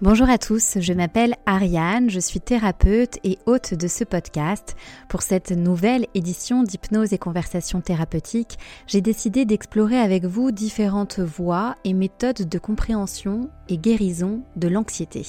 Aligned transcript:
Bonjour 0.00 0.30
à 0.30 0.38
tous, 0.38 0.78
je 0.78 0.92
m'appelle 0.92 1.34
Ariane, 1.44 2.08
je 2.08 2.20
suis 2.20 2.38
thérapeute 2.38 3.18
et 3.24 3.36
hôte 3.46 3.74
de 3.74 3.88
ce 3.88 4.04
podcast. 4.04 4.76
Pour 5.08 5.22
cette 5.22 5.50
nouvelle 5.50 6.06
édition 6.14 6.62
d'hypnose 6.62 7.12
et 7.12 7.18
conversation 7.18 7.80
thérapeutique, 7.80 8.58
j'ai 8.86 9.00
décidé 9.00 9.44
d'explorer 9.44 9.98
avec 9.98 10.24
vous 10.24 10.52
différentes 10.52 11.18
voies 11.18 11.74
et 11.82 11.94
méthodes 11.94 12.48
de 12.48 12.58
compréhension 12.60 13.50
et 13.68 13.76
guérison 13.76 14.42
de 14.54 14.68
l'anxiété. 14.68 15.26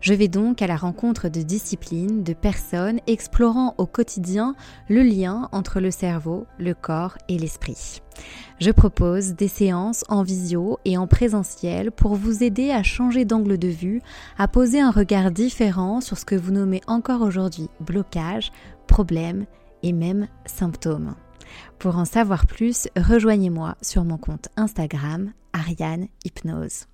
Je 0.00 0.14
vais 0.14 0.28
donc 0.28 0.62
à 0.62 0.66
la 0.66 0.76
rencontre 0.76 1.28
de 1.28 1.42
disciplines, 1.42 2.22
de 2.22 2.32
personnes 2.32 3.00
explorant 3.06 3.74
au 3.78 3.86
quotidien 3.86 4.54
le 4.88 5.02
lien 5.02 5.48
entre 5.52 5.80
le 5.80 5.90
cerveau, 5.90 6.46
le 6.58 6.74
corps 6.74 7.18
et 7.28 7.38
l'esprit. 7.38 8.00
Je 8.60 8.70
propose 8.70 9.34
des 9.34 9.48
séances 9.48 10.04
en 10.08 10.22
visio 10.22 10.78
et 10.84 10.96
en 10.98 11.06
présentiel 11.06 11.90
pour 11.90 12.14
vous 12.14 12.42
aider 12.42 12.70
à 12.70 12.82
changer 12.82 13.24
d'angle 13.24 13.58
de 13.58 13.68
vue, 13.68 14.02
à 14.38 14.48
poser 14.48 14.80
un 14.80 14.90
regard 14.90 15.30
différent 15.30 16.00
sur 16.00 16.18
ce 16.18 16.24
que 16.24 16.34
vous 16.34 16.52
nommez 16.52 16.80
encore 16.86 17.22
aujourd'hui 17.22 17.68
blocage, 17.80 18.52
problème 18.86 19.46
et 19.82 19.92
même 19.92 20.28
symptômes. 20.46 21.14
Pour 21.78 21.96
en 21.96 22.04
savoir 22.04 22.46
plus, 22.46 22.88
rejoignez-moi 22.96 23.76
sur 23.80 24.04
mon 24.04 24.18
compte 24.18 24.48
Instagram 24.56 25.32
Ariane 25.52 26.06
Hypnose. 26.24 26.86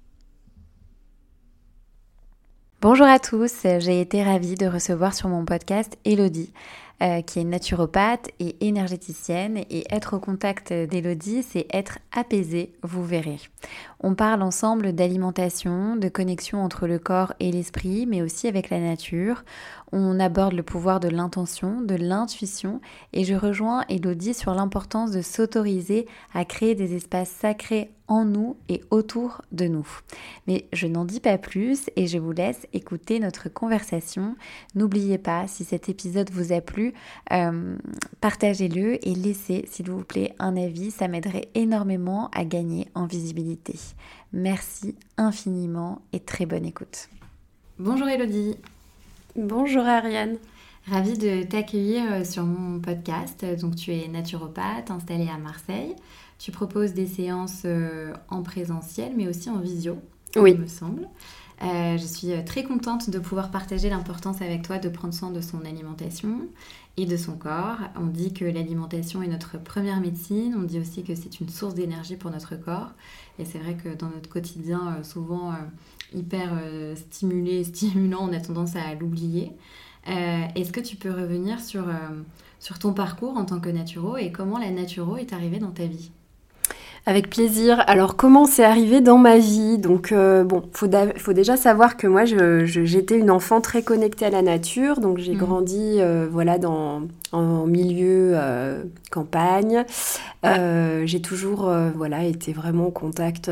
Bonjour 2.83 3.07
à 3.07 3.19
tous, 3.19 3.63
j'ai 3.63 4.03
été 4.03 4.23
ravie 4.23 4.55
de 4.55 4.67
recevoir 4.67 5.15
sur 5.15 5.31
mon 5.31 5.47
podcast 5.47 5.97
Elodie. 6.05 6.53
Euh, 7.03 7.21
qui 7.21 7.41
est 7.41 7.45
naturopathe 7.45 8.31
et 8.41 8.57
énergéticienne. 8.67 9.59
Et 9.69 9.85
être 9.91 10.17
au 10.17 10.19
contact 10.19 10.73
d'Elodie, 10.73 11.43
c'est 11.43 11.67
être 11.71 11.99
apaisé, 12.11 12.73
vous 12.83 13.05
verrez. 13.05 13.39
On 14.01 14.15
parle 14.15 14.41
ensemble 14.41 14.95
d'alimentation, 14.95 15.97
de 15.97 16.09
connexion 16.09 16.65
entre 16.65 16.87
le 16.87 16.99
corps 16.99 17.35
et 17.39 17.53
l'esprit, 17.53 18.07
mais 18.07 18.23
aussi 18.23 18.49
avec 18.49 18.71
la 18.71 18.81
nature. 18.81 19.45
On 19.93 20.19
aborde 20.19 20.55
le 20.55 20.63
pouvoir 20.63 20.99
de 20.99 21.09
l'intention, 21.09 21.83
de 21.83 21.95
l'intuition, 21.95 22.81
et 23.13 23.25
je 23.25 23.35
rejoins 23.35 23.85
Elodie 23.91 24.33
sur 24.33 24.55
l'importance 24.55 25.11
de 25.11 25.21
s'autoriser 25.21 26.07
à 26.33 26.47
créer 26.47 26.75
des 26.75 26.97
espaces 26.97 27.31
sacrés 27.31 27.91
en 28.09 28.25
nous 28.25 28.57
et 28.69 28.83
autour 28.91 29.43
de 29.53 29.67
nous. 29.67 29.87
Mais 30.47 30.67
je 30.73 30.87
n'en 30.87 31.05
dis 31.05 31.21
pas 31.21 31.39
plus 31.39 31.91
et 31.97 32.07
je 32.07 32.19
vous 32.19 32.33
laisse 32.33 32.67
écouter 32.73 33.19
notre 33.19 33.49
conversation. 33.49 34.37
N'oubliez 34.75 35.19
pas, 35.19 35.47
si 35.49 35.65
cet 35.65 35.89
épisode 35.89 36.31
vous 36.31 36.53
a 36.53 36.61
plu, 36.61 36.86
euh, 37.33 37.77
partagez-le 38.21 39.07
et 39.07 39.15
laissez, 39.15 39.65
s'il 39.69 39.91
vous 39.91 40.05
plaît, 40.05 40.35
un 40.39 40.57
avis. 40.57 40.91
Ça 40.91 41.09
m'aiderait 41.09 41.49
énormément 41.55 42.31
à 42.35 42.45
gagner 42.45 42.89
en 42.95 43.07
visibilité. 43.07 43.75
Merci 44.33 44.95
infiniment 45.17 46.03
et 46.13 46.21
très 46.21 46.47
bonne 46.47 46.65
écoute. 46.65 47.09
Bonjour 47.79 48.09
Elodie. 48.09 48.57
Bonjour 49.37 49.85
Ariane. 49.85 50.37
Ravie 50.91 51.19
de 51.19 51.43
t'accueillir 51.43 52.05
euh, 52.13 52.25
sur 52.25 52.45
mon 52.45 52.81
podcast. 52.81 53.45
Donc 53.61 53.77
tu 53.77 53.93
es 53.93 54.09
naturopathe 54.09 54.91
installée 54.91 55.29
à 55.29 55.39
Marseille. 55.39 55.95
Tu 56.39 56.53
proposes 56.53 56.93
des 56.93 57.07
séances 57.07 57.63
euh, 57.65 58.13
en 58.29 58.43
présentiel, 58.43 59.13
mais 59.17 59.27
aussi 59.27 59.49
en 59.49 59.59
visio, 59.59 59.99
oui. 60.37 60.53
il 60.53 60.61
me 60.61 60.67
semble. 60.67 61.09
Euh, 61.63 61.97
je 61.97 62.05
suis 62.05 62.33
euh, 62.33 62.43
très 62.45 62.65
contente 62.65 63.09
de 63.09 63.19
pouvoir 63.19 63.51
partager 63.51 63.89
l'importance 63.89 64.43
avec 64.43 64.63
toi 64.63 64.79
de 64.79 64.91
prendre 64.91 65.15
soin 65.15 65.31
de 65.31 65.41
son 65.41 65.65
alimentation 65.65 66.49
et 66.99 67.07
de 67.07 67.17
son 67.17 67.37
corps. 67.37 67.79
On 67.97 68.07
dit 68.07 68.35
que 68.35 68.45
l'alimentation 68.45 69.23
est 69.23 69.29
notre 69.29 69.59
première 69.59 70.01
médecine, 70.01 70.55
on 70.59 70.65
dit 70.65 70.79
aussi 70.79 71.03
que 71.03 71.15
c'est 71.15 71.41
une 71.41 71.49
source 71.49 71.75
d'énergie 71.75 72.17
pour 72.17 72.31
notre 72.31 72.57
corps. 72.57 72.93
Et 73.39 73.47
c'est 73.47 73.59
vrai 73.59 73.75
que 73.75 73.95
dans 73.95 74.11
notre 74.11 74.29
quotidien, 74.29 75.03
souvent 75.03 75.55
hyper 76.15 76.59
stimulé, 76.95 77.65
stimulant, 77.65 78.29
on 78.29 78.33
a 78.33 78.41
tendance 78.41 78.77
à 78.77 78.95
l'oublier. 78.95 79.53
Est-ce 80.07 80.73
que 80.73 80.81
tu 80.81 80.97
peux 80.97 81.11
revenir 81.11 81.61
sur, 81.61 81.85
sur 82.61 82.79
ton 82.79 82.95
parcours 82.95 83.37
en 83.37 83.45
tant 83.45 83.61
que 83.61 83.69
naturo 83.69 84.17
et 84.17 84.33
comment 84.33 84.59
la 84.59 84.71
naturo 84.71 85.17
est 85.17 85.33
arrivée 85.35 85.59
dans 85.59 85.73
ta 85.73 85.87
vie? 85.87 86.11
Avec 87.07 87.31
plaisir. 87.31 87.83
Alors 87.87 88.17
comment 88.17 88.47
c'est 88.47 88.65
arrivé 88.65 89.01
dans 89.01 89.17
ma 89.17 89.39
vie? 89.39 89.79
Donc 89.79 90.11
euh, 90.11 90.43
bon, 90.43 90.65
faut, 90.73 90.89
faut 91.17 91.33
déjà 91.33 91.57
savoir 91.57 91.97
que 91.97 92.09
moi 92.09 92.25
j'étais 92.25 93.17
une 93.17 93.31
enfant 93.31 93.61
très 93.61 93.83
connectée 93.83 94.27
à 94.27 94.31
la 94.31 94.43
nature, 94.43 95.01
donc 95.01 95.19
j'ai 95.19 95.35
mmh. 95.35 95.39
grandi 95.39 95.97
euh, 96.01 96.27
voilà 96.31 96.59
dans 96.59 97.03
en 97.31 97.67
milieu 97.67 98.33
euh, 98.35 98.83
campagne. 99.13 99.85
j'ai 100.43 101.23
toujours 101.23 101.71
voilà 101.95 102.25
été 102.25 102.53
vraiment 102.53 102.89
au 102.89 102.91
contact 102.91 103.51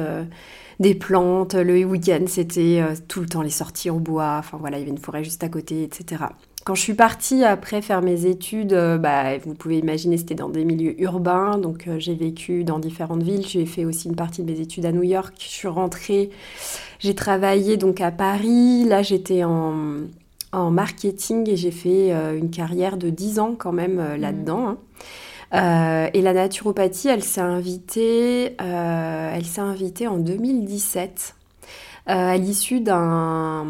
des 0.81 0.95
plantes. 0.97 1.55
Le 1.55 1.85
week-end 1.85 2.25
c'était 2.27 2.83
tout 3.07 3.21
le 3.21 3.27
temps 3.27 3.43
les 3.43 3.51
sorties 3.51 3.91
en 3.91 3.99
bois. 3.99 4.37
Enfin 4.41 4.59
voilà, 4.61 4.79
il 4.79 4.81
y 4.81 4.83
avait 4.83 4.91
une 4.91 4.99
forêt 4.99 5.23
juste 5.23 5.45
à 5.45 5.49
côté, 5.49 5.85
etc. 5.85 6.25
Quand 6.65 6.75
je 6.75 6.81
suis 6.81 6.95
partie 6.95 7.45
après 7.45 7.83
faire 7.83 8.01
mes 8.01 8.25
études, 8.25 8.73
euh, 8.73 8.97
bah, 8.97 9.37
vous 9.37 9.53
pouvez 9.53 9.77
imaginer, 9.77 10.17
c'était 10.17 10.35
dans 10.35 10.49
des 10.49 10.65
milieux 10.65 10.99
urbains. 10.99 11.59
Donc, 11.59 11.87
euh, 11.87 11.99
j'ai 11.99 12.15
vécu 12.15 12.65
dans 12.65 12.79
différentes 12.79 13.23
villes. 13.23 13.47
J'ai 13.47 13.67
fait 13.67 13.85
aussi 13.85 14.09
une 14.09 14.17
partie 14.17 14.43
de 14.43 14.51
mes 14.51 14.59
études 14.61 14.87
à 14.87 14.93
New 14.93 15.03
York. 15.03 15.35
Je 15.39 15.45
suis 15.45 15.69
rentrée, 15.69 16.31
j'ai 17.01 17.15
travaillé 17.15 17.77
donc 17.77 18.01
à 18.01 18.11
Paris. 18.11 18.85
Là, 18.85 19.03
j'étais 19.03 19.45
en, 19.45 20.07
marketing 20.55 21.51
et 21.51 21.57
j'ai 21.57 21.73
fait 21.73 22.13
euh, 22.13 22.39
une 22.39 22.49
carrière 22.49 22.97
de 22.97 23.11
10 23.11 23.41
ans 23.41 23.55
quand 23.59 23.73
même 23.73 23.97
mmh. 23.97 24.17
là-dedans. 24.17 24.79
Hein. 25.53 26.11
et 26.15 26.23
la 26.23 26.33
naturopathie, 26.33 27.09
elle 27.09 27.25
s'est 27.25 27.41
invitée, 27.41 28.55
elle 28.59 29.45
s'est 29.45 29.61
invitée 29.61 30.07
en 30.07 30.17
2017 30.17 31.35
euh, 31.37 31.44
à 32.07 32.37
l'issue 32.37 32.81
d'un 32.81 33.67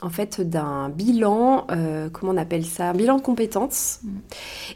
en 0.00 0.10
fait 0.10 0.40
d'un 0.40 0.90
bilan, 0.90 1.66
euh, 1.70 2.08
comment 2.12 2.32
on 2.32 2.36
appelle 2.36 2.64
ça, 2.64 2.90
un 2.90 2.94
bilan 2.94 3.16
de 3.16 3.22
compétences. 3.22 4.00
Mm. 4.02 4.08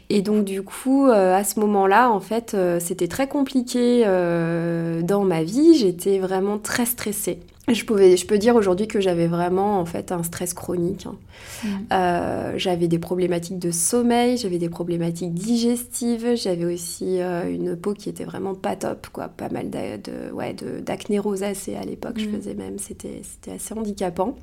Et 0.09 0.21
donc 0.21 0.45
du 0.45 0.63
coup, 0.63 1.07
euh, 1.07 1.35
à 1.35 1.43
ce 1.43 1.59
moment-là, 1.59 2.09
en 2.09 2.19
fait, 2.19 2.55
c'était 2.79 3.07
très 3.07 3.27
compliqué 3.27 4.03
dans 4.03 5.23
ma 5.23 5.43
vie. 5.43 5.75
J'étais 5.75 6.19
vraiment 6.19 6.57
très 6.57 6.85
stressée. 6.85 7.39
Je, 7.69 7.85
pouvais, 7.85 8.17
je 8.17 8.25
peux 8.25 8.37
dire 8.37 8.55
aujourd'hui 8.55 8.87
que 8.87 8.99
j'avais 8.99 9.27
vraiment 9.27 9.79
en 9.79 9.85
fait 9.85 10.11
un 10.11 10.23
stress 10.23 10.53
chronique. 10.53 11.05
Hein. 11.05 11.15
Mm. 11.63 11.67
Euh, 11.93 12.53
j'avais 12.57 12.87
des 12.87 12.99
problématiques 12.99 13.59
de 13.59 13.71
sommeil, 13.71 14.37
j'avais 14.37 14.57
des 14.57 14.69
problématiques 14.69 15.33
digestives, 15.33 16.35
j'avais 16.35 16.65
aussi 16.65 17.21
euh, 17.21 17.49
une 17.49 17.75
peau 17.75 17.93
qui 17.93 18.09
était 18.09 18.23
vraiment 18.23 18.55
pas 18.55 18.75
top, 18.75 19.07
quoi, 19.11 19.27
pas 19.27 19.49
mal 19.49 19.69
de, 19.69 20.31
ouais, 20.31 20.55
d'acné 20.81 21.19
rosacée 21.19 21.75
à 21.75 21.83
l'époque, 21.85 22.17
je 22.17 22.25
mm. 22.27 22.35
faisais 22.35 22.53
même, 22.53 22.79
c'était 22.79 23.21
assez 23.53 23.73
handicapant. 23.73 24.35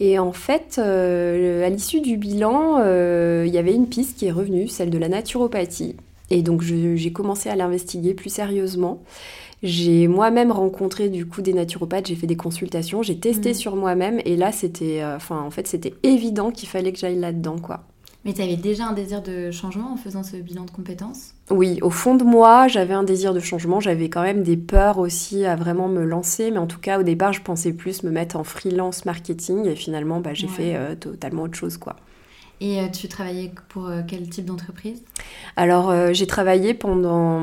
Et 0.00 0.18
en 0.18 0.32
fait, 0.32 0.76
euh, 0.78 1.66
à 1.66 1.70
l'issue 1.70 2.00
du 2.00 2.16
bilan, 2.16 2.78
il 3.44 3.52
y 3.52 3.58
avait 3.58 3.74
une 3.74 3.88
piste 3.88 4.18
qui 4.18 4.26
est 4.26 4.32
revenue, 4.32 4.68
celle 4.68 4.90
de 4.90 4.98
la 4.98 5.08
naturopathie. 5.08 5.96
Et 6.30 6.42
donc 6.42 6.62
j'ai 6.62 7.12
commencé 7.12 7.48
à 7.48 7.56
l'investiguer 7.56 8.14
plus 8.14 8.30
sérieusement. 8.30 9.00
J'ai 9.62 10.06
moi-même 10.06 10.52
rencontré 10.52 11.08
du 11.08 11.26
coup 11.26 11.42
des 11.42 11.52
naturopathes, 11.52 12.06
j'ai 12.06 12.14
fait 12.14 12.26
des 12.26 12.36
consultations, 12.36 13.02
j'ai 13.02 13.18
testé 13.18 13.50
mm. 13.50 13.54
sur 13.54 13.76
moi-même 13.76 14.20
et 14.24 14.36
là 14.36 14.52
c'était, 14.52 15.02
euh, 15.02 15.16
enfin 15.16 15.40
en 15.40 15.50
fait 15.50 15.66
c'était 15.66 15.94
évident 16.02 16.50
qu'il 16.50 16.68
fallait 16.68 16.92
que 16.92 16.98
j'aille 16.98 17.18
là-dedans 17.18 17.58
quoi. 17.58 17.84
Mais 18.24 18.32
tu 18.34 18.42
avais 18.42 18.56
déjà 18.56 18.86
un 18.86 18.92
désir 18.92 19.22
de 19.22 19.50
changement 19.50 19.92
en 19.92 19.96
faisant 19.96 20.22
ce 20.22 20.36
bilan 20.36 20.64
de 20.64 20.70
compétences? 20.70 21.34
Oui, 21.50 21.78
au 21.82 21.90
fond 21.90 22.14
de 22.16 22.24
moi, 22.24 22.66
j'avais 22.66 22.92
un 22.92 23.04
désir 23.04 23.32
de 23.32 23.40
changement. 23.40 23.78
J'avais 23.78 24.10
quand 24.10 24.22
même 24.22 24.42
des 24.42 24.56
peurs 24.56 24.98
aussi 24.98 25.44
à 25.44 25.54
vraiment 25.54 25.88
me 25.88 26.04
lancer. 26.04 26.50
Mais 26.50 26.58
en 26.58 26.66
tout 26.66 26.80
cas, 26.80 26.98
au 26.98 27.04
départ, 27.04 27.32
je 27.32 27.40
pensais 27.40 27.72
plus 27.72 28.02
me 28.02 28.10
mettre 28.10 28.36
en 28.36 28.44
freelance 28.44 29.04
marketing. 29.04 29.66
Et 29.66 29.76
finalement, 29.76 30.20
bah, 30.20 30.34
j'ai 30.34 30.48
fait 30.48 30.74
euh, 30.74 30.96
totalement 30.96 31.44
autre 31.44 31.56
chose. 31.56 31.78
quoi. 31.78 31.96
Et 32.60 32.80
euh, 32.80 32.88
tu 32.88 33.06
travaillais 33.06 33.52
pour 33.68 33.86
euh, 33.86 34.00
quel 34.06 34.28
type 34.28 34.46
d'entreprise? 34.46 35.02
Alors, 35.56 35.90
euh, 35.90 36.12
j'ai 36.12 36.26
travaillé 36.26 36.74
pendant, 36.74 37.40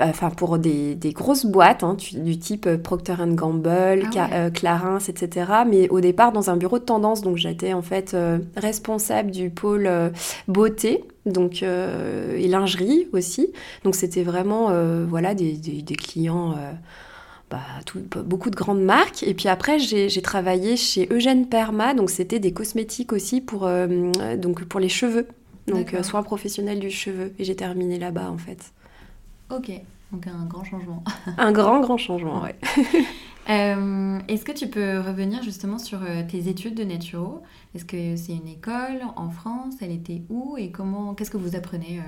enfin, 0.00 0.30
pour 0.30 0.58
des, 0.58 0.96
des 0.96 1.12
grosses 1.12 1.46
boîtes, 1.46 1.84
hein, 1.84 1.96
du 2.12 2.38
type 2.38 2.68
Procter 2.82 3.14
Gamble, 3.28 4.08
ah 4.16 4.50
Clarins, 4.50 4.98
etc. 4.98 5.52
Mais 5.68 5.88
au 5.88 6.00
départ, 6.00 6.32
dans 6.32 6.50
un 6.50 6.56
bureau 6.56 6.78
de 6.78 6.84
tendance, 6.84 7.22
donc 7.22 7.36
j'étais 7.36 7.72
en 7.72 7.82
fait 7.82 8.16
responsable 8.56 9.30
du 9.30 9.50
pôle 9.50 9.88
beauté, 10.48 11.04
donc 11.26 11.62
et 11.62 12.48
lingerie 12.48 13.08
aussi. 13.12 13.52
Donc 13.84 13.94
c'était 13.94 14.22
vraiment, 14.22 14.70
voilà, 15.06 15.34
des, 15.34 15.52
des, 15.52 15.82
des 15.82 15.94
clients 15.94 16.56
bah, 17.50 17.58
beaucoup 18.22 18.48
de 18.48 18.54
grandes 18.54 18.82
marques. 18.82 19.24
Et 19.24 19.34
puis 19.34 19.48
après, 19.48 19.78
j'ai 19.80 20.22
travaillé 20.22 20.76
chez 20.76 21.08
Eugène 21.10 21.48
Perma, 21.48 21.94
donc 21.94 22.10
c'était 22.10 22.38
des 22.38 22.52
cosmétiques 22.52 23.12
aussi 23.12 23.40
pour, 23.40 23.66
euh, 23.66 24.36
donc 24.36 24.64
pour 24.64 24.78
les 24.78 24.88
cheveux, 24.88 25.26
donc 25.66 25.92
euh, 25.94 26.04
soins 26.04 26.22
professionnels 26.22 26.78
du 26.78 26.90
cheveu. 26.90 27.32
Et 27.38 27.44
j'ai 27.44 27.56
terminé 27.56 27.98
là-bas 27.98 28.30
en 28.30 28.38
fait. 28.38 28.72
Ok, 29.50 29.72
donc 30.12 30.28
un 30.28 30.44
grand 30.46 30.62
changement. 30.62 31.02
un 31.38 31.50
grand, 31.50 31.80
grand 31.80 31.98
changement, 31.98 32.42
ouais. 32.42 32.56
Euh, 33.48 34.20
est-ce 34.28 34.44
que 34.44 34.52
tu 34.52 34.68
peux 34.68 35.00
revenir 35.00 35.42
justement 35.42 35.78
sur 35.78 36.00
tes 36.28 36.46
études 36.48 36.74
de 36.74 36.84
naturo? 36.84 37.42
Est-ce 37.74 37.84
que 37.84 38.14
c'est 38.14 38.34
une 38.34 38.46
école 38.46 39.00
en 39.16 39.30
France? 39.30 39.74
Elle 39.80 39.90
était 39.90 40.22
où? 40.28 40.56
Et 40.56 40.70
comment 40.70 41.14
Qu'est-ce 41.14 41.32
que 41.32 41.38
vous 41.38 41.56
apprenez 41.56 42.00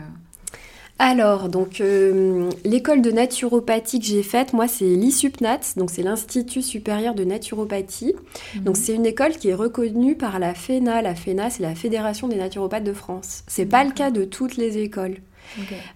alors, 1.04 1.48
donc, 1.48 1.80
euh, 1.80 2.48
l'école 2.64 3.02
de 3.02 3.10
naturopathie 3.10 3.98
que 3.98 4.06
j'ai 4.06 4.22
faite, 4.22 4.52
moi, 4.52 4.68
c'est 4.68 4.84
l'ISUPNAT, 4.84 5.58
donc 5.76 5.90
c'est 5.90 6.04
l'Institut 6.04 6.62
supérieur 6.62 7.16
de 7.16 7.24
naturopathie. 7.24 8.14
Mhm. 8.54 8.62
Donc, 8.62 8.76
c'est 8.76 8.94
une 8.94 9.04
école 9.04 9.32
qui 9.32 9.48
est 9.48 9.54
reconnue 9.54 10.14
par 10.14 10.38
la 10.38 10.54
FENA. 10.54 11.02
La 11.02 11.16
FENA, 11.16 11.50
c'est 11.50 11.64
la 11.64 11.74
Fédération 11.74 12.28
des 12.28 12.36
naturopathes 12.36 12.84
de 12.84 12.92
France. 12.92 13.42
C'est 13.48 13.66
pas 13.66 13.82
le 13.82 13.90
cas 13.90 14.12
de 14.12 14.24
toutes 14.24 14.56
les 14.56 14.78
écoles. 14.78 15.16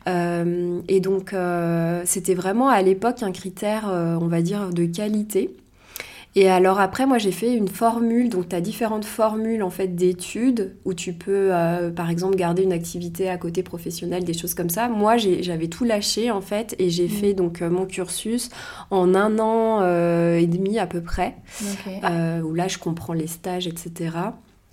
Euh, 0.09 0.81
et 0.89 0.99
donc, 0.99 1.33
euh, 1.33 2.03
c'était 2.05 2.35
vraiment 2.35 2.69
à 2.69 2.83
l'époque 2.83 3.23
un 3.23 3.31
critère, 3.31 3.85
on 4.21 4.27
va 4.27 4.43
dire, 4.43 4.71
de 4.71 4.87
qualité. 4.87 5.51
Et 6.39 6.51
alors 6.51 6.81
après, 6.81 7.07
moi 7.07 7.17
j'ai 7.17 7.33
fait 7.33 7.55
une 7.55 7.67
formule, 7.67 8.29
donc 8.29 8.51
tu 8.51 8.55
as 8.55 8.61
différentes 8.61 9.07
formules 9.07 9.63
en 9.63 9.71
fait 9.71 9.97
d'études 9.97 10.77
où 10.85 10.93
tu 10.93 11.15
peux 11.15 11.49
euh, 11.51 11.91
par 11.91 12.11
exemple 12.11 12.37
garder 12.37 12.63
une 12.63 12.75
activité 12.75 13.31
à 13.31 13.39
côté 13.39 13.63
professionnel, 13.63 14.23
des 14.23 14.35
choses 14.35 14.53
comme 14.53 14.69
ça. 14.69 14.91
Moi 14.91 15.17
j'avais 15.17 15.69
tout 15.69 15.85
lâché 15.85 16.31
en 16.31 16.43
fait 16.43 16.77
et 16.79 16.91
j'ai 16.91 17.07
mm. 17.07 17.09
fait 17.09 17.33
donc 17.33 17.63
euh, 17.63 17.71
mon 17.71 17.87
cursus 17.87 18.51
en 18.91 19.15
un 19.15 19.39
an 19.39 19.81
euh, 19.81 20.37
et 20.37 20.47
demi 20.47 20.79
à 20.79 20.87
peu 20.87 21.01
près, 21.01 21.37
où 22.45 22.55
là 22.55 22.69
je 22.69 22.77
comprends 22.77 23.15
les 23.15 23.29
stages, 23.29 23.67
etc. 23.67 24.11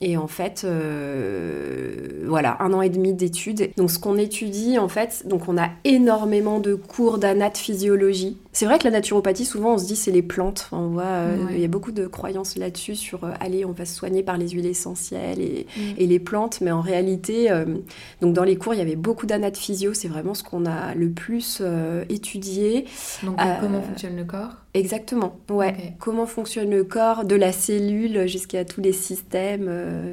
Et 0.06 0.18
en 0.18 0.28
fait, 0.28 0.66
voilà, 2.26 2.58
un 2.60 2.74
an 2.74 2.82
et 2.82 2.90
demi 2.90 3.14
d'études. 3.14 3.72
Donc 3.78 3.90
ce 3.90 4.00
qu'on 4.00 4.18
étudie, 4.18 4.78
en 4.78 4.90
fait, 4.90 5.24
donc 5.26 5.48
on 5.48 5.58
a 5.58 5.70
énormément 5.86 6.60
de 6.60 6.76
cours 6.76 7.20
d'anath-physiologie. 7.20 8.38
C'est 8.52 8.66
vrai 8.66 8.78
que 8.78 8.84
la 8.84 8.92
naturopathie, 8.92 9.46
souvent, 9.46 9.74
on 9.74 9.78
se 9.78 9.86
dit 9.86 9.96
c'est 9.96 10.12
les 10.12 10.22
plantes. 10.22 10.70
on 10.72 10.90
voit, 10.90 11.04
euh, 11.04 11.38
il 11.52 11.60
y 11.60 11.66
a 11.66 11.68
beaucoup 11.68 11.92
de 11.92 12.06
croyances 12.06 12.56
là-dessus 12.56 12.96
sur 12.96 13.24
euh, 13.24 13.32
allez, 13.40 13.66
on 13.66 13.72
va 13.72 13.86
se 13.86 13.96
soigner 13.96 14.22
par 14.22 14.38
les 14.38 14.50
huiles 14.50 14.68
essentielles 14.68 15.42
et, 15.42 15.66
mm. 15.76 16.06
les 16.06 16.20
plantes. 16.20 16.62
Mais 16.62 16.72
en 16.72 16.82
réalité, 16.82 17.52
euh, 17.52 17.66
donc 18.22 18.34
dans 18.34 18.44
les 18.44 18.56
cours, 18.56 18.74
il 18.74 18.78
y 18.78 18.82
avait 18.82 18.96
beaucoup 18.96 19.28
physio. 19.56 19.94
C'est 19.94 20.08
vraiment 20.08 20.34
ce 20.34 20.44
qu'on 20.44 20.66
a 20.66 20.94
le 20.94 21.10
plus 21.10 21.62
étudié. 22.10 22.86
Donc 23.24 23.38
comment 23.60 23.82
fonctionne 23.82 24.16
le 24.16 24.24
corps? 24.24 24.63
Exactement, 24.74 25.38
ouais. 25.50 25.94
Comment 26.00 26.26
fonctionne 26.26 26.72
le 26.72 26.84
corps, 26.84 27.26
de 27.26 27.36
la 27.36 27.52
cellule 27.52 28.28
jusqu'à 28.28 28.66
tous 28.66 28.82
les 28.82 28.92
systèmes, 28.92 29.70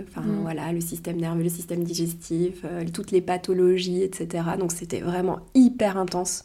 enfin 0.08 0.20
mm. 0.20 0.42
voilà, 0.42 0.70
le 0.72 0.82
système 0.82 1.16
nerveux, 1.16 1.42
le 1.42 1.48
système 1.48 1.82
digestif, 1.82 2.64
toutes 2.92 3.10
les 3.10 3.22
pathologies, 3.22 4.02
etc. 4.02 4.44
Donc 4.58 4.72
c'était 4.72 5.00
vraiment 5.00 5.38
hyper 5.54 5.96
intense. 5.96 6.44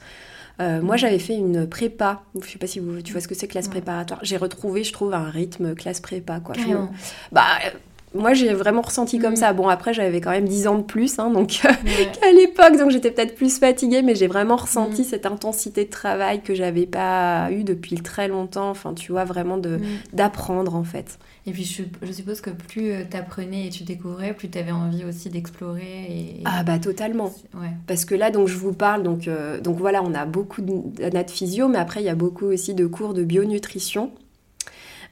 Euh, 0.62 0.82
moi, 0.82 0.98
j'avais 0.98 1.20
fait 1.20 1.36
une 1.36 1.68
prépa. 1.68 2.24
Je 2.42 2.50
sais 2.50 2.58
pas 2.58 2.68
si 2.68 2.80
vous, 2.80 3.02
tu 3.02 3.12
vois 3.12 3.22
ce 3.22 3.28
que 3.28 3.36
c'est 3.36 3.48
classe 3.48 3.68
préparatoire. 3.68 4.20
J'ai 4.24 4.38
retrouvé, 4.38 4.84
je 4.84 4.94
trouve, 4.94 5.14
un 5.14 5.30
rythme 5.30 5.76
classe 5.76 6.00
prépa. 6.00 6.40
Quoi. 6.40 6.56
bah, 7.32 7.46
euh, 7.66 7.70
moi, 8.16 8.34
j'ai 8.34 8.54
vraiment 8.54 8.82
ressenti 8.82 9.20
comme 9.20 9.34
mm. 9.34 9.38
ça. 9.38 9.54
Bon, 9.54 9.68
après, 9.68 9.94
j'avais 9.94 10.22
quand 10.22 10.32
même 10.32 10.48
10 10.48 10.68
ans 10.68 10.78
de 10.78 10.84
plus, 10.84 11.20
hein, 11.20 11.30
donc 11.30 11.62
à 11.66 12.32
l'époque, 12.32 12.78
donc 12.78 12.92
j'étais 12.92 13.12
peut-être 13.12 13.36
plus 13.36 13.60
fatiguée, 13.60 14.02
mais 14.02 14.16
j'ai 14.16 14.28
vraiment 14.28 14.56
ressenti 14.56 15.02
mm. 15.02 15.06
cette 15.06 15.26
intensité 15.26 15.86
de 15.86 15.90
travail 15.90 16.42
que 16.42 16.56
j'avais 16.56 16.86
pas 16.86 17.52
eu 17.52 17.64
depuis 17.64 17.96
très 17.96 18.28
longtemps. 18.28 18.70
Enfin, 18.70 18.94
tu 18.94 19.12
vois, 19.12 19.26
vraiment 19.26 19.58
de 19.58 19.78
mm. 19.78 19.84
d'apprendre 20.14 20.76
en 20.76 20.84
fait. 20.84 21.20
Et 21.48 21.52
puis 21.52 21.64
je, 21.64 22.12
suppose 22.12 22.42
que 22.42 22.50
plus 22.50 22.92
euh, 22.92 23.04
tu 23.10 23.18
apprenais 23.18 23.68
et 23.68 23.70
tu 23.70 23.84
découvrais, 23.84 24.34
plus 24.34 24.50
tu 24.50 24.58
avais 24.58 24.72
envie 24.72 25.06
aussi 25.06 25.30
d'explorer. 25.30 26.08
Et... 26.10 26.42
Ah 26.46 26.64
bah 26.64 26.80
totalement. 26.80 27.32
Ouais. 27.54 27.70
Parce 27.86 28.04
que 28.04 28.16
là, 28.16 28.32
donc 28.32 28.48
je 28.48 28.58
vous 28.58 28.74
parle, 28.74 29.04
donc, 29.04 29.28
euh, 29.28 29.62
donc 29.62 29.78
voilà, 29.78 30.02
on 30.04 30.16
a 30.16 30.26
beaucoup 30.26 30.62
de 30.62 30.74
physio, 31.28 31.68
mais 31.68 31.78
après 31.78 32.02
il 32.02 32.06
y 32.06 32.10
a 32.10 32.16
beaucoup 32.16 32.46
aussi 32.46 32.74
de 32.74 32.88
cours 32.88 33.14
de 33.14 33.24
bionutrition 33.24 34.12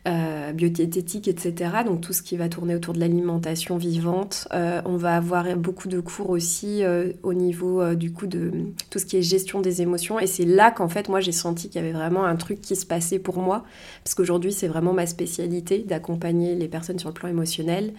euh, 0.08 0.52
etc. 0.58 1.72
Donc 1.86 2.02
tout 2.02 2.14
ce 2.14 2.22
qui 2.22 2.38
va 2.38 2.50
tourner 2.50 2.76
autour 2.76 2.94
de 2.94 3.00
l'alimentation 3.00 3.78
vivante. 3.78 4.48
Euh, 4.54 4.82
on 4.86 4.98
va 4.98 5.16
avoir 5.16 5.56
beaucoup 5.56 5.88
de 5.88 6.00
cours 6.00 6.30
aussi 6.30 6.84
euh, 6.84 7.12
au 7.24 7.34
niveau 7.34 7.82
euh, 7.82 7.96
du 7.96 8.12
coup 8.12 8.28
de 8.28 8.52
tout 8.90 9.00
ce 9.00 9.06
qui 9.06 9.18
est 9.18 9.22
gestion 9.22 9.62
des 9.62 9.82
émotions. 9.82 10.20
Et 10.20 10.28
c'est 10.28 10.46
là 10.46 10.72
qu'en 10.72 10.88
fait 10.88 11.10
moi 11.10 11.20
j'ai 11.20 11.32
senti 11.32 11.70
qu'il 11.70 11.82
y 11.82 11.84
avait 11.84 11.94
vraiment 11.94 12.26
un 12.26 12.36
truc 12.36 12.62
qui 12.62 12.76
se 12.76 12.86
passait 12.86 13.20
pour 13.20 13.38
moi. 13.38 13.64
Parce 14.04 14.16
qu'aujourd'hui 14.16 14.52
c'est 14.52 14.68
vraiment 14.68 14.94
ma 14.94 15.06
spécialité 15.06 15.80
d'accompagner 15.80 16.56
les 16.56 16.68
personnes 16.68 17.00
sur 17.00 17.10
le 17.10 17.14
plan 17.14 17.30
émotionnel. 17.30 17.94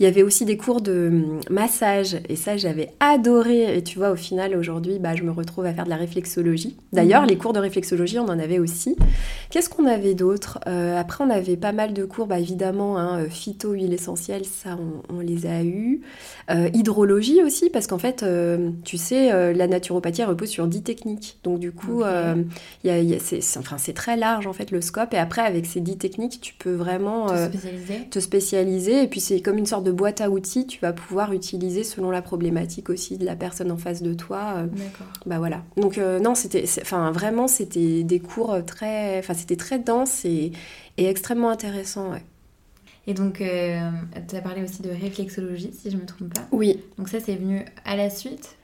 Il 0.00 0.04
y 0.04 0.06
avait 0.06 0.22
aussi 0.22 0.44
des 0.44 0.56
cours 0.56 0.80
de 0.80 1.08
hum, 1.12 1.40
massage. 1.50 2.16
Et 2.28 2.36
ça 2.36 2.56
j'avais 2.56 2.90
adoré. 3.00 3.76
Et 3.76 3.82
tu 3.82 3.98
vois 3.98 4.10
au 4.10 4.16
final 4.16 4.56
aujourd'hui 4.56 4.98
bah, 4.98 5.14
je 5.14 5.22
me 5.22 5.30
retrouve 5.30 5.66
à 5.66 5.74
faire 5.74 5.84
de 5.84 5.90
la 5.90 5.96
réflexologie. 5.96 6.76
D'ailleurs 6.92 7.22
mmh. 7.22 7.26
les 7.26 7.36
cours 7.36 7.52
de 7.52 7.60
réflexologie 7.60 8.18
on 8.18 8.28
en 8.28 8.38
avait 8.38 8.58
aussi. 8.58 8.96
Qu'est-ce 9.50 9.68
qu'on 9.68 9.86
avait 9.86 10.14
d'autre? 10.14 10.58
Après 10.66 11.24
on 11.24 11.30
avait 11.30 11.43
avait 11.48 11.56
pas 11.56 11.72
mal 11.72 11.92
de 11.92 12.04
cours, 12.04 12.26
bah, 12.26 12.38
évidemment, 12.38 12.98
hein, 12.98 13.20
euh, 13.20 13.28
phyto, 13.28 13.72
huile 13.72 13.92
essentielle, 13.92 14.44
ça 14.44 14.78
on, 15.08 15.20
les 15.20 15.46
a 15.46 15.62
eus. 15.62 16.02
Euh, 16.50 16.68
hydrologie 16.74 17.42
aussi, 17.42 17.70
parce 17.70 17.86
qu'en 17.86 17.98
fait, 17.98 18.22
euh, 18.22 18.70
tu 18.84 18.98
sais, 18.98 19.54
la 19.54 19.66
naturopathie 19.66 20.24
repose 20.24 20.48
sur 20.48 20.66
10 20.66 20.82
techniques. 20.82 21.38
Donc 21.42 21.58
du 21.58 21.72
coup, 21.72 22.02
c'est, 22.82 23.58
enfin, 23.58 23.78
c'est 23.78 23.92
très 23.92 24.16
large 24.16 24.46
en 24.46 24.52
fait 24.52 24.70
le 24.70 24.80
scope. 24.80 25.14
Et 25.14 25.18
après, 25.18 25.42
avec 25.42 25.66
ces 25.66 25.80
10 25.80 25.98
techniques, 25.98 26.40
tu 26.40 26.54
peux 26.54 26.74
vraiment 26.74 27.28
te 27.28 27.48
spécialiser. 27.48 28.08
te, 28.10 28.18
spécialiser. 28.20 29.02
Et 29.02 29.06
puis 29.06 29.20
c'est 29.20 29.40
comme 29.40 29.58
une 29.58 29.66
sorte 29.66 29.84
de 29.84 29.92
boîte 29.92 30.20
à 30.20 30.30
outils, 30.30 30.66
tu 30.66 30.80
vas 30.80 30.92
pouvoir 30.92 31.32
utiliser 31.32 31.84
selon 31.84 32.10
la 32.10 32.22
problématique 32.22 32.90
aussi 32.90 33.16
de 33.16 33.24
la 33.24 33.36
personne 33.36 33.70
en 33.70 33.76
face 33.76 34.02
de 34.02 34.14
toi. 34.14 34.64
D'accord. 34.72 35.06
Bah 35.26 35.38
voilà. 35.38 35.62
Donc 35.76 35.98
non, 35.98 36.34
c'était, 36.34 36.64
enfin 36.82 37.12
vraiment, 37.12 37.48
c'était 37.48 38.02
des 38.02 38.20
cours 38.20 38.56
très, 38.66 39.18
enfin 39.18 39.34
c'était 39.34 39.56
très 39.56 39.78
dense 39.78 40.24
et 40.24 40.52
et 40.96 41.06
extrêmement 41.06 41.50
intéressant, 41.50 42.10
ouais. 42.10 42.22
Et 43.06 43.14
donc, 43.14 43.40
euh, 43.40 43.90
tu 44.28 44.36
as 44.36 44.40
parlé 44.40 44.62
aussi 44.62 44.80
de 44.80 44.90
réflexologie, 44.90 45.72
si 45.72 45.90
je 45.90 45.96
ne 45.96 46.02
me 46.02 46.06
trompe 46.06 46.32
pas. 46.32 46.46
Oui. 46.52 46.82
Donc 46.96 47.08
ça, 47.08 47.20
c'est 47.20 47.36
venu 47.36 47.64
à 47.84 47.96
la 47.96 48.08
suite 48.08 48.56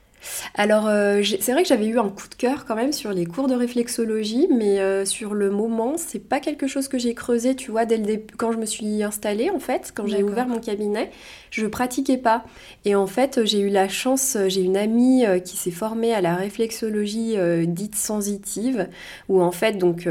alors, 0.53 0.87
euh, 0.87 1.21
c'est 1.39 1.51
vrai 1.51 1.63
que 1.63 1.69
j'avais 1.69 1.87
eu 1.87 1.99
un 1.99 2.09
coup 2.09 2.27
de 2.29 2.35
cœur 2.35 2.65
quand 2.65 2.75
même 2.75 2.91
sur 2.91 3.11
les 3.11 3.25
cours 3.25 3.47
de 3.47 3.55
réflexologie, 3.55 4.47
mais 4.51 4.79
euh, 4.79 5.05
sur 5.05 5.33
le 5.33 5.49
moment, 5.49 5.95
c'est 5.97 6.19
pas 6.19 6.39
quelque 6.39 6.67
chose 6.67 6.87
que 6.87 6.97
j'ai 6.97 7.13
creusé, 7.13 7.55
tu 7.55 7.71
vois, 7.71 7.85
dès 7.85 7.97
le 7.97 8.03
début, 8.03 8.33
quand 8.37 8.51
je 8.51 8.57
me 8.57 8.65
suis 8.65 9.03
installée, 9.03 9.49
en 9.49 9.59
fait, 9.59 9.91
quand 9.95 10.05
j'ai 10.07 10.23
ouvert 10.23 10.47
mon 10.47 10.59
cabinet, 10.59 11.11
je 11.49 11.65
pratiquais 11.65 12.17
pas. 12.17 12.43
Et 12.85 12.95
en 12.95 13.07
fait, 13.07 13.45
j'ai 13.45 13.59
eu 13.59 13.69
la 13.69 13.87
chance, 13.87 14.37
j'ai 14.47 14.61
une 14.61 14.77
amie 14.77 15.25
euh, 15.25 15.39
qui 15.39 15.57
s'est 15.57 15.71
formée 15.71 16.13
à 16.13 16.21
la 16.21 16.35
réflexologie 16.35 17.35
dite 17.65 17.95
sensitive, 17.95 18.87
où 19.29 19.41
en 19.41 19.51
fait, 19.51 19.77
donc, 19.77 20.07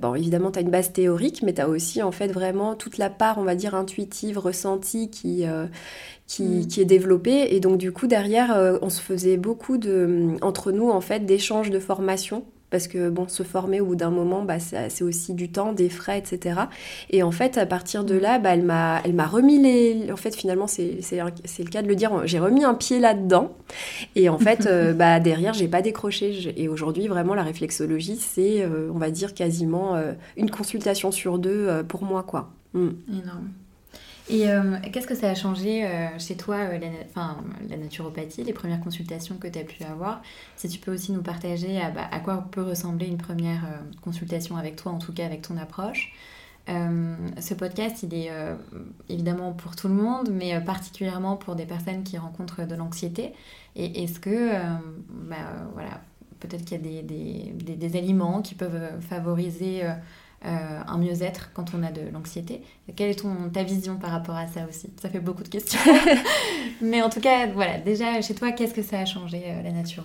bon, 0.00 0.14
évidemment, 0.14 0.50
tu 0.50 0.58
as 0.58 0.62
une 0.62 0.70
base 0.70 0.92
théorique, 0.92 1.42
mais 1.42 1.54
tu 1.54 1.60
as 1.60 1.68
aussi, 1.68 2.02
en 2.02 2.12
fait, 2.12 2.28
vraiment 2.28 2.74
toute 2.74 2.98
la 2.98 3.10
part, 3.10 3.38
on 3.38 3.44
va 3.44 3.54
dire, 3.54 3.74
intuitive, 3.74 4.38
ressentie 4.38 5.10
qui 5.10 5.44
Mm. 6.38 6.66
qui, 6.66 6.80
est 6.80 6.84
développé. 6.84 7.54
Et 7.54 7.60
donc, 7.60 7.78
du 7.78 7.92
coup, 7.92 8.06
derrière, 8.06 8.56
euh, 8.56 8.78
on 8.82 8.90
se 8.90 9.00
faisait 9.00 9.36
beaucoup 9.36 9.78
de, 9.78 10.34
entre 10.42 10.72
nous, 10.72 10.90
en 10.90 11.00
fait, 11.00 11.20
d'échanges 11.24 11.70
de 11.70 11.78
formation. 11.78 12.44
Parce 12.68 12.88
que, 12.88 13.10
bon, 13.10 13.28
se 13.28 13.44
former 13.44 13.80
au 13.80 13.86
bout 13.86 13.96
d'un 13.96 14.10
moment, 14.10 14.42
bah, 14.42 14.58
c'est 14.58 15.04
aussi 15.04 15.34
du 15.34 15.52
temps, 15.52 15.72
des 15.72 15.88
frais, 15.88 16.18
etc. 16.18 16.62
Et 17.10 17.22
en 17.22 17.30
fait, 17.30 17.58
à 17.58 17.64
partir 17.64 18.04
de 18.04 18.16
là, 18.16 18.40
bah, 18.40 18.50
elle 18.54 18.64
m'a 18.64 19.26
remis 19.26 19.62
les... 19.62 20.10
En 20.10 20.16
fait, 20.16 20.34
finalement, 20.34 20.66
c'est 20.66 20.98
le 21.12 21.70
cas 21.70 21.82
de 21.82 21.86
le 21.86 21.94
dire, 21.94 22.26
j'ai 22.26 22.40
remis 22.40 22.64
un 22.64 22.74
pied 22.74 22.98
là-dedans. 22.98 23.52
Et 24.16 24.28
en 24.28 24.38
fait, 24.38 24.66
euh, 24.66 24.92
bah, 24.94 25.20
derrière, 25.20 25.54
j'ai 25.54 25.68
pas 25.68 25.80
décroché. 25.80 26.52
Et 26.56 26.66
aujourd'hui, 26.66 27.06
vraiment, 27.06 27.34
la 27.34 27.44
réflexologie, 27.44 28.16
c'est, 28.16 28.62
euh, 28.62 28.90
on 28.92 28.98
va 28.98 29.12
dire, 29.12 29.32
quasiment 29.32 29.94
une 30.36 30.50
consultation 30.50 31.12
sur 31.12 31.38
deux 31.38 31.68
pour 31.86 32.02
moi, 32.02 32.24
quoi. 32.24 32.50
Mm. 32.74 32.88
Énorme. 33.08 33.48
Et 34.28 34.50
euh, 34.50 34.76
qu'est-ce 34.92 35.06
que 35.06 35.14
ça 35.14 35.30
a 35.30 35.34
changé 35.34 35.86
euh, 35.86 36.18
chez 36.18 36.36
toi, 36.36 36.56
euh, 36.56 36.78
la, 36.78 36.88
enfin, 37.08 37.38
la 37.68 37.76
naturopathie, 37.76 38.42
les 38.42 38.52
premières 38.52 38.80
consultations 38.80 39.36
que 39.36 39.46
tu 39.46 39.58
as 39.58 39.64
pu 39.64 39.84
avoir? 39.84 40.20
Si 40.56 40.68
tu 40.68 40.80
peux 40.80 40.92
aussi 40.92 41.12
nous 41.12 41.22
partager 41.22 41.80
bah, 41.94 42.08
à 42.10 42.18
quoi 42.18 42.44
peut 42.50 42.62
ressembler 42.62 43.06
une 43.06 43.18
première 43.18 43.62
consultation 44.02 44.56
avec 44.56 44.76
toi, 44.76 44.92
en 44.92 44.98
tout 44.98 45.12
cas 45.12 45.24
avec 45.24 45.42
ton 45.42 45.56
approche? 45.56 46.12
ce 46.68 47.54
podcast, 47.54 48.02
il 48.02 48.12
est 48.12 48.28
évidemment 49.08 49.52
pour 49.52 49.76
tout 49.76 49.86
le 49.86 49.94
monde, 49.94 50.30
mais 50.32 50.60
particulièrement 50.60 51.36
pour 51.36 51.54
des 51.54 51.64
personnes 51.64 52.02
qui 52.02 52.18
rencontrent 52.18 52.66
de 52.66 52.74
l'anxiété. 52.74 53.34
Et 53.76 54.02
est-ce 54.02 54.18
que, 54.18 54.50
bah, 55.28 55.36
voilà, 55.74 56.00
peut-être 56.40 56.64
qu'il 56.64 56.84
y 56.84 56.98
a 56.98 57.02
des, 57.02 57.52
des, 57.52 57.76
des, 57.76 57.96
aliments 57.96 58.42
qui 58.42 58.56
peuvent 58.56 59.00
favoriser 59.00 59.84
euh, 60.44 60.80
un 60.86 60.98
mieux-être 60.98 61.50
quand 61.54 61.72
on 61.74 61.82
a 61.82 61.90
de 61.90 62.02
l'anxiété. 62.12 62.62
Quelle 62.94 63.10
est 63.10 63.20
ton, 63.20 63.48
ta 63.52 63.62
vision 63.62 63.96
par 63.96 64.10
rapport 64.10 64.36
à 64.36 64.46
ça 64.46 64.60
aussi? 64.68 64.90
Ça 65.00 65.08
fait 65.08 65.20
beaucoup 65.20 65.42
de 65.42 65.48
questions. 65.48 65.80
Mais 66.80 67.02
en 67.02 67.08
tout 67.08 67.20
cas, 67.20 67.46
voilà, 67.46 67.78
déjà 67.78 68.20
chez 68.20 68.34
toi, 68.34 68.52
qu'est-ce 68.52 68.74
que 68.74 68.82
ça 68.82 69.00
a 69.00 69.04
changé 69.04 69.42
euh, 69.46 69.62
la 69.62 69.72
nature 69.72 70.04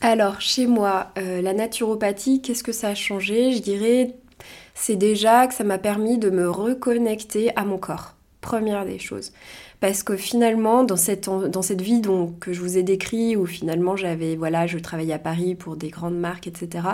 Alors, 0.00 0.40
chez 0.40 0.66
moi, 0.66 1.10
euh, 1.18 1.40
la 1.40 1.54
naturopathie, 1.54 2.42
qu'est-ce 2.42 2.62
que 2.62 2.72
ça 2.72 2.88
a 2.88 2.94
changé? 2.94 3.52
Je 3.52 3.62
dirais, 3.62 4.14
c'est 4.74 4.96
déjà 4.96 5.46
que 5.46 5.54
ça 5.54 5.64
m'a 5.64 5.78
permis 5.78 6.18
de 6.18 6.30
me 6.30 6.48
reconnecter 6.48 7.56
à 7.56 7.64
mon 7.64 7.78
corps. 7.78 8.14
Première 8.42 8.84
des 8.84 8.98
choses. 8.98 9.32
Parce 9.80 10.02
que 10.02 10.14
finalement, 10.16 10.84
dans 10.84 10.96
cette, 10.96 11.28
dans 11.28 11.62
cette 11.62 11.80
vie 11.80 12.00
donc, 12.00 12.38
que 12.38 12.52
je 12.52 12.60
vous 12.60 12.76
ai 12.76 12.82
décrit, 12.82 13.34
où 13.34 13.46
finalement 13.46 13.96
j'avais, 13.96 14.36
voilà, 14.36 14.66
je 14.66 14.78
travaillais 14.78 15.14
à 15.14 15.18
Paris 15.18 15.54
pour 15.54 15.76
des 15.76 15.88
grandes 15.88 16.18
marques, 16.18 16.46
etc. 16.46 16.84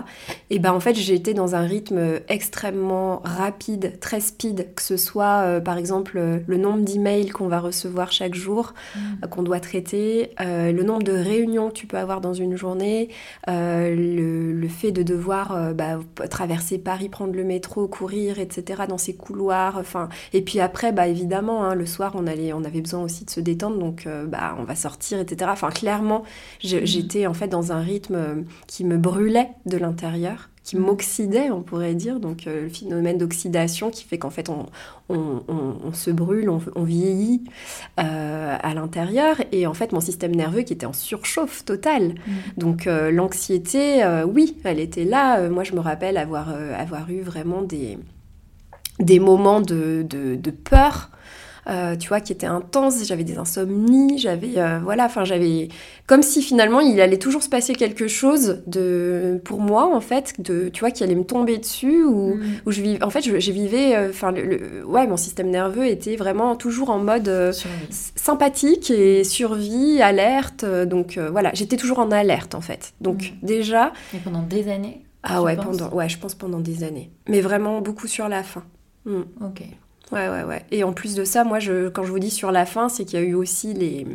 Et 0.50 0.61
ben 0.61 0.73
en 0.73 0.78
fait, 0.78 0.95
j'étais 0.95 1.35
dans 1.35 1.57
un 1.57 1.62
rythme 1.62 2.21
extrêmement 2.28 3.23
rapide, 3.25 3.99
très 3.99 4.21
speed, 4.21 4.69
que 4.76 4.83
ce 4.83 4.97
soit 4.97 5.43
euh, 5.43 5.61
par 5.61 5.78
exemple 5.78 6.21
le 6.47 6.57
nombre 6.57 6.83
d'emails 6.83 7.31
qu'on 7.31 7.49
va 7.49 7.59
recevoir 7.59 8.12
chaque 8.12 8.35
jour, 8.35 8.73
mm. 8.95 8.99
euh, 9.25 9.26
qu'on 9.26 9.43
doit 9.43 9.61
traiter, 9.61 10.31
euh, 10.40 10.71
le 10.71 10.83
nombre 10.85 11.02
de 11.02 11.12
réunions 11.12 11.69
que 11.71 11.75
tu 11.75 11.88
peux 11.88 11.99
avoir 11.99 12.21
dans 12.21 12.35
une 12.35 12.57
journée, 12.57 13.09
le, 13.49 14.52
le, 14.52 14.69
fait 14.69 14.93
de 14.93 15.02
devoir 15.02 15.75
bah, 15.75 15.99
traverser 16.28 16.78
Paris, 16.78 17.09
prendre 17.09 17.35
le 17.35 17.45
métro, 17.45 17.88
courir, 17.88 18.38
etc. 18.38 18.83
dans 18.88 18.99
ces 18.99 19.14
couloirs, 19.14 19.76
enfin, 19.78 20.09
et 20.33 20.43
puis 20.43 20.61
après, 20.61 20.93
bah 20.93 21.09
évidemment, 21.09 21.64
hein, 21.64 21.75
le 21.75 21.87
soir, 21.87 22.12
on 22.14 22.26
allait, 22.26 22.52
on 22.52 22.64
avait 22.64 22.75
besoin 22.80 23.02
aussi 23.02 23.25
de 23.25 23.30
se 23.30 23.40
détendre, 23.40 23.78
donc 23.78 24.09
bah 24.28 24.56
on 24.59 24.64
va 24.64 24.75
sortir, 24.75 25.18
etc. 25.21 25.50
Enfin, 25.52 25.71
clairement, 25.71 26.23
mm. 26.64 26.85
j'étais 26.85 27.26
en 27.26 27.35
fait 27.35 27.49
dans 27.49 27.73
un 27.73 27.80
rythme 27.80 28.45
qui 28.66 28.85
me 28.85 28.99
brûlait 28.99 29.50
de 29.66 29.76
l'intérieur 29.76 30.49
qui 30.66 30.76
m'oxydait, 30.76 31.50
on 31.52 31.62
pourrait 31.62 31.95
dire. 31.95 32.18
Donc 32.18 32.47
euh, 32.47 32.64
le 32.64 32.68
phénomène 32.68 33.18
d'oxydation 33.18 33.88
qui 33.88 34.04
fait 34.04 34.18
qu'en 34.18 34.30
fait 34.30 34.50
on, 34.50 34.66
on, 35.09 35.92
se 35.92 36.11
brûle, 36.11 36.50
on, 36.50 36.83
vieillit 36.83 37.45
euh, 38.00 38.56
à 38.61 38.75
l'intérieur. 38.75 39.37
Et 39.52 39.68
en 39.68 39.75
fait 39.75 39.92
mon 39.92 40.00
système 40.00 40.35
nerveux 40.35 40.62
qui 40.62 40.73
était 40.73 40.85
en 40.85 40.92
surchauffe 40.92 41.64
totale. 41.64 42.09
Mm. 42.09 42.33
Donc 42.59 42.87
euh, 42.88 43.12
l'anxiété, 43.12 44.04
oui, 44.26 44.56
elle 44.64 44.80
était 44.80 45.04
là. 45.04 45.49
moi 45.49 45.62
je 45.62 45.73
me 45.73 45.80
rappelle 45.80 46.16
avoir, 46.16 46.49
avoir 46.76 47.09
eu 47.11 47.21
vraiment 47.21 47.62
des, 47.62 47.97
des 48.99 49.21
moments 49.21 49.61
de, 49.61 50.04
de, 50.09 50.35
de 50.35 50.50
peur 50.50 51.11
euh, 51.69 51.97
tu 51.97 52.09
vois, 52.09 52.21
qui 52.21 52.33
était 52.33 52.47
intense. 52.47 53.05
J'avais 53.05 53.25
des 53.25 53.39
insomnies, 53.39 54.19
j'avais, 54.19 54.59
euh, 54.59 54.79
voilà, 54.83 55.07
enfin, 55.07 55.25
j'avais 55.25 55.69
comme 56.07 56.23
si 56.23 56.41
finalement 56.41 56.79
il 56.79 57.01
allait 57.01 57.19
toujours 57.19 57.43
se 57.43 57.49
passer 57.49 57.75
quelque 57.75 58.07
chose 58.07 58.63
de, 58.69 59.41
pour 59.45 59.61
moi 59.61 59.93
en 59.93 60.01
fait, 60.01 60.41
de, 60.41 60.69
tu 60.69 60.81
vois, 60.81 60.93
qui 60.93 61.03
allait 61.03 61.17
me 61.17 61.25
tomber 61.25 61.59
dessus 61.59 62.05
ou, 62.05 62.37
mm. 62.37 62.43
je 62.69 62.83
vivais, 62.83 63.03
en 63.03 63.11
fait, 63.11 63.23
j'ai 63.23 63.53
vivais, 63.53 63.97
euh, 63.97 64.11
enfin, 64.11 64.31
le, 64.31 64.85
ouais, 64.87 65.07
mon 65.09 65.17
système 65.17 65.51
nerveux 65.51 65.87
était 65.87 66.15
vraiment 66.15 66.55
toujours 66.55 66.91
en 66.91 66.99
mode 66.99 67.53
sympathique 67.91 68.91
et 68.91 69.25
survie, 69.25 70.01
alerte. 70.01 70.65
donc 70.65 71.19
voilà, 71.19 71.51
j'étais 71.55 71.77
toujours 71.77 71.99
en 71.99 72.13
alerte 72.13 72.55
en 72.55 72.61
fait. 72.61 72.93
Donc 73.01 73.33
mm. 73.43 73.47
déjà. 73.47 73.93
Et 74.15 74.19
pendant 74.19 74.43
des 74.43 74.69
années. 74.69 75.03
Ah 75.25 75.43
ouais, 75.43 75.57
pendant, 75.57 75.91
ouais, 75.91 76.09
je 76.09 76.19
pense 76.19 76.37
pendant 76.37 76.61
des 76.61 76.85
années, 76.85 77.11
mais 77.29 77.41
vraiment 77.41 77.81
beaucoup 77.81 78.07
sur 78.07 78.29
la 78.29 78.45
fin. 78.45 78.63
Mm. 79.05 79.23
Ok. 79.41 79.63
Ouais, 80.13 80.29
ouais, 80.29 80.45
ouais. 80.45 80.65
Et 80.71 80.85
en 80.85 80.93
plus 80.93 81.15
de 81.15 81.25
ça, 81.25 81.45
moi, 81.45 81.59
je, 81.59 81.89
quand 81.89 82.05
je 82.05 82.11
vous 82.11 82.19
dis 82.19 82.31
sur 82.31 82.53
la 82.53 82.67
fin, 82.67 82.89
c'est 82.89 83.05
qu'il 83.05 83.19
y 83.19 83.23
a 83.23 83.25
eu 83.25 83.35
aussi 83.35 83.75
les. 83.75 84.07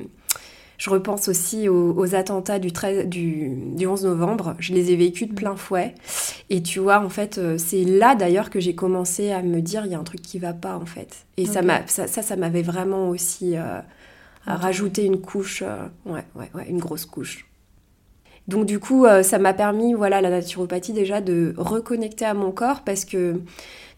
Je 0.77 0.89
repense 0.89 1.27
aussi 1.27 1.69
aux, 1.69 2.15
attentats 2.15 2.57
du, 2.57 2.71
13, 2.71 3.05
du, 3.05 3.51
du, 3.75 3.85
11 3.85 4.05
novembre. 4.05 4.55
Je 4.57 4.73
les 4.73 4.91
ai 4.91 4.95
vécus 4.95 5.27
de 5.27 5.33
plein 5.33 5.55
fouet. 5.55 5.93
Et 6.49 6.63
tu 6.63 6.79
vois, 6.79 7.05
en 7.05 7.09
fait, 7.09 7.37
euh, 7.37 7.59
c'est 7.59 7.83
là 7.83 8.15
d'ailleurs 8.15 8.49
que 8.49 8.59
j'ai 8.59 8.73
commencé 8.73 9.31
à 9.31 9.43
me 9.43 9.61
dire 9.61 9.85
il 9.85 9.91
y 9.91 9.95
a 9.95 9.99
un 9.99 10.03
truc 10.03 10.23
qui 10.23 10.39
va 10.39 10.53
pas, 10.53 10.75
en 10.75 10.87
fait. 10.87 11.27
Et 11.37 11.45
ça, 11.45 11.61
ça, 11.85 12.07
ça, 12.07 12.23
ça 12.23 12.35
m'avait 12.35 12.63
vraiment 12.63 13.09
aussi 13.09 13.57
euh, 13.57 13.79
rajouté 14.47 15.05
une 15.05 15.21
couche. 15.21 15.61
Euh, 15.61 15.85
ouais, 16.07 16.25
ouais, 16.33 16.49
ouais, 16.55 16.67
une 16.67 16.79
grosse 16.79 17.05
couche. 17.05 17.45
Donc 18.47 18.65
du 18.65 18.79
coup, 18.79 19.05
ça 19.21 19.37
m'a 19.37 19.53
permis, 19.53 19.93
voilà, 19.93 20.19
la 20.19 20.31
naturopathie 20.31 20.93
déjà 20.93 21.21
de 21.21 21.53
reconnecter 21.57 22.25
à 22.25 22.33
mon 22.33 22.51
corps 22.51 22.81
parce 22.83 23.05
que 23.05 23.39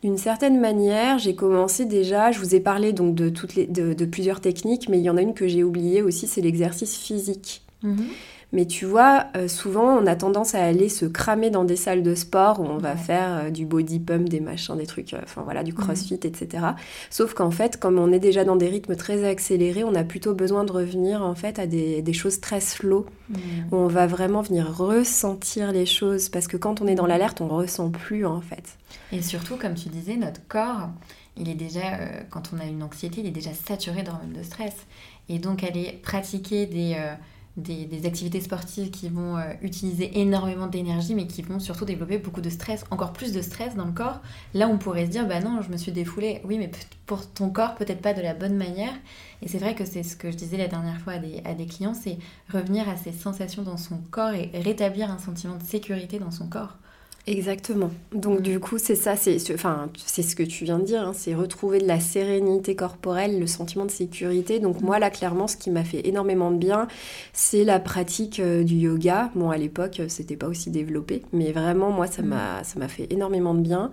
d'une 0.04 0.18
certaine 0.18 0.60
manière, 0.60 1.18
j'ai 1.18 1.34
commencé 1.34 1.86
déjà, 1.86 2.34
je 2.34 2.40
vous 2.40 2.56
ai 2.56 2.60
parlé 2.60 2.92
donc 2.92 3.16
de, 3.16 3.30
toutes 3.30 3.56
les, 3.56 3.66
de, 3.66 4.06
plusieurs 4.06 4.42
techniques, 4.42 4.90
mais 4.90 5.00
il 5.00 5.04
y 5.04 5.10
en 5.10 5.16
a 5.16 5.22
une 5.22 5.34
que 5.34 5.48
j'ai 5.48 5.64
oubliée 5.64 6.02
aussi, 6.02 6.28
c'est 6.28 6.42
l'exercice 6.42 6.98
physique. 6.98 7.62
Mhm. 7.84 8.08
Mais 8.54 8.68
tu 8.68 8.86
vois, 8.86 9.26
euh, 9.36 9.48
souvent, 9.48 9.98
on 9.98 10.06
a 10.06 10.16
tendance 10.16 10.54
à 10.54 10.64
aller 10.64 10.88
se 10.88 11.06
cramer 11.06 11.50
dans 11.50 11.64
des 11.64 11.76
salles 11.76 12.04
de 12.04 12.14
sport 12.14 12.60
où 12.60 12.66
on 12.66 12.78
va 12.78 12.96
faire 12.96 13.46
euh, 13.46 13.50
du 13.50 13.66
body 13.66 14.00
pump, 14.00 14.30
des 14.30 14.40
machins, 14.40 14.78
des 14.78 14.86
trucs, 14.86 15.16
euh, 15.16 15.22
enfin 15.24 15.42
voilà, 15.42 15.64
du 15.64 15.72
mhm. 15.72 15.80
crossfit, 15.80 16.20
etc. 16.22 16.64
Sauf 17.10 17.34
qu'en 17.34 17.50
fait, 17.50 17.80
comme 17.80 17.98
on 17.98 18.12
est 18.12 18.20
déjà 18.20 18.46
dans 18.46 18.56
des 18.56 18.68
rythmes 18.68 18.96
très 18.96 19.28
accélérés, 19.28 19.84
on 19.84 19.96
a 19.96 20.04
plutôt 20.04 20.36
besoin 20.36 20.66
de 20.66 20.72
revenir 20.72 21.24
en 21.24 21.34
fait 21.34 21.58
à 21.58 21.66
des, 21.66 22.04
des 22.04 22.14
choses 22.14 22.42
très 22.42 22.62
slow, 22.62 23.08
mhm. 23.30 23.38
où 23.72 23.76
on 23.76 23.88
va 23.88 24.06
vraiment 24.06 24.44
venir 24.44 24.78
ressentir 24.78 25.72
les 25.72 25.88
choses. 25.88 26.30
Parce 26.30 26.46
que 26.46 26.56
quand 26.56 26.80
on 26.80 26.86
est 26.86 26.96
dans 26.96 27.08
l'alerte, 27.08 27.42
on 27.42 27.48
ressent 27.48 27.90
plus 27.90 28.24
en 28.24 28.42
fait. 28.42 28.78
Et 29.12 29.24
surtout, 29.24 29.58
comme 29.58 29.74
tu 29.74 29.90
disais, 29.90 30.16
notre 30.16 30.48
corps, 30.48 30.90
il 31.38 31.50
est 31.50 31.56
déjà, 31.56 31.98
quand 32.30 32.52
on 32.56 32.60
a 32.60 32.66
une 32.66 32.84
anxiété, 32.84 33.22
il 33.22 33.26
est 33.28 33.32
déjà 33.32 33.54
saturé 33.54 34.04
d'hormones 34.04 34.34
de 34.34 34.44
stress. 34.44 34.76
Et 35.28 35.40
donc, 35.40 35.64
aller 35.64 36.00
pratiquer 36.04 36.68
des 36.68 36.96
des, 37.58 38.06
activités 38.06 38.42
sportives 38.42 38.90
qui 38.90 39.10
vont 39.10 39.38
euh, 39.38 39.54
utiliser 39.62 40.20
énormément 40.20 40.68
d'énergie, 40.68 41.14
mais 41.14 41.28
qui 41.28 41.42
vont 41.42 41.60
surtout 41.60 41.86
développer 41.86 42.18
beaucoup 42.18 42.42
de 42.42 42.50
stress, 42.50 42.84
encore 42.90 43.14
plus 43.14 43.32
de 43.32 43.42
stress 43.42 43.76
dans 43.76 43.86
le 43.86 43.92
corps. 43.92 44.22
Là, 44.54 44.68
on 44.68 44.78
pourrait 44.78 45.06
se 45.06 45.12
dire, 45.12 45.28
bah 45.28 45.40
non, 45.40 45.62
je 45.62 45.70
me 45.70 45.78
suis 45.78 45.92
défoulée. 45.92 46.42
Oui, 46.46 46.58
mais 46.58 46.72
pour 47.06 47.32
ton 47.32 47.50
corps, 47.50 47.76
peut-être 47.76 48.02
pas 48.02 48.14
de 48.14 48.22
la 48.22 48.34
bonne 48.34 48.56
manière. 48.56 48.94
Et 49.42 49.48
c'est 49.48 49.60
vrai 49.60 49.76
que 49.76 49.86
c'est 49.86 50.04
ce 50.04 50.16
que 50.16 50.32
je 50.32 50.38
disais 50.38 50.58
la 50.58 50.68
dernière 50.68 51.00
fois 51.00 51.14
à 51.14 51.20
des, 51.20 51.42
à 51.46 51.54
des 51.54 51.66
clients, 51.66 51.94
c'est 51.94 52.18
revenir 52.52 52.90
à 52.90 52.98
ces 52.98 53.12
sensations 53.12 53.64
dans 53.64 53.78
son 53.78 53.98
corps 54.10 54.34
et 54.34 54.50
rétablir 54.54 55.12
un 55.12 55.20
sentiment 55.20 55.56
de 55.56 55.64
sécurité 55.64 56.18
dans 56.20 56.32
son 56.32 56.48
corps. 56.48 56.78
Exactement. 57.25 57.89
Donc 58.12 58.42
du 58.42 58.60
coup, 58.60 58.77
c'est 58.77 58.96
ça, 58.98 59.15
c'est 59.15 59.38
enfin, 59.53 59.89
c'est 59.96 60.24
ce 60.24 60.36
que 60.36 60.44
tu 60.44 60.65
viens 60.65 60.77
de 60.77 60.84
dire, 60.84 61.03
hein, 61.03 61.13
c'est 61.15 61.34
retrouver 61.34 61.80
de 61.80 61.88
la 61.88 62.01
sérénité 62.01 62.75
corporelle, 62.75 63.39
le 63.39 63.48
sentiment 63.48 63.86
de 63.86 63.92
sécurité. 63.92 64.60
Donc 64.60 64.82
moi 64.82 65.00
là, 65.00 65.10
clairement, 65.10 65.48
ce 65.48 65.56
qui 65.56 65.72
m'a 65.72 65.86
fait 65.86 66.06
énormément 66.06 66.51
de 66.51 66.58
bien, 66.58 66.89
c'est 67.32 67.63
la 67.63 67.80
pratique 67.80 68.42
euh, 68.42 68.65
du 68.65 68.75
yoga. 68.75 69.32
Bon, 69.36 69.51
à 69.51 69.58
l'époque, 69.58 70.01
euh, 70.01 70.10
c'était 70.10 70.36
pas 70.36 70.48
aussi 70.48 70.70
développé, 70.70 71.22
mais 71.32 71.53
vraiment, 71.53 71.92
moi, 71.92 72.08
ça 72.08 72.24
m'a 72.24 72.62
ça 72.65 72.77
m'a 72.77 72.89
fait 72.89 73.08
énormément 73.10 73.53
de 73.53 73.62
bien. 73.62 73.92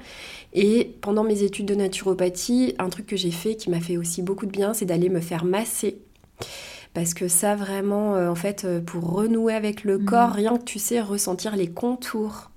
Et 0.52 0.96
pendant 1.00 1.22
mes 1.22 1.44
études 1.44 1.66
de 1.66 1.76
naturopathie, 1.76 2.75
un 2.80 2.88
truc 2.88 3.06
que 3.06 3.16
j'ai 3.16 3.30
fait 3.30 3.54
qui 3.54 3.70
m'a 3.70 3.80
fait 3.80 3.96
aussi 3.96 4.22
beaucoup 4.22 4.46
de 4.46 4.50
bien, 4.50 4.75
c'est 4.75 4.87
d'aller 4.87 5.08
me 5.08 5.20
faire 5.20 5.44
masser 5.44 5.99
parce 6.94 7.14
que 7.14 7.28
ça 7.28 7.54
vraiment 7.54 8.16
euh, 8.16 8.28
en 8.28 8.34
fait 8.34 8.66
pour 8.84 9.12
renouer 9.12 9.54
avec 9.54 9.84
le 9.84 9.99
mmh. 9.99 10.04
corps 10.06 10.30
rien 10.32 10.56
que 10.56 10.64
tu 10.64 10.80
sais 10.80 11.00
ressentir 11.00 11.54
les 11.54 11.68
contours 11.70 12.50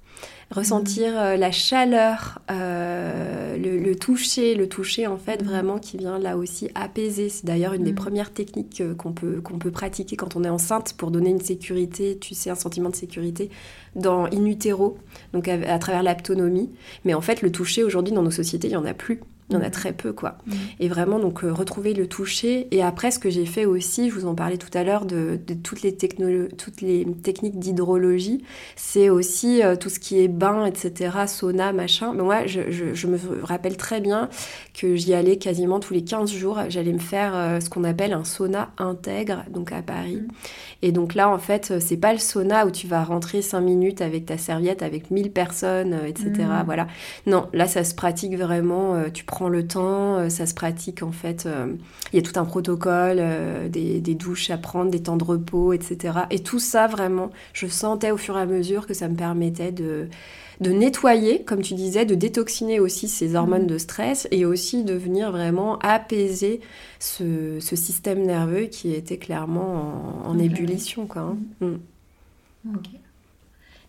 ressentir 0.52 1.14
euh, 1.18 1.36
la 1.36 1.52
chaleur, 1.52 2.40
euh, 2.52 3.58
le, 3.58 3.96
toucher, 3.96 4.56
le 4.56 4.68
toucher 4.68 5.08
en 5.08 5.18
fait 5.18 5.42
mm. 5.42 5.46
vraiment 5.46 5.80
qui 5.80 5.98
vient 5.98 6.20
là 6.20 6.38
aussi 6.38 6.70
apaiser. 6.76 7.30
C'est 7.30 7.46
d'ailleurs 7.46 7.74
une 7.74 7.84
des 7.84 7.92
mm. 7.92 7.96
premières 7.96 8.34
techniques 8.34 8.82
euh, 8.82 8.96
qu'on 8.96 9.14
peut, 9.14 9.42
qu'on 9.42 9.58
peut 9.58 9.72
pratiquer 9.72 10.16
quand 10.16 10.36
on 10.36 10.44
est 10.44 10.50
enceinte 10.50 10.94
pour 10.98 11.12
donner 11.12 11.30
une 11.30 11.42
sécurité, 11.42 12.18
tu 12.20 12.36
sais, 12.36 12.50
un 12.50 12.56
sentiment 12.56 12.90
de 12.90 12.96
sécurité 12.96 13.50
dans 13.96 14.26
in 14.26 14.46
utero, 14.46 14.98
donc 15.34 15.48
à, 15.48 15.80
travers 15.80 16.04
l'aptonomie. 16.04 16.72
Mais 17.06 17.14
en 17.14 17.22
fait, 17.22 17.42
le 17.42 17.52
toucher 17.52 17.84
aujourd'hui 17.84 18.14
dans 18.14 18.24
nos 18.24 18.32
sociétés, 18.32 18.68
il 18.68 18.72
n'y 18.72 18.78
en 18.78 18.86
a 18.86 18.94
plus. 18.94 19.22
Il 19.50 19.56
y 19.56 19.58
en 19.58 19.62
a 19.62 19.68
mm. 19.68 19.72
très 19.72 19.94
peu, 19.94 20.14
quoi. 20.14 20.38
Mm. 20.46 20.54
Et 20.80 20.88
vraiment, 20.88 21.20
donc, 21.20 21.44
euh, 21.44 21.52
retrouver 21.52 21.94
le 21.94 22.08
toucher. 22.08 22.68
Et 22.72 22.82
après, 22.82 23.12
ce 23.12 23.20
que 23.20 23.30
j'ai 23.30 23.46
fait 23.46 23.66
aussi, 23.66 24.10
je 24.10 24.16
vous 24.16 24.26
en 24.26 24.36
parlais 24.36 24.58
tout 24.58 24.70
à 24.74 24.84
l'heure, 24.84 25.06
de, 25.06 25.38
toutes, 25.64 25.82
les 25.82 25.96
toutes 25.96 26.82
les 26.82 27.06
techniques 27.22 27.60
d'hydrologie, 27.60 28.44
c'est 28.76 29.10
aussi 29.10 29.62
euh, 29.62 29.76
tout 29.76 29.90
ce 29.90 30.00
qui 30.00 30.22
est 30.22 30.28
bain, 30.28 30.66
etc., 30.66 31.12
sauna, 31.28 31.74
machin. 31.74 32.14
Mais 32.16 32.24
moi, 32.24 32.48
je, 32.48 33.08
me 33.08 33.18
rappelle 33.44 33.78
très 33.78 34.00
bien 34.00 34.30
que 34.74 34.96
j'y 34.96 35.14
allais 35.14 35.38
quasiment 35.38 35.80
tous 35.80 35.94
les 35.94 36.04
15 36.04 36.32
jours. 36.32 36.60
J'allais 36.70 36.94
me 36.94 37.00
faire 37.00 37.36
euh, 37.36 37.60
ce 37.60 37.70
qu'on 37.70 37.84
appelle 37.84 38.14
un 38.14 38.24
sauna 38.24 38.72
intègre, 38.78 39.44
donc 39.50 39.72
à 39.72 39.82
Paris. 39.82 40.22
Mm. 40.22 40.28
Et 40.84 40.92
donc 40.92 41.16
là, 41.16 41.30
en 41.30 41.38
fait, 41.38 41.80
c'est 41.80 41.98
pas 41.98 42.14
le 42.14 42.20
sauna 42.20 42.66
où 42.66 42.72
tu 42.72 42.88
vas 42.88 43.04
rentrer 43.04 43.42
5 43.42 43.62
minutes 43.62 44.02
avec 44.02 44.26
ta 44.26 44.38
serviette, 44.38 44.82
avec 44.84 45.12
1000 45.12 45.32
personnes, 45.32 45.98
etc. 46.06 46.32
Voilà. 46.66 46.88
Non, 47.26 47.48
là, 47.54 47.68
ça 47.68 47.86
se 47.86 47.96
pratique 47.96 48.36
vraiment. 48.38 49.02
tu 49.14 49.24
prend 49.44 49.50
le 49.50 49.68
temps, 49.68 50.16
euh, 50.16 50.30
ça 50.30 50.46
se 50.46 50.54
pratique 50.54 51.04
en 51.04 51.12
fait. 51.12 51.46
Euh, 51.46 51.74
il 52.14 52.16
y 52.16 52.20
a 52.20 52.22
tout 52.22 52.40
un 52.40 52.46
protocole, 52.46 53.18
euh, 53.20 53.68
des, 53.68 54.00
douches 54.16 54.50
à 54.52 54.58
prendre, 54.58 54.90
des 54.90 55.04
temps 55.04 55.18
de 55.18 55.24
repos, 55.26 55.74
etc. 55.74 56.20
Et 56.32 56.40
tout 56.40 56.60
ça, 56.60 56.88
vraiment, 56.88 57.30
je 57.52 57.68
sentais 57.68 58.12
au 58.12 58.18
fur 58.18 58.38
et 58.38 58.42
à 58.42 58.46
mesure 58.46 58.88
que 58.88 58.94
ça 58.94 59.10
me 59.10 59.18
permettait 59.18 59.74
de, 59.74 60.08
de 60.62 60.72
nettoyer, 60.72 61.44
comme 61.44 61.62
tu 61.62 61.74
disais, 61.74 62.06
de 62.06 62.16
détoxiner 62.16 62.80
aussi 62.80 63.10
ces 63.10 63.36
hormones 63.36 63.64
mmh. 63.64 63.68
de 63.68 63.78
stress 63.78 64.28
et 64.32 64.46
aussi 64.46 64.86
de 64.86 64.94
venir 64.94 65.34
vraiment 65.34 65.78
apaiser 65.80 66.62
ce, 67.00 67.60
système 67.60 68.26
nerveux 68.26 68.68
qui 68.68 68.94
était 68.94 69.18
clairement 69.18 70.24
en, 70.26 70.40
ébullition. 70.40 71.06
Quoi, 71.06 71.22
hein. 71.22 71.38
mmh. 71.60 71.78
Mmh. 72.64 72.78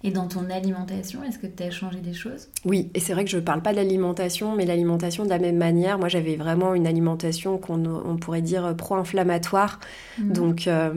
Et 0.07 0.11
dans 0.11 0.29
ton 0.29 0.51
alimentation, 0.51 1.25
est-ce 1.25 1.39
que 1.39 1.47
tu 1.47 1.63
as 1.63 1.71
changé 1.71 1.99
des 2.01 2.13
choses? 2.13 2.49
Oui, 2.67 2.91
et 2.93 3.01
c'est 3.01 3.15
vrai 3.15 3.25
que 3.25 3.31
je 3.31 3.39
ne 3.39 3.43
parle 3.43 3.63
pas 3.63 3.71
de 3.71 3.77
l'alimentation, 3.77 4.55
mais 4.55 4.67
l'alimentation 4.67 5.25
de 5.25 5.31
la 5.31 5.39
même 5.39 5.57
manière. 5.57 5.99
Moi, 5.99 6.09
j'avais 6.09 6.37
vraiment 6.37 6.75
une 6.75 6.87
alimentation 6.87 7.57
qu'on 7.57 8.19
pourrait 8.21 8.43
dire 8.43 8.75
pro-inflammatoire. 8.77 9.81
Mmh. 10.19 10.33
Donc, 10.35 10.67
euh, 10.67 10.93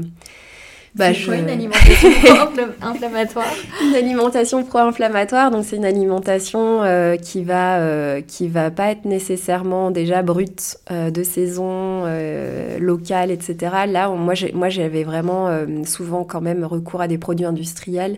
bah, 0.97 1.13
c'est 1.13 1.39
une 1.39 1.49
alimentation 1.49 2.09
pro-inflammatoire? 2.23 3.53
Une 3.83 3.95
alimentation 3.95 4.63
pro-inflammatoire, 4.63 5.51
donc 5.51 5.63
c'est 5.63 5.75
une 5.75 5.85
alimentation 5.85 6.81
euh, 6.81 7.17
qui 7.17 7.43
va 7.43 7.77
euh, 7.77 8.21
qui 8.21 8.47
va 8.47 8.71
pas 8.71 8.91
être 8.91 9.05
nécessairement 9.05 9.91
déjà 9.91 10.23
brute 10.23 10.77
euh, 10.89 11.11
de 11.11 11.21
saison 11.21 12.05
locale, 12.79 13.31
etc. 13.31 13.57
Là, 13.87 14.09
moi 14.09 14.33
moi 14.53 14.69
j'avais 14.69 15.03
vraiment 15.03 15.49
souvent 15.85 16.23
quand 16.23 16.41
même 16.41 16.63
recours 16.63 17.01
à 17.01 17.07
des 17.07 17.17
produits 17.17 17.45
industriels. 17.45 18.17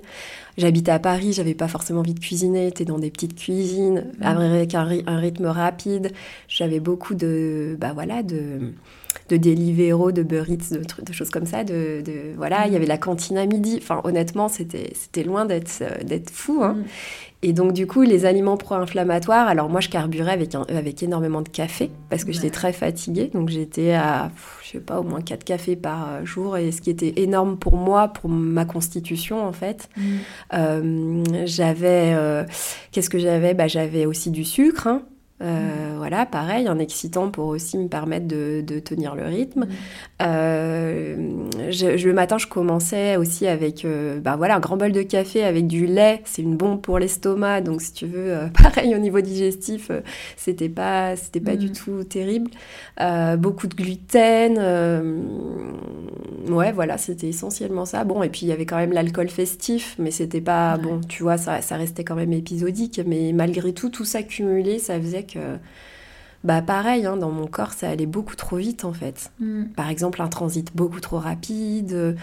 J'habitais 0.58 0.92
à 0.92 1.00
Paris, 1.00 1.34
j'avais 1.34 1.54
pas 1.54 1.68
forcément 1.68 2.00
envie 2.00 2.14
de 2.14 2.20
cuisiner, 2.20 2.66
j'étais 2.66 2.86
dans 2.86 3.00
des 3.00 3.12
petites 3.12 3.36
cuisines 3.36 4.06
mmh. 4.20 4.24
avec 4.24 4.76
un, 4.76 4.88
un, 5.08 5.18
rythme 5.18 5.46
rapide. 5.46 6.12
J'avais 6.48 6.80
beaucoup 6.80 7.16
de 7.16 7.78
bah 7.80 7.92
voilà 7.94 8.24
de 8.24 8.74
de 9.30 9.38
Deliveroo, 9.38 10.12
de 10.12 10.24
Burrits, 10.24 10.58
de, 10.72 10.82
de 11.04 11.14
choses 11.14 11.30
comme 11.30 11.46
ça. 11.46 11.64
De, 11.64 12.04
voilà, 12.36 12.68
il 12.68 12.74
y 12.74 12.76
avait 12.76 12.86
la 12.86 12.98
cantine 12.98 13.38
à 13.38 13.46
midi. 13.46 13.80
Enfin, 13.82 14.02
honnêtement, 14.04 14.50
c'était 14.50 15.24
loin 15.24 15.46
d'être 15.46 15.84
d'être 16.04 16.30
fou. 16.30 16.62
Hein. 16.64 16.74
Mm. 16.74 16.84
Et 17.42 17.54
donc, 17.54 17.72
du 17.72 17.88
coup, 17.88 18.02
les 18.02 18.26
aliments 18.26 18.58
pro-inflammatoires, 18.58 19.48
alors 19.48 19.70
moi, 19.70 19.80
je 19.80 19.88
carburais 19.88 20.34
avec, 20.34 20.54
avec 20.56 21.02
énormément 21.04 21.42
de 21.42 21.48
café 21.48 21.90
parce 22.10 22.26
que 22.26 22.34
j'étais 22.34 22.50
très 22.50 22.74
fatiguée. 22.74 23.32
Donc, 23.34 23.48
j'étais 23.48 23.94
à, 23.94 24.30
je 24.62 24.72
sais 24.72 24.80
pas, 24.80 25.00
au 25.00 25.04
moins 25.04 25.22
4 25.22 25.46
cafés 25.46 25.78
par 25.78 26.26
jour. 26.26 26.58
Et 26.58 26.74
ce 26.74 26.82
qui 26.82 26.90
était 26.90 27.14
énorme 27.16 27.58
pour 27.58 27.78
moi, 27.78 28.10
pour 28.10 28.30
ma 28.30 28.66
constitution, 28.66 29.46
en 29.46 29.54
fait. 29.54 29.88
Mm. 29.96 30.02
Euh, 30.54 31.24
j'avais, 31.46 32.14
euh, 32.14 32.44
qu'est-ce 32.92 33.10
que 33.10 33.20
j'avais? 33.20 33.54
Bah, 33.54 33.68
J'avais 33.68 34.06
aussi 34.06 34.32
du 34.32 34.44
sucre. 34.44 34.88
Hein. 34.88 35.04
Euh, 35.42 35.94
voilà, 35.98 36.26
pareil, 36.26 36.68
un 36.68 36.80
excitant 36.80 37.30
pour 37.30 37.48
aussi 37.48 37.78
me 37.78 37.88
permettre 37.88 38.28
de, 38.28 38.62
tenir 38.80 39.16
le 39.16 39.24
rythme. 39.24 39.66
Mm. 39.66 39.68
Euh, 40.22 41.16
le 41.58 42.12
matin, 42.12 42.38
je 42.38 42.48
commençais 42.48 43.16
aussi 43.16 43.48
avec 43.48 43.86
euh, 43.86 44.20
bah 44.20 44.36
voilà, 44.36 44.58
un 44.58 44.60
grand 44.60 44.76
bol 44.76 44.92
de 44.92 45.02
café 45.02 45.44
avec 45.44 45.68
du 45.68 45.86
lait. 45.86 46.22
C'est 46.26 46.42
une 46.42 46.58
bombe 46.58 46.82
pour 46.82 47.00
l'estomac. 47.00 47.62
Donc, 47.62 47.82
si 47.82 47.94
tu 47.94 48.06
veux, 48.06 48.38
pareil 48.62 48.94
au 48.96 49.00
niveau 49.00 49.22
digestif, 49.22 49.92
c'était 50.36 50.70
pas, 50.70 51.16
c'était 51.16 51.40
pas 51.40 51.56
du 51.56 51.70
mm. 51.70 51.74
tout 51.74 52.04
terrible. 52.04 52.52
beaucoup 53.38 53.68
de 53.68 53.76
gluten. 53.76 54.58
ouais, 56.50 56.72
voilà, 56.74 56.98
c'était 56.98 57.28
essentiellement 57.28 57.86
ça. 57.86 58.04
Bon, 58.04 58.24
et 58.24 58.30
puis 58.30 58.42
il 58.44 58.50
y 58.50 58.52
avait 58.52 58.66
quand 58.66 58.78
même 58.78 58.92
l'alcool 58.92 59.30
festif, 59.30 59.96
mais 60.00 60.12
c'était 60.12 60.42
pas, 60.42 60.78
bon, 60.78 61.00
tu 61.08 61.24
vois, 61.24 61.38
ça, 61.38 61.62
ça 61.62 61.78
restait 61.78 62.04
quand 62.04 62.16
même 62.16 62.34
épisodique. 62.34 63.02
Mais 63.06 63.32
malgré 63.34 63.72
tout, 63.72 63.90
tout 63.90 64.06
ça 64.06 64.22
cumulé, 64.22 64.80
ça 64.80 65.00
faisait 65.00 65.29
bah 66.44 66.62
pareil, 66.62 67.06
hein, 67.06 67.18
dans 67.18 67.32
mon 67.32 67.48
corps, 67.48 67.74
ça 67.74 67.90
allait 67.90 68.06
beaucoup 68.06 68.36
trop 68.36 68.56
vite 68.56 68.86
en 68.86 68.94
fait. 68.94 69.32
Mm. 69.40 69.66
Par 69.76 69.90
exemple, 69.90 70.22
un 70.22 70.30
transit 70.30 70.74
beaucoup 70.74 71.02
trop 71.02 71.18
rapide, 71.18 71.92
euh, 71.92 72.14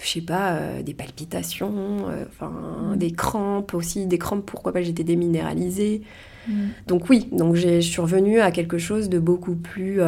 je 0.00 0.08
sais 0.08 0.22
pas, 0.22 0.54
euh, 0.54 0.82
des 0.82 0.94
palpitations, 0.94 2.08
euh, 2.08 2.24
enfin 2.28 2.94
mm. 2.94 2.96
des 2.96 3.12
crampes 3.12 3.74
aussi, 3.74 4.06
des 4.06 4.16
crampes 4.16 4.46
pourquoi 4.46 4.72
pas 4.72 4.82
j'étais 4.82 5.04
déminéralisée. 5.04 6.02
Mm. 6.48 6.68
Donc 6.86 7.10
oui, 7.10 7.28
donc 7.32 7.54
je 7.56 7.80
suis 7.80 8.00
revenue 8.00 8.40
à 8.40 8.50
quelque 8.50 8.78
chose 8.78 9.10
de 9.10 9.18
beaucoup 9.18 9.56
plus 9.56 10.00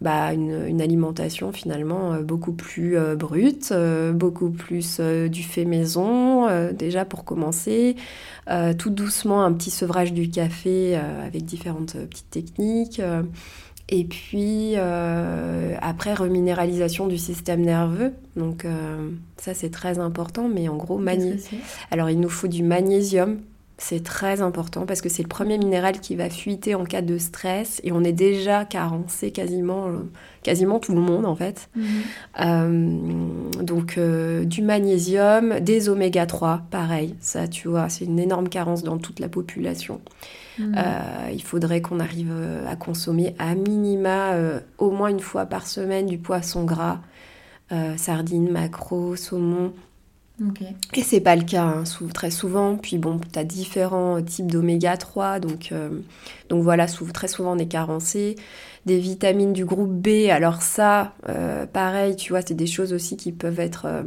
bah, 0.00 0.32
une, 0.32 0.80
alimentation 0.80 1.52
finalement 1.52 2.14
euh, 2.14 2.22
beaucoup 2.22 2.52
plus 2.52 2.96
euh, 2.96 3.16
brute, 3.16 3.68
euh, 3.72 4.12
beaucoup 4.12 4.50
plus 4.50 4.98
du 5.00 5.42
fait 5.42 5.66
maison, 5.66 6.48
déjà 6.72 7.04
pour 7.04 7.24
commencer, 7.24 7.96
tout 8.78 8.90
doucement 8.90 9.44
un 9.44 9.52
petit 9.52 9.70
sevrage 9.70 10.12
du 10.12 10.30
café 10.30 10.96
avec 10.96 11.44
différentes 11.44 11.96
petites 12.08 12.30
techniques. 12.30 13.00
Et 13.88 14.04
puis 14.04 14.76
après, 14.76 16.14
reminéralisation 16.14 17.06
du 17.06 17.18
système 17.18 17.62
nerveux. 17.62 18.12
Donc 18.36 18.66
ça, 19.36 19.54
c'est 19.54 19.70
très 19.70 19.98
important. 19.98 20.48
Mais 20.48 20.68
en 20.68 20.76
gros, 20.76 21.00
Alors 21.90 22.10
il 22.10 22.20
nous 22.20 22.28
faut 22.28 22.48
du 22.48 22.62
magnésium 22.62 23.40
c'est 23.80 24.04
très 24.04 24.42
important 24.42 24.84
parce 24.84 25.00
que 25.00 25.08
c'est 25.08 25.22
le 25.22 25.28
premier 25.28 25.56
minéral 25.56 26.00
qui 26.00 26.14
va 26.14 26.28
fuiter 26.28 26.74
en 26.74 26.84
cas 26.84 27.00
de 27.00 27.16
stress 27.16 27.80
et 27.82 27.92
on 27.92 28.04
est 28.04 28.12
déjà 28.12 28.66
carencé 28.66 29.30
quasiment, 29.30 29.88
euh, 29.88 30.02
quasiment 30.42 30.78
tout 30.78 30.92
le 30.92 31.00
monde 31.00 31.24
en 31.24 31.34
fait. 31.34 31.70
Mhm. 31.74 31.84
Euh, 32.40 33.62
donc 33.62 33.96
euh, 33.96 34.44
du 34.44 34.60
magnésium, 34.60 35.60
des 35.60 35.88
oméga 35.88 36.26
3, 36.26 36.62
pareil, 36.70 37.14
ça 37.20 37.48
tu 37.48 37.68
vois, 37.68 37.88
c'est 37.88 38.04
une 38.04 38.18
énorme 38.18 38.50
carence 38.50 38.82
dans 38.82 38.98
toute 38.98 39.18
la 39.18 39.28
population. 39.28 40.00
Mhm. 40.58 40.74
il 41.32 41.42
faudrait 41.42 41.80
qu'on 41.80 42.00
arrive 42.00 42.34
à 42.68 42.76
consommer 42.76 43.34
à 43.38 43.54
minima 43.54 44.34
au 44.76 44.90
moins 44.90 45.08
une 45.08 45.20
fois 45.20 45.46
par 45.46 45.66
semaine 45.66 46.04
du 46.04 46.18
poisson 46.18 46.64
gras, 46.64 46.98
sardines, 47.96 48.50
maquereaux, 48.50 49.16
saumon, 49.16 49.72
et 50.94 51.02
c'est 51.02 51.20
pas 51.20 51.36
le 51.36 51.44
cas 51.44 51.64
hein, 51.64 51.84
très 52.14 52.30
souvent. 52.30 52.76
Puis 52.76 52.98
bon, 52.98 53.20
tu 53.32 53.38
as 53.38 53.44
différents 53.44 54.22
types 54.22 54.50
d'oméga 54.50 54.96
3, 54.96 55.38
donc, 55.38 55.70
euh, 55.72 55.90
donc 56.48 56.62
voilà, 56.62 56.86
très 56.86 57.28
souvent 57.28 57.56
on 57.56 57.58
est 57.58 57.68
carencé. 57.68 58.36
Des 58.86 58.98
vitamines 58.98 59.52
du 59.52 59.66
groupe 59.66 59.92
B, 59.92 60.30
alors 60.30 60.62
ça, 60.62 61.12
euh, 61.28 61.66
pareil, 61.66 62.16
tu 62.16 62.32
vois, 62.32 62.40
c'est 62.40 62.54
des 62.54 62.66
choses 62.66 62.94
aussi 62.94 63.16
qui 63.18 63.32
peuvent 63.32 63.60
être 63.60 63.84
euh, 63.86 64.02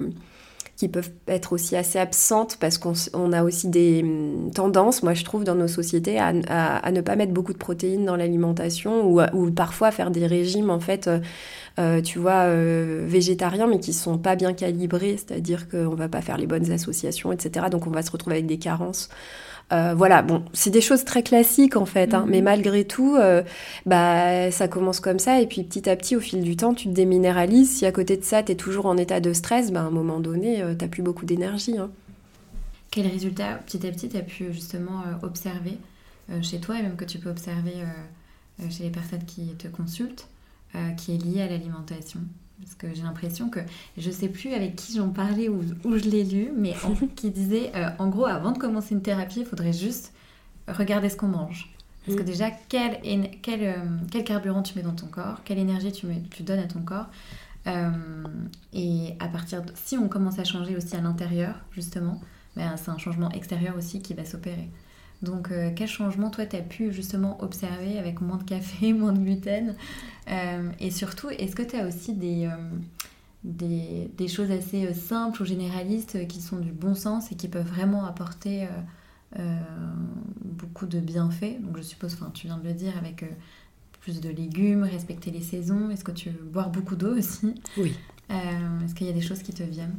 peuvent 0.89 1.11
être 1.27 1.53
aussi 1.53 1.75
assez 1.75 1.99
absentes 1.99 2.57
parce 2.59 2.77
qu'on 2.77 3.33
a 3.33 3.43
aussi 3.43 3.69
des 3.69 4.01
hum, 4.03 4.51
tendances, 4.53 5.03
moi 5.03 5.13
je 5.13 5.23
trouve, 5.23 5.43
dans 5.43 5.55
nos 5.55 5.67
sociétés 5.67 6.19
à, 6.19 6.33
ne 6.33 7.01
pas 7.01 7.15
mettre 7.15 7.33
beaucoup 7.33 7.53
de 7.53 7.57
protéines 7.57 8.05
dans 8.05 8.15
l'alimentation 8.15 9.07
ou, 9.07 9.51
parfois 9.51 9.91
faire 9.91 10.11
des 10.11 10.27
régimes 10.27 10.69
en 10.69 10.79
fait 10.79 11.09
euh, 11.79 12.01
tu 12.01 12.19
vois, 12.19 12.43
euh, 12.43 13.03
végétariens, 13.07 13.65
mais 13.65 13.79
qui 13.79 13.93
sont 13.93 14.19
pas 14.19 14.35
bien 14.35 14.53
calibrés, 14.53 15.17
c'est-à-dire 15.17 15.67
qu'on 15.67 15.95
va 15.95 16.07
pas 16.07 16.21
faire 16.21 16.37
les 16.37 16.45
bonnes 16.45 16.71
associations, 16.71 17.31
etc. 17.31 17.65
Donc 17.71 17.87
on 17.87 17.89
va 17.89 18.03
se 18.03 18.11
retrouver 18.11 18.35
avec 18.37 18.45
des 18.45 18.59
carences. 18.59 19.09
Euh, 19.71 19.93
voilà, 19.95 20.21
bon, 20.21 20.43
c'est 20.53 20.69
des 20.69 20.81
choses 20.81 21.03
très 21.03 21.23
classiques 21.23 21.75
en 21.75 21.85
fait, 21.85 22.13
hein, 22.13 22.25
mais 22.27 22.39
mhm. 22.39 22.43
malgré 22.43 22.85
tout, 22.85 23.17
bah, 23.85 24.51
ça 24.51 24.67
commence 24.67 24.99
comme 24.99 25.19
ça, 25.19 25.41
et 25.41 25.47
puis 25.47 25.63
petit 25.63 25.89
à 25.89 25.95
petit, 25.95 26.15
au 26.15 26.19
fil 26.19 26.43
du 26.43 26.55
temps, 26.55 26.73
tu 26.73 26.89
te 26.89 26.93
déminéralises. 26.93 27.77
Si 27.77 27.85
à 27.85 27.91
côté 27.91 28.17
de 28.17 28.23
ça, 28.23 28.43
tu 28.43 28.51
es 28.51 28.55
toujours 28.55 28.85
en 28.85 28.97
état 28.97 29.19
de 29.19 29.33
stress, 29.33 29.71
bah, 29.71 29.81
à 29.81 29.83
un 29.83 29.89
moment 29.89 30.19
donné, 30.19 30.63
tu 30.77 30.87
plus 30.87 31.01
beaucoup 31.01 31.25
d'énergie. 31.25 31.77
Hein. 31.77 31.89
Quels 32.91 33.07
résultats, 33.07 33.55
petit 33.65 33.87
à 33.87 33.91
petit, 33.91 34.09
tu 34.09 34.17
as 34.17 34.21
pu 34.21 34.53
justement 34.53 35.01
observer 35.23 35.77
chez 36.41 36.59
toi, 36.59 36.77
et 36.77 36.83
même 36.83 36.95
que 36.95 37.05
tu 37.05 37.17
peux 37.17 37.29
observer 37.29 37.73
chez 38.69 38.83
les 38.83 38.91
personnes 38.91 39.25
qui 39.25 39.55
te 39.55 39.67
consultent 39.67 40.27
euh, 40.75 40.89
qui 40.91 41.13
est 41.13 41.17
lié 41.17 41.41
à 41.41 41.47
l'alimentation? 41.47 42.19
Parce 42.61 42.75
que 42.75 42.93
j'ai 42.93 43.03
l'impression 43.03 43.49
que 43.49 43.59
je 43.97 44.09
sais 44.11 44.29
plus 44.29 44.53
avec 44.53 44.75
qui 44.75 44.95
j'en 44.95 45.09
parlais 45.09 45.49
ou 45.49 45.61
où 45.83 45.97
je 45.97 46.03
l'ai 46.03 46.23
lu, 46.23 46.51
mais 46.55 46.73
qui 47.15 47.29
disait 47.29 47.71
euh, 47.75 47.89
en 47.99 48.07
gros, 48.07 48.25
avant 48.25 48.51
de 48.51 48.57
commencer 48.57 48.93
une 48.93 49.01
thérapie, 49.01 49.41
il 49.41 49.45
faudrait 49.45 49.73
juste 49.73 50.13
regarder 50.67 51.09
ce 51.09 51.17
qu'on 51.17 51.27
mange. 51.27 51.69
Parce 52.05 52.17
que 52.17 52.23
mm. 52.23 52.25
déjà, 52.25 52.51
quel, 52.69 52.99
quel, 53.41 53.63
euh, 53.63 53.75
quel, 54.11 54.23
carburant 54.23 54.61
tu 54.61 54.77
mets 54.77 54.83
dans 54.83 54.95
ton 54.95 55.07
corps, 55.07 55.43
quelle 55.43 55.59
énergie 55.59 55.91
tu, 55.91 56.05
mets, 56.05 56.21
tu 56.31 56.43
donnes 56.43 56.59
à 56.59 56.67
ton 56.67 56.81
corps. 56.81 57.07
et 58.73 59.15
à 59.19 59.27
partir 59.27 59.63
de, 59.63 59.71
si 59.75 59.97
on 59.97 60.07
commence 60.07 60.39
à 60.39 60.43
changer 60.43 60.75
aussi 60.75 60.95
à 60.95 61.01
l'intérieur, 61.01 61.55
justement, 61.71 62.21
ben, 62.55 62.75
c'est 62.77 62.91
un 62.91 62.97
changement 62.97 63.31
extérieur 63.31 63.75
aussi 63.77 64.01
qui 64.01 64.13
va 64.13 64.25
s'opérer. 64.25 64.69
Donc, 65.23 65.51
euh, 65.51 65.71
quel 65.73 65.87
changement, 65.87 66.29
toi, 66.29 66.45
tu 66.45 66.57
as 66.57 66.61
pu 66.61 66.91
justement 66.91 67.41
observer 67.41 67.97
avec 67.97 68.21
moins 68.21 68.37
de 68.37 68.43
café, 68.43 68.93
moins 68.93 69.13
de 69.13 69.19
gluten 69.19 69.69
euh, 69.69 69.73
Et 70.79 70.91
surtout, 70.91 71.29
est-ce 71.29 71.55
que 71.55 71.63
tu 71.63 71.75
as 71.75 71.87
aussi 71.87 72.13
des, 72.13 72.45
euh, 72.45 72.55
des, 73.43 74.09
des, 74.17 74.27
choses 74.27 74.51
assez 74.51 74.93
simples 74.93 75.41
ou 75.41 75.45
généralistes 75.45 76.27
qui 76.27 76.41
sont 76.41 76.57
du 76.57 76.71
bon 76.71 76.95
sens 76.95 77.31
et 77.31 77.35
qui 77.35 77.47
peuvent 77.47 77.67
vraiment 77.67 78.05
apporter 78.05 78.67
beaucoup 80.41 80.85
de 80.85 80.99
bienfaits? 80.99 81.61
Donc, 81.61 81.77
je 81.77 81.83
suppose, 81.83 82.13
enfin, 82.13 82.31
tu 82.33 82.47
viens 82.47 82.57
de 82.57 82.67
le 82.67 82.73
dire, 82.73 82.93
avec 82.97 83.25
plus 84.01 84.21
de 84.21 84.29
légumes, 84.29 84.83
respecter 84.83 85.31
les 85.31 85.41
saisons. 85.41 85.89
Est-ce 85.89 86.03
que 86.03 86.11
tu 86.11 86.29
veux 86.29 86.43
boire 86.43 86.69
beaucoup 86.69 86.95
d'eau 86.95 87.17
aussi? 87.17 87.55
Oui. 87.77 87.93
Est-ce 88.29 88.95
qu'il 88.95 89.07
y 89.07 89.09
a 89.09 89.13
des 89.13 89.21
choses 89.21 89.43
qui 89.43 89.53
te 89.53 89.63
viennent? 89.63 89.95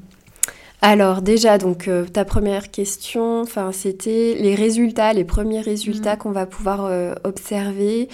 Alors 0.84 1.22
déjà, 1.22 1.56
donc 1.56 1.88
euh, 1.88 2.04
ta 2.04 2.26
première 2.26 2.70
question, 2.70 3.40
enfin 3.40 3.72
c'était 3.72 4.36
les 4.38 4.54
résultats, 4.54 5.14
les 5.14 5.24
premiers 5.24 5.62
résultats 5.62 6.16
mm. 6.16 6.18
qu'on 6.18 6.30
va 6.30 6.44
pouvoir 6.44 6.84
euh, 6.84 7.14
observer. 7.24 8.10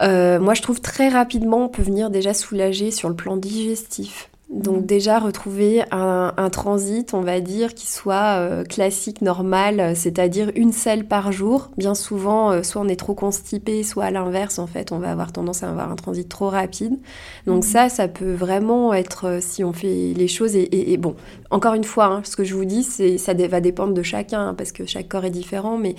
Euh, 0.00 0.40
moi, 0.40 0.54
je 0.54 0.62
trouve 0.62 0.80
très 0.80 1.08
rapidement, 1.08 1.66
on 1.66 1.68
peut 1.68 1.82
venir 1.82 2.10
déjà 2.10 2.34
soulager 2.34 2.90
sur 2.90 3.08
le 3.08 3.14
plan 3.14 3.36
digestif. 3.36 4.31
Donc 4.52 4.82
mm. 4.82 4.86
déjà 4.86 5.18
retrouver 5.18 5.82
un, 5.90 6.50
transit, 6.50 7.14
on 7.14 7.22
va 7.22 7.40
dire, 7.40 7.74
qui 7.74 7.90
soit 7.90 8.38
euh, 8.38 8.64
classique, 8.64 9.22
normal, 9.22 9.96
c'est-à-dire 9.96 10.52
une 10.54 10.72
selle 10.72 11.06
par 11.06 11.32
jour. 11.32 11.70
Bien 11.78 11.94
souvent, 11.94 12.52
euh, 12.52 12.62
soit 12.62 12.82
on 12.82 12.88
est 12.88 12.96
trop 12.96 13.14
constipé, 13.14 13.82
soit 13.82 14.04
à 14.04 14.10
l'inverse, 14.10 14.58
en 14.58 14.66
fait, 14.66 14.92
on 14.92 14.98
va 14.98 15.10
avoir 15.10 15.32
tendance 15.32 15.62
à 15.62 15.70
avoir 15.70 15.90
un 15.90 15.96
transit 15.96 16.28
trop 16.28 16.50
rapide. 16.50 16.98
Donc 17.46 17.64
mm. 17.64 17.66
ça, 17.66 17.88
ça 17.88 18.08
peut 18.08 18.34
vraiment 18.34 18.92
être 18.92 19.26
euh, 19.26 19.38
si 19.40 19.64
on 19.64 19.72
fait 19.72 20.12
les 20.14 20.28
choses. 20.28 20.54
Et, 20.54 20.96
bon, 20.98 21.16
encore 21.50 21.72
une 21.74 21.84
fois, 21.84 22.06
hein, 22.06 22.20
ce 22.24 22.36
que 22.36 22.44
je 22.44 22.54
vous 22.54 22.66
dis, 22.66 22.82
c'est 22.82 23.16
ça 23.16 23.32
va 23.32 23.60
dépendre 23.60 23.94
de 23.94 24.02
chacun, 24.02 24.48
hein, 24.48 24.54
parce 24.54 24.72
que 24.72 24.84
chaque 24.84 25.08
corps 25.08 25.24
est 25.24 25.30
différent. 25.30 25.78
Mais, 25.78 25.94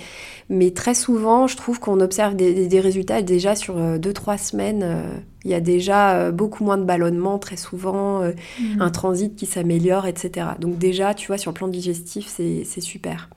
mais 0.48 0.70
très 0.70 0.94
souvent, 0.94 1.48
je 1.48 1.56
trouve 1.56 1.80
qu'on 1.80 1.98
observe 2.00 2.36
des, 2.36 2.68
des, 2.68 2.80
résultats 2.80 3.22
déjà 3.22 3.56
sur 3.56 3.76
2-3 3.76 4.38
semaines 4.38 5.24
Il 5.44 5.50
y 5.50 5.54
a 5.54 5.60
déjà 5.60 6.30
beaucoup 6.30 6.64
moins 6.64 6.78
de 6.78 6.84
ballonnement, 6.84 7.38
très 7.38 7.56
souvent, 7.56 8.20
mmh. 8.22 8.80
un 8.80 8.90
transit 8.90 9.36
qui 9.36 9.46
s'améliore, 9.46 10.06
etc. 10.06 10.46
Donc 10.58 10.78
déjà, 10.78 11.14
tu 11.14 11.26
vois, 11.26 11.38
sur 11.38 11.50
le 11.50 11.54
plan 11.54 11.68
digestif, 11.68 12.26
c'est 12.28 12.80
super. 12.80 13.28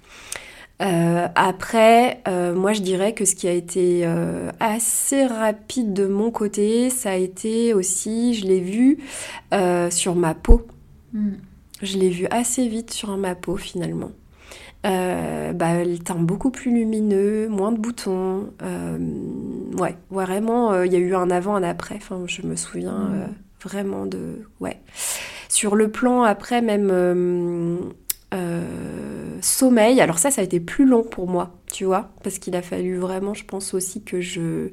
Euh, 0.81 1.27
après, 1.33 2.21
euh, 2.27 2.53
moi 2.53 2.73
je 2.73 2.81
dirais 2.81 3.13
que 3.13 3.25
ce 3.25 3.33
qui 3.33 3.47
a 3.47 3.51
été 3.51 4.01
euh, 4.05 4.51
assez 4.59 5.25
rapide 5.25 5.93
de 5.93 6.05
mon 6.05 6.29
côté, 6.29 6.91
ça 6.91 7.11
a 7.11 7.15
été 7.15 7.73
aussi, 7.73 8.35
je 8.35 8.45
l'ai 8.45 8.59
vu 8.59 8.99
sur 9.89 10.15
ma 10.15 10.35
peau. 10.35 10.67
Hmm. 11.13 11.35
Je 11.81 11.97
l'ai 11.97 12.09
vu 12.09 12.27
assez 12.31 12.67
vite 12.67 12.91
sur 12.91 13.15
ma 13.17 13.35
peau 13.35 13.55
finalement. 13.55 14.11
Bah, 14.83 15.83
le 15.83 15.97
teint 15.97 16.15
beaucoup 16.15 16.51
plus 16.51 16.71
lumineux, 16.71 17.47
moins 17.49 17.71
de 17.71 17.79
boutons. 17.79 18.51
ouais, 19.79 19.95
vraiment, 20.09 20.83
il 20.83 20.91
y 20.91 20.95
a 20.95 20.99
eu 20.99 21.15
un 21.15 21.29
avant, 21.29 21.55
un 21.55 21.63
après. 21.63 21.95
Enfin, 21.95 22.21
je 22.27 22.41
me 22.43 22.55
souviens 22.55 22.91
hmm. 22.91 23.33
vraiment 23.63 24.05
de. 24.05 24.43
Ouais. 24.59 24.79
Sur 25.49 25.75
le 25.75 25.89
plan 25.89 26.23
après, 26.23 26.61
même 26.61 26.91
euh, 28.33 29.37
sommeil, 29.41 30.01
alors 30.01 30.19
ça, 30.19 30.31
ça 30.31 30.41
a 30.41 30.43
été 30.43 30.59
plus 30.59 30.85
long 30.85 31.03
pour 31.03 31.27
moi, 31.27 31.55
tu 31.71 31.85
vois, 31.85 32.09
parce 32.23 32.39
qu'il 32.39 32.55
a 32.55 32.61
fallu 32.61 32.97
vraiment, 32.97 33.33
je 33.33 33.45
pense 33.45 33.73
aussi 33.73 34.03
que 34.03 34.19
je... 34.19 34.69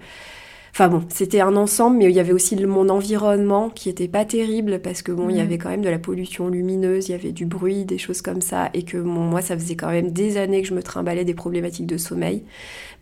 Enfin 0.74 0.88
bon, 0.88 1.04
c'était 1.08 1.40
un 1.40 1.54
ensemble, 1.54 1.98
mais 1.98 2.06
il 2.06 2.16
y 2.16 2.18
avait 2.18 2.32
aussi 2.32 2.56
mon 2.66 2.88
environnement 2.88 3.70
qui 3.70 3.88
était 3.88 4.08
pas 4.08 4.24
terrible 4.24 4.80
parce 4.80 5.02
que 5.02 5.12
bon, 5.12 5.30
il 5.30 5.36
y 5.36 5.40
avait 5.40 5.56
quand 5.56 5.68
même 5.68 5.82
de 5.82 5.88
la 5.88 6.00
pollution 6.00 6.48
lumineuse, 6.48 7.08
il 7.08 7.12
y 7.12 7.14
avait 7.14 7.30
du 7.30 7.46
bruit, 7.46 7.84
des 7.84 7.96
choses 7.96 8.22
comme 8.22 8.40
ça, 8.40 8.70
et 8.74 8.82
que 8.82 8.96
moi, 8.96 9.40
ça 9.40 9.56
faisait 9.56 9.76
quand 9.76 9.92
même 9.92 10.10
des 10.10 10.36
années 10.36 10.62
que 10.62 10.66
je 10.66 10.74
me 10.74 10.82
trimballais 10.82 11.24
des 11.24 11.32
problématiques 11.32 11.86
de 11.86 11.96
sommeil. 11.96 12.42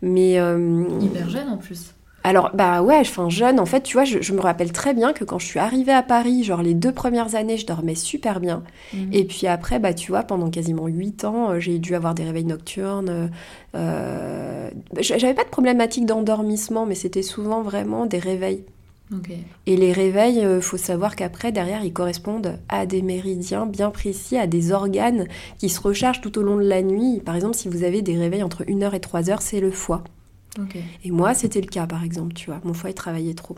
Mais 0.03 0.39
euh... 0.39 0.83
hyper 1.01 1.27
jeune 1.31 1.49
en 1.49 1.57
plus. 1.57 1.95
Alors, 2.23 2.51
bah 2.53 2.81
ouais, 2.81 2.99
enfin 2.99 3.29
jeune, 3.29 3.59
en 3.59 3.65
fait, 3.65 3.81
tu 3.81 3.97
vois, 3.97 4.05
je, 4.05 4.33
me 4.33 4.39
rappelle 4.39 4.71
très 4.71 4.93
bien 4.93 5.11
que 5.11 5.25
quand 5.25 5.39
je 5.39 5.45
suis 5.45 5.59
arrivée 5.59 5.91
à 5.91 6.01
Paris, 6.03 6.43
genre 6.43 6.61
les 6.61 6.73
deux 6.73 6.93
premières 6.93 7.35
années, 7.35 7.57
je 7.57 7.65
dormais 7.65 7.95
super 7.95 8.39
bien. 8.39 8.63
Mhm. 8.93 9.09
Et 9.11 9.25
puis 9.25 9.47
après, 9.47 9.79
bah 9.79 9.93
tu 9.93 10.11
vois, 10.11 10.23
pendant 10.23 10.49
quasiment 10.49 10.87
huit 10.87 11.25
ans, 11.25 11.51
euh, 11.51 11.59
j'ai 11.59 11.79
dû 11.79 11.95
avoir 11.95 12.13
des 12.13 12.23
réveils 12.23 12.45
nocturnes. 12.45 13.29
Euh, 13.75 14.69
J'avais 14.99 15.33
pas 15.33 15.43
de 15.43 15.49
problématique 15.49 16.05
d'endormissement, 16.05 16.85
mais 16.85 16.95
c'était 16.95 17.23
souvent 17.23 17.61
vraiment 17.61 18.05
des 18.05 18.19
réveils. 18.19 18.63
Et 19.67 19.77
les 19.77 19.91
réveils, 19.91 20.37
il 20.37 20.45
euh, 20.45 20.61
faut 20.61 20.77
savoir 20.77 21.15
qu'après, 21.15 21.51
derrière, 21.51 21.83
ils 21.83 21.93
correspondent 21.93 22.57
à 22.69 22.85
des 22.85 23.01
méridiens 23.01 23.65
bien 23.65 23.91
précis, 23.91 24.37
à 24.37 24.47
des 24.47 24.71
organes 24.71 25.27
qui 25.59 25.69
se 25.69 25.79
rechargent 25.79 26.21
tout 26.21 26.37
au 26.39 26.41
long 26.41 26.55
de 26.55 26.63
la 26.67 26.81
nuit. 26.81 27.21
Par 27.23 27.35
exemple, 27.35 27.55
si 27.55 27.67
vous 27.67 27.83
avez 27.83 28.01
des 28.01 28.17
réveils 28.17 28.43
entre 28.43 28.63
1h 28.63 28.95
et 28.95 28.99
3h, 28.99 29.37
c'est 29.41 29.59
le 29.59 29.71
foie. 29.71 30.03
Et 31.03 31.11
moi, 31.11 31.33
c'était 31.33 31.61
le 31.61 31.67
cas, 31.67 31.87
par 31.87 32.03
exemple, 32.03 32.33
tu 32.33 32.47
vois. 32.47 32.59
Mon 32.63 32.73
foie, 32.73 32.89
il 32.89 32.93
travaillait 32.93 33.33
trop. 33.33 33.55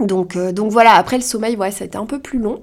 Donc, 0.00 0.36
euh, 0.36 0.52
donc 0.52 0.70
voilà, 0.70 0.94
après 0.94 1.16
le 1.16 1.22
sommeil, 1.22 1.56
ouais, 1.56 1.70
ça 1.70 1.84
a 1.84 1.86
été 1.86 1.96
un 1.96 2.06
peu 2.06 2.18
plus 2.18 2.38
long. 2.38 2.62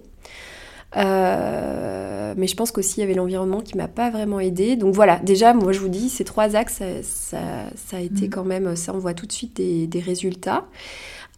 Euh, 0.98 2.34
mais 2.36 2.48
je 2.48 2.56
pense 2.56 2.72
qu'aussi 2.72 2.96
il 2.98 3.02
y 3.02 3.04
avait 3.04 3.14
l'environnement 3.14 3.62
qui 3.62 3.78
m'a 3.78 3.88
pas 3.88 4.10
vraiment 4.10 4.40
aidé. 4.40 4.76
Donc 4.76 4.94
voilà, 4.94 5.20
déjà, 5.20 5.54
moi 5.54 5.72
je 5.72 5.80
vous 5.80 5.88
dis, 5.88 6.10
ces 6.10 6.26
trois 6.26 6.56
axes, 6.56 6.82
ça, 7.04 7.38
ça, 7.76 7.98
a 7.98 8.00
été 8.00 8.28
mm. 8.28 8.30
quand 8.30 8.44
même, 8.44 8.76
ça 8.76 8.94
on 8.94 8.98
voit 8.98 9.14
tout 9.14 9.26
de 9.26 9.32
suite 9.32 9.56
des, 9.56 9.88
des 9.88 10.00
résultats. 10.00 10.66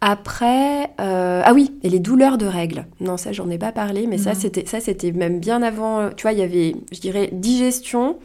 Après, 0.01 0.89
euh, 0.99 1.41
ah 1.45 1.53
oui, 1.53 1.71
et 1.83 1.89
les 1.89 1.99
douleurs 1.99 2.37
de 2.37 2.45
règles. 2.45 2.87
Non, 2.99 3.15
ça 3.15 3.31
j'en 3.31 3.49
ai 3.49 3.57
pas 3.57 3.71
parlé, 3.71 4.05
mais 4.05 4.17
ça 4.17 4.33
c'était 4.33 4.65
ça 4.65 4.81
c'était 4.81 5.13
même 5.13 5.39
bien 5.39 5.61
avant. 5.61 6.09
Tu 6.09 6.23
vois, 6.23 6.33
il 6.33 6.39
y 6.39 6.41
avait, 6.41 6.75
je 6.91 6.99
dirais, 6.99 7.29
digestion, 7.31 8.17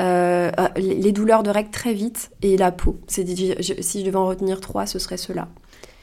euh, 0.00 0.50
euh, 0.58 0.68
les 0.76 1.12
douleurs 1.12 1.42
de 1.42 1.50
règles 1.50 1.70
très 1.70 1.94
vite 1.94 2.30
et 2.42 2.56
la 2.56 2.72
peau. 2.72 2.98
C'est 3.06 3.26
si 3.26 4.00
je 4.00 4.04
devais 4.04 4.16
en 4.16 4.26
retenir 4.26 4.60
trois, 4.60 4.86
ce 4.86 4.98
serait 4.98 5.16
cela. 5.16 5.48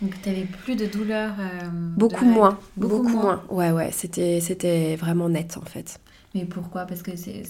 Donc 0.01 0.19
tu 0.21 0.29
avais 0.29 0.45
plus 0.63 0.75
de 0.75 0.85
douleurs 0.85 1.35
euh, 1.39 1.69
Beaucoup 1.95 2.25
moins. 2.25 2.59
Beaucoup, 2.75 3.07
moins. 3.07 3.43
Ouais, 3.49 3.71
ouais, 3.71 3.91
c'était, 3.91 4.39
c'était 4.41 4.95
vraiment 4.95 5.29
net 5.29 5.57
en 5.57 5.65
fait. 5.65 5.99
Mais 6.35 6.45
pourquoi? 6.45 6.85
Parce 6.85 7.03
que 7.03 7.15
c'est, 7.15 7.43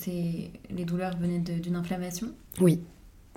les 0.70 0.86
douleurs 0.86 1.16
venaient 1.18 1.40
d'une 1.40 1.76
inflammation? 1.76 2.28
Oui, 2.60 2.82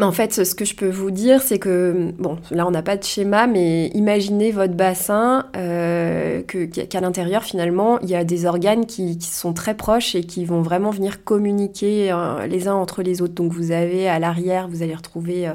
en 0.04 0.12
fait, 0.12 0.44
ce 0.44 0.54
que 0.54 0.66
je 0.66 0.74
peux 0.74 0.90
vous 0.90 1.10
dire, 1.10 1.40
c'est 1.40 1.58
que, 1.58 2.12
bon, 2.18 2.36
là 2.50 2.66
on 2.66 2.70
n'a 2.70 2.82
pas 2.82 2.98
de 2.98 3.04
schéma, 3.04 3.46
mais 3.46 3.86
imaginez 3.94 4.52
votre 4.52 4.74
bassin, 4.74 5.46
euh, 5.56 6.42
qu'à 6.42 7.00
l'intérieur 7.00 7.44
finalement, 7.44 7.98
il 8.00 8.10
y 8.10 8.14
a 8.14 8.22
des 8.22 8.44
organes 8.44 8.84
qui, 8.84 9.18
sont 9.22 9.54
très 9.54 9.74
proches 9.74 10.14
et 10.14 10.24
qui 10.24 10.44
vont 10.44 10.60
vraiment 10.60 10.90
venir 10.90 11.24
communiquer 11.24 12.12
euh, 12.12 12.46
les 12.46 12.68
uns 12.68 12.74
entre 12.74 13.02
les 13.02 13.22
autres. 13.22 13.32
Donc 13.32 13.52
vous 13.52 13.70
avez 13.72 14.06
à 14.06 14.18
l'arrière, 14.18 14.68
vous 14.68 14.82
allez 14.82 14.94
retrouver 14.94 15.50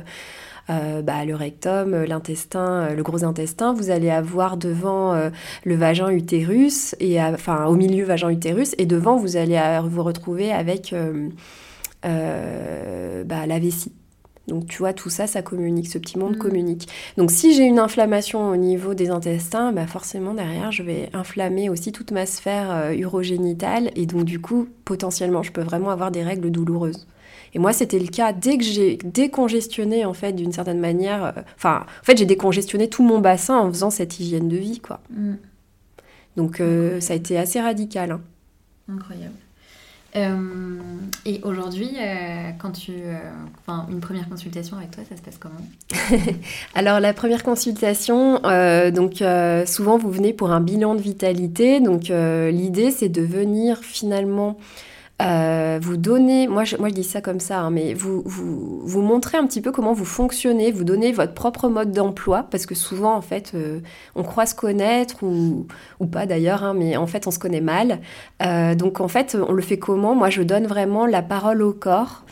euh, 0.71 1.01
bah, 1.04 1.23
le 1.23 1.36
rectum, 1.36 2.04
l'intestin, 2.04 2.95
le 2.95 3.04
gros 3.04 3.23
intestin. 3.23 3.73
Vous 3.73 3.91
allez 3.91 4.10
avoir 4.10 4.58
devant 4.58 5.13
le 5.65 5.75
vagin 5.75 6.10
utérus, 6.10 6.95
et 6.99 7.21
enfin 7.21 7.65
au 7.67 7.75
milieu 7.75 8.06
vagin 8.06 8.30
utérus, 8.30 8.73
et 8.80 8.88
devant 8.88 9.17
vous 9.17 9.38
allez 9.38 9.62
vous 9.86 10.01
retrouver 10.01 10.51
avec 10.51 10.95
bah, 12.04 13.45
la 13.45 13.60
vessie. 13.60 13.91
Donc 14.47 14.67
tu 14.67 14.80
vois, 14.80 14.93
tout 14.93 15.10
ça, 15.10 15.27
ça 15.27 15.41
communique, 15.41 15.88
ce 15.88 15.97
petit 15.97 16.17
monde 16.17 16.36
mm. 16.36 16.39
communique. 16.39 16.88
Donc 17.17 17.32
si 17.32 17.54
j'ai 17.54 17.63
une 17.63 17.80
inflammation 17.80 18.49
au 18.49 18.56
niveau 18.56 18.93
des 18.93 19.10
intestins, 19.10 19.71
bah 19.71 19.88
forcément 19.88 20.34
derrière, 20.34 20.71
je 20.71 20.84
vais 20.84 21.10
inflammer 21.13 21.69
aussi 21.69 21.91
toute 21.91 22.12
ma 22.12 22.25
sphère 22.25 22.71
euh, 22.71 22.93
urogénitale 22.93 23.91
et 23.95 24.06
donc 24.06 24.25
du 24.25 24.39
coup, 24.39 24.67
potentiellement, 24.86 25.43
je 25.43 25.51
peux 25.51 25.62
vraiment 25.62 25.89
avoir 25.89 26.12
des 26.12 26.23
règles 26.23 26.51
douloureuses. 26.51 27.08
Et 27.54 27.60
moi, 27.60 27.73
c'était 27.73 27.99
le 27.99 28.08
cas 28.08 28.34
dès 28.34 28.58
que 28.58 28.63
j'ai 28.63 28.97
décongestionné, 29.04 30.06
en 30.06 30.13
fait, 30.13 30.34
d'une 30.34 30.54
certaine 30.54 30.80
manière. 30.80 31.25
Euh, 31.25 31.32
enfin, 31.58 31.86
en 32.01 32.04
fait, 32.04 32.17
j'ai 32.17 32.25
décongestionné 32.25 32.88
tout 32.88 33.04
mon 33.04 33.19
bassin 33.19 33.58
en 33.58 33.69
faisant 33.69 33.89
cette 33.89 34.19
hygiène 34.19 34.47
de 34.47 34.56
vie, 34.56 34.80
quoi. 34.80 35.01
Mm. 35.10 35.34
Donc, 36.38 36.62
euh, 36.62 37.01
ça 37.01 37.12
a 37.13 37.15
été 37.17 37.38
assez 37.38 37.60
radical. 37.60 38.12
Hein. 38.12 38.21
Incroyable. 38.88 39.36
Euh, 40.15 40.80
et 41.26 41.39
aujourd'hui, 41.43 41.91
euh, 42.00 42.52
quand 42.60 42.71
tu, 42.71 42.91
euh, 42.91 43.17
une 43.89 44.00
première 44.00 44.28
consultation 44.28 44.78
avec 44.78 44.91
toi, 44.91 45.04
ça 45.08 45.15
se 45.15 45.21
passe 45.21 45.38
comment 45.38 45.56
Alors 46.76 47.00
la 47.00 47.13
première 47.13 47.43
consultation, 47.43 48.41
donc 48.91 49.24
souvent 49.67 49.97
vous 49.97 50.12
venez 50.12 50.34
pour 50.34 50.52
un 50.52 50.62
bilan 50.62 50.95
de 50.95 51.02
vitalité. 51.02 51.80
Donc 51.80 52.04
l'idée 52.10 52.91
c'est 52.91 53.10
de 53.10 53.21
venir 53.21 53.80
finalement 53.80 54.58
euh, 55.21 55.79
vous 55.81 55.97
donnez, 55.97 56.47
moi 56.47 56.63
je, 56.63 56.75
dis 56.89 57.03
ça 57.03 57.21
comme 57.21 57.39
ça, 57.39 57.60
hein, 57.60 57.69
mais 57.69 57.93
vous, 57.93 58.23
vous, 58.25 58.81
vous 58.84 59.01
montrez 59.01 59.38
un 59.38 59.45
petit 59.45 59.62
peu 59.62 59.71
comment 59.71 59.93
vous 59.93 60.05
fonctionnez, 60.05 60.71
vous 60.71 60.84
donnez 60.84 61.12
votre 61.12 61.34
propre 61.34 61.69
mode 61.69 61.91
d'emploi, 61.91 62.47
parce 62.49 62.65
que 62.65 62.75
souvent 62.75 63.15
en 63.15 63.21
fait 63.21 63.51
euh, 63.53 63.79
on 64.15 64.23
croit 64.23 64.45
se 64.45 64.55
connaître, 64.55 65.23
ou, 65.23 65.67
ou 65.99 66.07
pas 66.07 66.25
d'ailleurs, 66.25 66.63
hein, 66.63 66.73
mais 66.73 66.97
en 66.97 67.07
fait 67.07 67.27
on 67.27 67.31
se 67.31 67.39
connaît 67.39 67.62
mal. 67.62 67.99
Euh, 68.41 68.73
donc 68.73 68.99
en 68.99 69.07
fait 69.07 69.38
on 69.47 69.51
le 69.51 69.62
fait 69.62 69.77
comment? 69.77 70.15
Moi 70.15 70.29
je 70.29 70.41
donne 70.41 70.65
vraiment 70.65 71.05
la 71.05 71.21
parole 71.21 71.62
au 71.62 71.73
corps. 71.73 72.23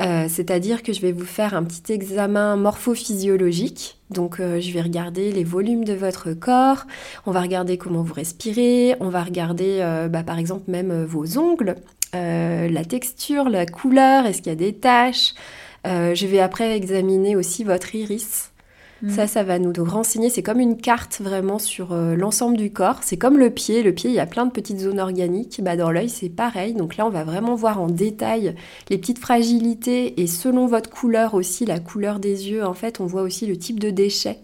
C'est-à-dire 0.00 0.82
que 0.82 0.92
je 0.92 1.00
vais 1.00 1.12
vous 1.12 1.24
faire 1.24 1.54
un 1.54 1.62
petit 1.62 1.92
examen 1.92 2.56
morphophysiologique. 2.56 4.00
Donc 4.10 4.36
je 4.38 4.72
vais 4.72 4.82
regarder 4.82 5.32
les 5.32 5.44
volumes 5.44 5.84
de 5.84 5.94
votre 5.94 6.34
corps, 6.34 6.84
on 7.24 7.30
va 7.30 7.40
regarder 7.40 7.78
comment 7.78 8.02
vous 8.02 8.12
respirez, 8.12 8.96
on 9.00 9.08
va 9.08 9.22
regarder 9.22 9.78
bah, 10.10 10.22
par 10.22 10.38
exemple 10.38 10.64
même 10.68 11.04
vos 11.04 11.38
ongles. 11.38 11.76
Euh, 12.14 12.68
la 12.68 12.84
texture, 12.84 13.48
la 13.48 13.66
couleur, 13.66 14.26
est-ce 14.26 14.38
qu'il 14.38 14.48
y 14.48 14.50
a 14.52 14.56
des 14.56 14.74
taches? 14.74 15.34
Euh, 15.86 16.14
je 16.14 16.26
vais 16.26 16.40
après 16.40 16.76
examiner 16.76 17.36
aussi 17.36 17.64
votre 17.64 17.94
iris. 17.94 18.52
Mm. 19.02 19.10
Ça, 19.10 19.26
ça 19.26 19.42
va 19.42 19.58
nous 19.58 19.72
renseigner. 19.84 20.30
C'est 20.30 20.42
comme 20.42 20.60
une 20.60 20.76
carte 20.76 21.20
vraiment 21.20 21.58
sur 21.58 21.92
euh, 21.92 22.14
l'ensemble 22.14 22.56
du 22.56 22.72
corps. 22.72 23.00
C'est 23.02 23.16
comme 23.16 23.38
le 23.38 23.50
pied. 23.50 23.82
Le 23.82 23.92
pied, 23.92 24.10
il 24.10 24.16
y 24.16 24.20
a 24.20 24.26
plein 24.26 24.46
de 24.46 24.52
petites 24.52 24.78
zones 24.78 25.00
organiques. 25.00 25.60
Bah, 25.62 25.76
dans 25.76 25.90
l'œil, 25.90 26.08
c'est 26.08 26.30
pareil. 26.30 26.74
Donc 26.74 26.96
là, 26.96 27.06
on 27.06 27.10
va 27.10 27.24
vraiment 27.24 27.54
voir 27.54 27.80
en 27.80 27.88
détail 27.88 28.54
les 28.88 28.98
petites 28.98 29.18
fragilités. 29.18 30.20
Et 30.22 30.26
selon 30.26 30.66
votre 30.66 30.90
couleur 30.90 31.34
aussi, 31.34 31.66
la 31.66 31.80
couleur 31.80 32.18
des 32.18 32.50
yeux, 32.50 32.64
en 32.64 32.74
fait, 32.74 33.00
on 33.00 33.06
voit 33.06 33.22
aussi 33.22 33.46
le 33.46 33.58
type 33.58 33.80
de 33.80 33.90
déchets 33.90 34.38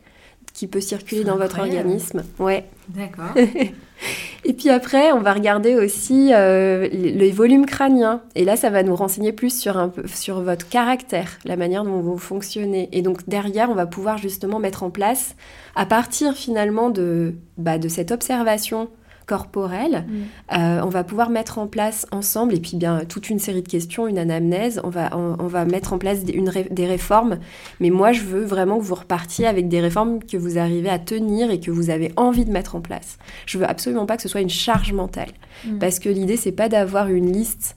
qui 0.52 0.66
peut 0.66 0.80
circuler 0.80 1.24
dans 1.24 1.37
votre 1.37 1.61
organisme. 1.61 2.24
Ouais. 2.38 2.66
D'accord. 2.88 3.35
Et 4.44 4.52
puis 4.52 4.70
après, 4.70 5.12
on 5.12 5.20
va 5.20 5.32
regarder 5.32 5.76
aussi 5.76 6.30
euh, 6.32 6.88
les 6.90 7.30
volumes 7.30 7.66
crâniens. 7.66 8.22
Et 8.34 8.44
là, 8.44 8.56
ça 8.56 8.70
va 8.70 8.82
nous 8.82 8.96
renseigner 8.96 9.32
plus 9.32 9.56
sur, 9.56 9.90
sur 10.06 10.40
votre 10.40 10.68
caractère, 10.68 11.38
la 11.44 11.56
manière 11.56 11.84
dont 11.84 12.00
vous 12.00 12.18
fonctionnez. 12.18 12.88
Et 12.92 13.02
donc 13.02 13.28
derrière, 13.28 13.70
on 13.70 13.74
va 13.74 13.86
pouvoir 13.86 14.18
justement 14.18 14.58
mettre 14.58 14.82
en 14.82 14.90
place, 14.90 15.36
à 15.76 15.86
partir 15.86 16.34
finalement 16.34 16.90
de, 16.90 17.34
bah, 17.58 17.78
de 17.78 17.88
cette 17.88 18.10
observation 18.10 18.88
corporelle, 19.31 20.07
mm. 20.09 20.59
euh, 20.59 20.81
on 20.83 20.88
va 20.88 21.05
pouvoir 21.05 21.31
mettre 21.31 21.59
en 21.59 21.69
place 21.69 22.05
ensemble, 22.11 22.53
et 22.53 22.59
puis 22.59 22.77
bien 22.77 23.05
toute 23.09 23.31
une 23.31 23.38
série 23.38 23.62
de 23.62 23.69
questions, 23.69 24.09
une 24.09 24.19
anamnèse, 24.19 24.81
on 24.83 24.88
va, 24.88 25.16
on, 25.16 25.47
va 25.47 25.64
mettre 25.64 25.93
en 25.93 25.99
place 25.99 26.25
des, 26.25 26.33
une, 26.33 26.51
des 26.69 26.87
réformes. 26.87 27.38
Mais 27.79 27.90
moi, 27.90 28.11
je 28.11 28.23
veux 28.23 28.45
vraiment 28.45 28.79
que 28.79 28.83
vous 28.83 28.97
repartiez 28.97 29.47
avec 29.47 29.69
des 29.69 29.81
réformes 29.81 30.19
que 30.21 30.37
vous 30.37 30.59
arrivez 30.59 30.88
à 30.88 30.99
tenir 30.99 31.53
et 31.53 31.61
que 31.61 31.71
vous 31.71 31.90
avez 31.90 32.12
envie 32.16 32.45
de 32.45 32.51
mettre 32.51 32.75
en 32.75 32.81
place. 32.81 33.19
Je 33.47 33.59
veux 33.59 33.71
absolument 33.71 34.05
pas 34.05 34.16
que 34.16 34.23
ce 34.23 34.29
soit 34.29 34.40
une 34.40 34.51
charge 34.51 34.93
mentale, 34.93 35.31
mm. 35.64 35.79
parce 35.79 36.01
que 36.01 36.09
l'idée, 36.09 36.37
c'est 36.37 36.51
pas 36.51 36.69
d'avoir 36.69 37.07
une 37.07 37.33
liste 37.33 37.77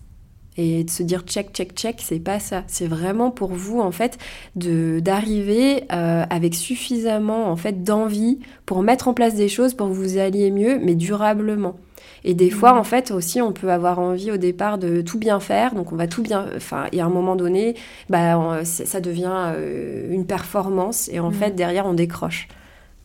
et 0.57 0.83
de 0.83 0.89
se 0.89 1.03
dire 1.03 1.21
check, 1.21 1.51
check, 1.53 1.73
check, 1.73 2.01
c'est 2.01 2.19
pas 2.19 2.39
ça. 2.39 2.63
C'est 2.67 2.87
vraiment 2.87 3.31
pour 3.31 3.51
vous, 3.53 3.79
en 3.79 3.91
fait, 3.91 4.17
de 4.55 4.99
d'arriver 4.99 5.83
euh, 5.91 6.25
avec 6.29 6.55
suffisamment, 6.55 7.49
en 7.49 7.55
fait, 7.55 7.83
d'envie 7.83 8.39
pour 8.65 8.83
mettre 8.83 9.07
en 9.07 9.13
place 9.13 9.35
des 9.35 9.49
choses 9.49 9.73
pour 9.73 9.87
que 9.87 9.93
vous 9.93 10.17
alliez 10.17 10.51
mieux, 10.51 10.79
mais 10.79 10.95
durablement. 10.95 11.75
Et 12.25 12.33
des 12.33 12.49
fois, 12.49 12.73
mmh. 12.73 12.77
en 12.77 12.83
fait, 12.83 13.11
aussi, 13.11 13.41
on 13.41 13.51
peut 13.51 13.71
avoir 13.71 13.99
envie 13.99 14.31
au 14.31 14.37
départ 14.37 14.77
de 14.77 15.01
tout 15.01 15.19
bien 15.19 15.39
faire. 15.39 15.75
Donc, 15.75 15.91
on 15.91 15.95
va 15.95 16.07
tout 16.07 16.21
bien. 16.21 16.47
Enfin, 16.55 16.85
et 16.91 17.01
à 17.01 17.05
un 17.05 17.09
moment 17.09 17.35
donné, 17.35 17.75
bah, 18.09 18.63
ça 18.63 19.01
devient 19.01 19.53
euh, 19.55 20.11
une 20.11 20.25
performance. 20.25 21.09
Et 21.11 21.19
en 21.19 21.29
mmh. 21.29 21.33
fait, 21.33 21.51
derrière, 21.55 21.85
on 21.85 21.93
décroche. 21.93 22.47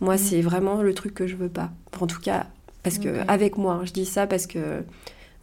Moi, 0.00 0.14
mmh. 0.14 0.18
c'est 0.18 0.40
vraiment 0.40 0.82
le 0.82 0.94
truc 0.94 1.14
que 1.14 1.26
je 1.26 1.34
veux 1.34 1.48
pas. 1.48 1.70
En 2.00 2.06
tout 2.06 2.20
cas, 2.20 2.46
parce 2.84 2.98
que, 2.98 3.08
avec 3.26 3.58
moi, 3.58 3.74
hein, 3.74 3.84
je 3.84 3.92
dis 3.92 4.06
ça 4.06 4.26
parce 4.26 4.46
que 4.46 4.84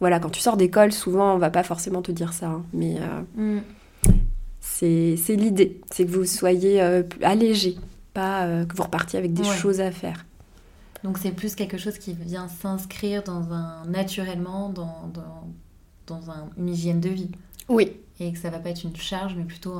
voilà, 0.00 0.20
quand 0.20 0.28
tu 0.28 0.40
sors 0.40 0.56
d'école, 0.56 0.92
souvent, 0.92 1.34
on 1.34 1.38
va 1.38 1.50
pas 1.50 1.62
forcément 1.62 2.02
te 2.02 2.12
dire 2.12 2.32
ça. 2.32 2.46
Hein, 2.46 2.64
mais 2.72 2.96
euh, 3.38 3.58
mm. 3.58 3.62
c'est 4.60 5.36
l'idée. 5.36 5.80
C'est 5.90 6.04
que 6.04 6.10
vous 6.10 6.24
soyez 6.24 6.82
euh, 6.82 7.02
allégé, 7.22 7.76
pas 8.12 8.44
euh, 8.44 8.66
que 8.66 8.76
vous 8.76 8.82
repartiez 8.82 9.18
avec 9.18 9.32
des 9.32 9.44
choses 9.44 9.80
à 9.80 9.90
faire. 9.90 10.26
Donc 11.02 11.18
c'est 11.18 11.30
plus 11.30 11.54
quelque 11.54 11.78
chose 11.78 11.98
qui 11.98 12.14
vient 12.14 12.48
s'inscrire 12.48 13.22
dans 13.22 13.52
un 13.52 13.84
naturellement 13.86 14.70
dans, 14.70 15.10
dans, 16.06 16.22
une 16.58 16.68
hygiène 16.68 17.00
de 17.00 17.10
vie. 17.10 17.30
Oui. 17.68 17.92
Et 18.18 18.32
que 18.32 18.38
ça 18.38 18.50
va 18.50 18.58
pas 18.58 18.70
être 18.70 18.82
une 18.82 18.96
charge, 18.96 19.34
mais 19.36 19.44
plutôt 19.44 19.74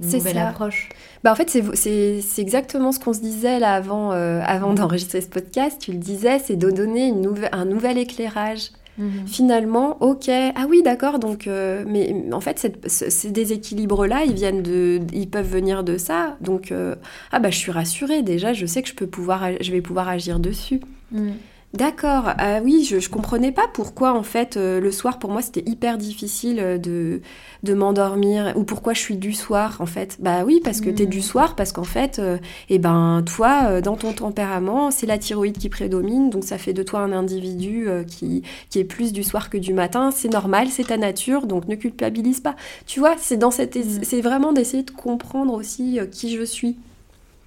une 0.00 0.10
nouvelle 0.10 0.38
approche. 0.38 0.88
Bah 1.22 1.32
en 1.32 1.34
fait, 1.34 1.48
c'est 1.74 2.38
exactement 2.38 2.92
ce 2.92 2.98
qu'on 2.98 3.12
se 3.12 3.20
disait 3.20 3.60
là 3.60 3.74
avant, 3.74 4.10
avant 4.10 4.74
d'enregistrer 4.74 5.20
ce 5.20 5.28
podcast. 5.28 5.80
Tu 5.80 5.92
le 5.92 5.98
disais, 5.98 6.38
c'est 6.38 6.56
de 6.56 6.70
donner 6.70 7.08
une 7.08 7.48
un 7.52 7.64
nouvel 7.64 7.98
éclairage 7.98 8.70
Mhm. 9.00 9.26
Finalement, 9.26 9.96
ok, 10.02 10.28
ah 10.28 10.66
oui, 10.68 10.82
d'accord, 10.82 11.18
donc, 11.18 11.46
euh, 11.46 11.84
mais 11.86 12.14
en 12.32 12.40
fait, 12.40 12.86
ces 12.86 13.30
déséquilibres-là, 13.30 14.24
ils 14.26 14.34
viennent 14.34 14.62
de, 14.62 15.00
ils 15.14 15.28
peuvent 15.28 15.50
venir 15.50 15.84
de 15.84 15.96
ça, 15.96 16.36
donc, 16.42 16.70
euh, 16.70 16.94
ah 17.32 17.38
bah, 17.38 17.50
je 17.50 17.56
suis 17.56 17.72
rassurée, 17.72 18.22
déjà, 18.22 18.52
je 18.52 18.66
sais 18.66 18.82
que 18.82 18.88
je, 18.88 18.94
peux 18.94 19.06
pouvoir, 19.06 19.48
je 19.58 19.72
vais 19.72 19.80
pouvoir 19.80 20.08
agir 20.08 20.38
dessus. 20.38 20.80
Mhm. 21.12 21.32
D'accord, 21.72 22.24
ah 22.36 22.58
oui, 22.64 22.84
je, 22.84 22.98
je 22.98 23.08
comprenais 23.08 23.52
pas 23.52 23.68
pourquoi 23.72 24.12
en 24.12 24.24
fait 24.24 24.56
euh, 24.56 24.80
le 24.80 24.90
soir 24.90 25.20
pour 25.20 25.30
moi 25.30 25.40
c'était 25.40 25.62
hyper 25.70 25.98
difficile 25.98 26.58
euh, 26.58 26.78
de, 26.78 27.20
de 27.62 27.74
m'endormir 27.74 28.54
ou 28.56 28.64
pourquoi 28.64 28.92
je 28.92 28.98
suis 28.98 29.16
du 29.16 29.32
soir 29.32 29.76
en 29.78 29.86
fait. 29.86 30.16
Bah 30.18 30.42
oui, 30.44 30.60
parce 30.64 30.80
que 30.80 30.90
tu 30.90 31.04
es 31.04 31.06
du 31.06 31.18
mm. 31.18 31.22
soir, 31.22 31.54
parce 31.54 31.70
qu'en 31.70 31.84
fait, 31.84 32.18
euh, 32.18 32.38
eh 32.70 32.80
ben 32.80 33.22
toi, 33.24 33.80
dans 33.82 33.94
ton 33.94 34.12
tempérament, 34.12 34.90
c'est 34.90 35.06
la 35.06 35.16
thyroïde 35.16 35.58
qui 35.58 35.68
prédomine, 35.68 36.28
donc 36.28 36.42
ça 36.42 36.58
fait 36.58 36.72
de 36.72 36.82
toi 36.82 37.00
un 37.00 37.12
individu 37.12 37.86
qui, 38.08 38.42
qui 38.68 38.80
est 38.80 38.84
plus 38.84 39.12
du 39.12 39.22
soir 39.22 39.48
que 39.48 39.56
du 39.56 39.72
matin. 39.72 40.10
C'est 40.10 40.28
normal, 40.28 40.68
c'est 40.70 40.88
ta 40.88 40.96
nature, 40.96 41.46
donc 41.46 41.68
ne 41.68 41.76
culpabilise 41.76 42.40
pas. 42.40 42.56
Tu 42.86 42.98
vois, 42.98 43.14
c'est 43.16 43.36
dans 43.36 43.52
cette, 43.52 43.76
mm. 43.76 44.02
c'est 44.02 44.22
vraiment 44.22 44.52
d'essayer 44.52 44.82
de 44.82 44.90
comprendre 44.90 45.54
aussi 45.54 46.00
qui 46.10 46.36
je 46.36 46.42
suis. 46.42 46.78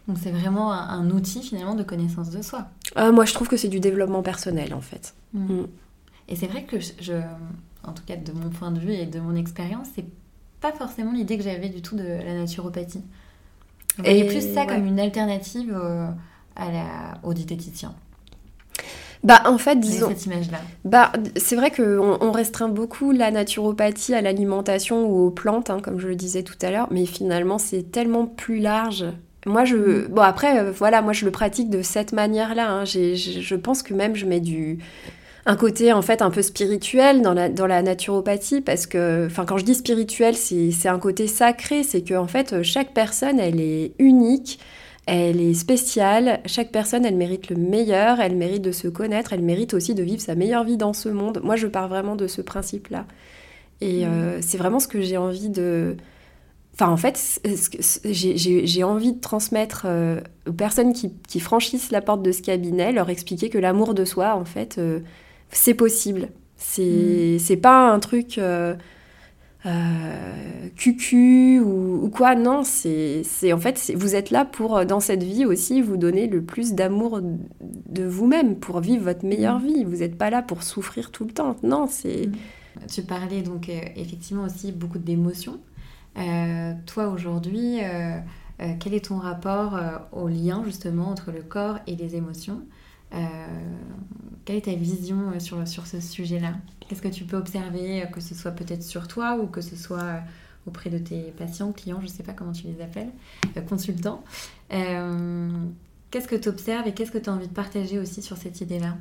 Donc 0.07 0.17
c'est 0.21 0.31
vraiment 0.31 0.73
un, 0.73 1.09
outil 1.11 1.41
finalement 1.41 1.75
de 1.75 1.83
connaissance 1.83 2.29
de 2.29 2.41
soi. 2.41 2.67
Ah, 2.95 3.11
moi 3.11 3.25
je 3.25 3.33
trouve 3.33 3.47
que 3.47 3.57
c'est 3.57 3.69
du 3.69 3.79
développement 3.79 4.21
personnel 4.21 4.73
en 4.73 4.81
fait. 4.81 5.13
Mm. 5.33 5.53
Mm. 5.53 5.67
Et 6.27 6.35
c'est 6.35 6.47
vrai 6.47 6.63
que 6.63 6.77
je, 6.79 7.13
en 7.83 7.93
tout 7.93 8.03
cas 8.05 8.15
de 8.15 8.31
mon 8.31 8.49
point 8.49 8.71
de 8.71 8.79
vue 8.79 8.93
et 8.93 9.05
de 9.05 9.19
mon 9.19 9.35
expérience, 9.35 9.87
c'est 9.95 10.05
pas 10.59 10.71
forcément 10.71 11.11
l'idée 11.11 11.37
que 11.37 11.43
j'avais 11.43 11.69
du 11.69 11.81
tout 11.81 11.95
de 11.95 12.03
la 12.03 12.33
naturopathie. 12.33 13.03
Et 14.03 14.25
plus 14.25 14.53
ça 14.53 14.65
comme 14.65 14.85
une 14.87 14.99
alternative 14.99 15.77
à 16.55 16.71
la, 16.71 17.19
au 17.23 17.33
diététicien. 17.33 17.93
Bah 19.23 19.41
en 19.45 19.57
fait, 19.57 19.79
disons. 19.79 20.09
cette 20.09 20.25
image-là. 20.25 20.57
Bah 20.83 21.11
c'est 21.37 21.55
vrai 21.55 21.71
qu'on 21.71 22.17
on 22.19 22.31
restreint 22.31 22.67
beaucoup 22.67 23.11
la 23.11 23.31
naturopathie 23.31 24.13
à 24.13 24.21
l'alimentation 24.21 25.05
ou 25.05 25.27
aux 25.27 25.31
plantes, 25.31 25.69
hein, 25.69 25.79
comme 25.81 25.99
je 25.99 26.09
le 26.09 26.15
disais 26.15 26.43
tout 26.43 26.57
à 26.61 26.71
l'heure, 26.71 26.87
mais 26.91 27.05
finalement 27.05 27.57
c'est 27.57 27.83
tellement 27.83 28.25
plus 28.25 28.59
large 28.59 29.05
moi, 29.45 29.65
je. 29.65 30.07
Bon, 30.07 30.21
après, 30.21 30.59
euh, 30.59 30.71
voilà, 30.71 31.01
moi, 31.01 31.13
je 31.13 31.25
le 31.25 31.31
pratique 31.31 31.69
de 31.69 31.81
cette 31.81 32.13
manière-là. 32.13 32.69
Hein. 32.69 32.85
Je 32.85 33.55
pense 33.55 33.83
que 33.83 33.93
même 33.93 34.15
je 34.15 34.25
mets 34.25 34.39
du. 34.39 34.79
Un 35.45 35.57
côté, 35.57 35.91
en 35.91 36.01
fait, 36.01 36.21
un 36.21 36.29
peu 36.29 36.41
spirituel 36.41 37.21
dans 37.21 37.33
la, 37.33 37.49
dans 37.49 37.67
la 37.67 37.81
naturopathie, 37.81 38.61
parce 38.61 38.87
que. 38.87 39.27
Enfin, 39.27 39.45
quand 39.45 39.57
je 39.57 39.65
dis 39.65 39.75
spirituel, 39.75 40.35
c'est 40.35 40.87
un 40.87 40.99
côté 40.99 41.27
sacré. 41.27 41.83
C'est 41.83 42.01
que, 42.01 42.13
en 42.13 42.27
fait, 42.27 42.63
chaque 42.63 42.93
personne, 42.93 43.39
elle 43.39 43.59
est 43.59 43.93
unique. 43.99 44.59
Elle 45.05 45.41
est 45.41 45.53
spéciale, 45.53 46.39
chaque 46.45 46.71
personne, 46.71 47.03
elle 47.03 47.17
mérite 47.17 47.49
le 47.49 47.57
meilleur, 47.57 48.21
elle 48.21 48.37
mérite 48.37 48.61
de 48.61 48.71
se 48.71 48.87
connaître, 48.87 49.33
elle 49.33 49.41
mérite 49.41 49.73
aussi 49.73 49.95
de 49.95 50.01
vivre 50.01 50.21
sa 50.21 50.33
meilleure 50.33 50.63
vie 50.63 50.77
dans 50.77 50.93
ce 50.93 51.09
monde. 51.09 51.41
Moi, 51.43 51.57
je 51.57 51.67
pars 51.67 51.89
vraiment 51.89 52.15
de 52.15 52.25
ce 52.25 52.41
principe-là. 52.41 53.05
Et 53.81 54.05
mm. 54.05 54.09
euh, 54.09 54.37
c'est 54.39 54.57
vraiment 54.57 54.79
ce 54.79 54.87
que 54.87 55.01
j'ai 55.01 55.17
envie 55.17 55.49
de, 55.49 55.97
Enfin, 56.73 56.89
en 56.89 56.97
fait, 56.97 57.39
j'ai 58.03 58.83
envie 58.83 59.13
de 59.13 59.19
transmettre 59.19 59.83
euh, 59.85 60.21
aux 60.47 60.53
personnes 60.53 60.93
qui, 60.93 61.39
franchissent 61.39 61.91
la 61.91 62.01
porte 62.01 62.23
de 62.23 62.31
ce 62.31 62.41
cabinet, 62.41 62.91
leur 62.91 63.11
expliquer 63.11 63.49
que 63.49 63.59
l'amour 63.59 63.93
de 63.93 64.05
soi, 64.05 64.35
en 64.35 64.45
fait, 64.45 64.79
euh, 64.79 64.99
c'est 65.51 65.75
possible. 65.75 66.29
C'est 66.57 67.37
mm. 67.37 67.61
pas 67.61 67.91
un 67.91 67.99
truc 67.99 68.39
euh, 68.39 68.73
cucu 70.75 71.59
ou, 71.59 72.09
quoi. 72.09 72.33
Non, 72.33 72.63
c'est 72.63 73.53
en 73.53 73.59
fait, 73.59 73.91
vous 73.95 74.15
êtes 74.15 74.31
là 74.31 74.43
pour, 74.43 74.83
dans 74.83 74.99
cette 74.99 75.21
vie 75.21 75.45
aussi, 75.45 75.79
vous 75.79 75.97
donner 75.97 76.25
le 76.25 76.41
plus 76.41 76.73
d'amour 76.73 77.21
de 77.61 78.03
vous-même, 78.03 78.55
pour 78.55 78.79
vivre 78.79 79.03
votre 79.03 79.25
meilleure 79.27 79.59
mm. 79.59 79.67
vie. 79.67 79.83
Vous 79.83 79.97
n'êtes 79.97 80.17
pas 80.17 80.31
là 80.31 80.41
pour 80.41 80.63
souffrir 80.63 81.11
tout 81.11 81.25
le 81.25 81.33
temps. 81.33 81.55
Non, 81.61 81.85
c'est. 81.87 82.25
Mm. 82.25 82.87
Tu 82.91 83.03
parlais 83.03 83.43
donc 83.43 83.69
effectivement 83.95 84.45
aussi 84.45 84.71
beaucoup 84.71 84.97
d'émotions. 84.97 85.59
Euh, 86.17 86.73
toi 86.85 87.07
aujourd'hui, 87.07 87.83
euh, 87.83 88.19
euh, 88.61 88.73
quel 88.79 88.93
est 88.93 89.05
ton 89.05 89.17
rapport 89.17 89.79
au 90.11 90.27
lien 90.27 90.63
justement 90.65 91.09
entre 91.09 91.31
le 91.31 91.41
corps 91.41 91.79
et 91.87 91.95
les 91.95 92.15
émotions? 92.15 92.61
Quelle 94.45 94.55
est 94.57 94.65
ta 94.65 94.73
vision 94.73 95.39
sur, 95.39 95.67
sur 95.67 95.85
ce 95.85 96.01
sujet-là? 96.01 96.53
Qu'est-ce 96.79 97.01
que 97.01 97.07
tu 97.07 97.25
peux 97.25 97.37
observer, 97.37 98.05
que 98.11 98.19
ce 98.19 98.33
soit 98.33 98.51
peut-être 98.51 98.81
sur 98.81 99.07
toi 99.07 99.37
ou 99.37 99.45
que 99.45 99.61
ce 99.61 99.75
soit 99.75 100.21
auprès 100.65 100.89
de 100.89 100.97
tes 100.97 101.31
patients, 101.37 101.71
clients, 101.73 101.99
je 101.99 102.07
ne 102.07 102.11
sais 102.11 102.23
pas 102.23 102.33
comment 102.33 102.53
tu 102.53 102.65
les 102.65 102.81
appelles, 102.81 103.11
consultants? 103.69 104.23
qu'est-ce 104.69 106.27
que 106.27 106.35
tu 106.35 106.49
observes 106.49 106.87
et 106.87 106.93
qu'est-ce 106.93 107.11
que 107.11 107.19
tu 107.19 107.29
as 107.29 107.33
envie 107.33 107.47
de 107.47 107.53
partager 107.53 107.99
aussi 107.99 108.23
sur 108.23 108.37
cette 108.37 108.59
idée-là? 108.61 108.97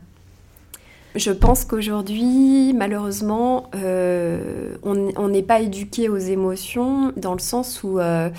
Je 1.14 1.30
pense 1.30 1.64
qu'aujourd'hui, 1.64 2.72
malheureusement, 2.74 3.70
euh, 3.74 4.76
on 4.82 5.28
n'est 5.28 5.42
pas 5.42 5.60
éduqué 5.60 6.08
aux 6.08 6.16
émotions 6.16 7.12
dans 7.16 7.34
le 7.34 7.40
sens 7.40 7.82
où 7.82 7.98
euh, 7.98 8.30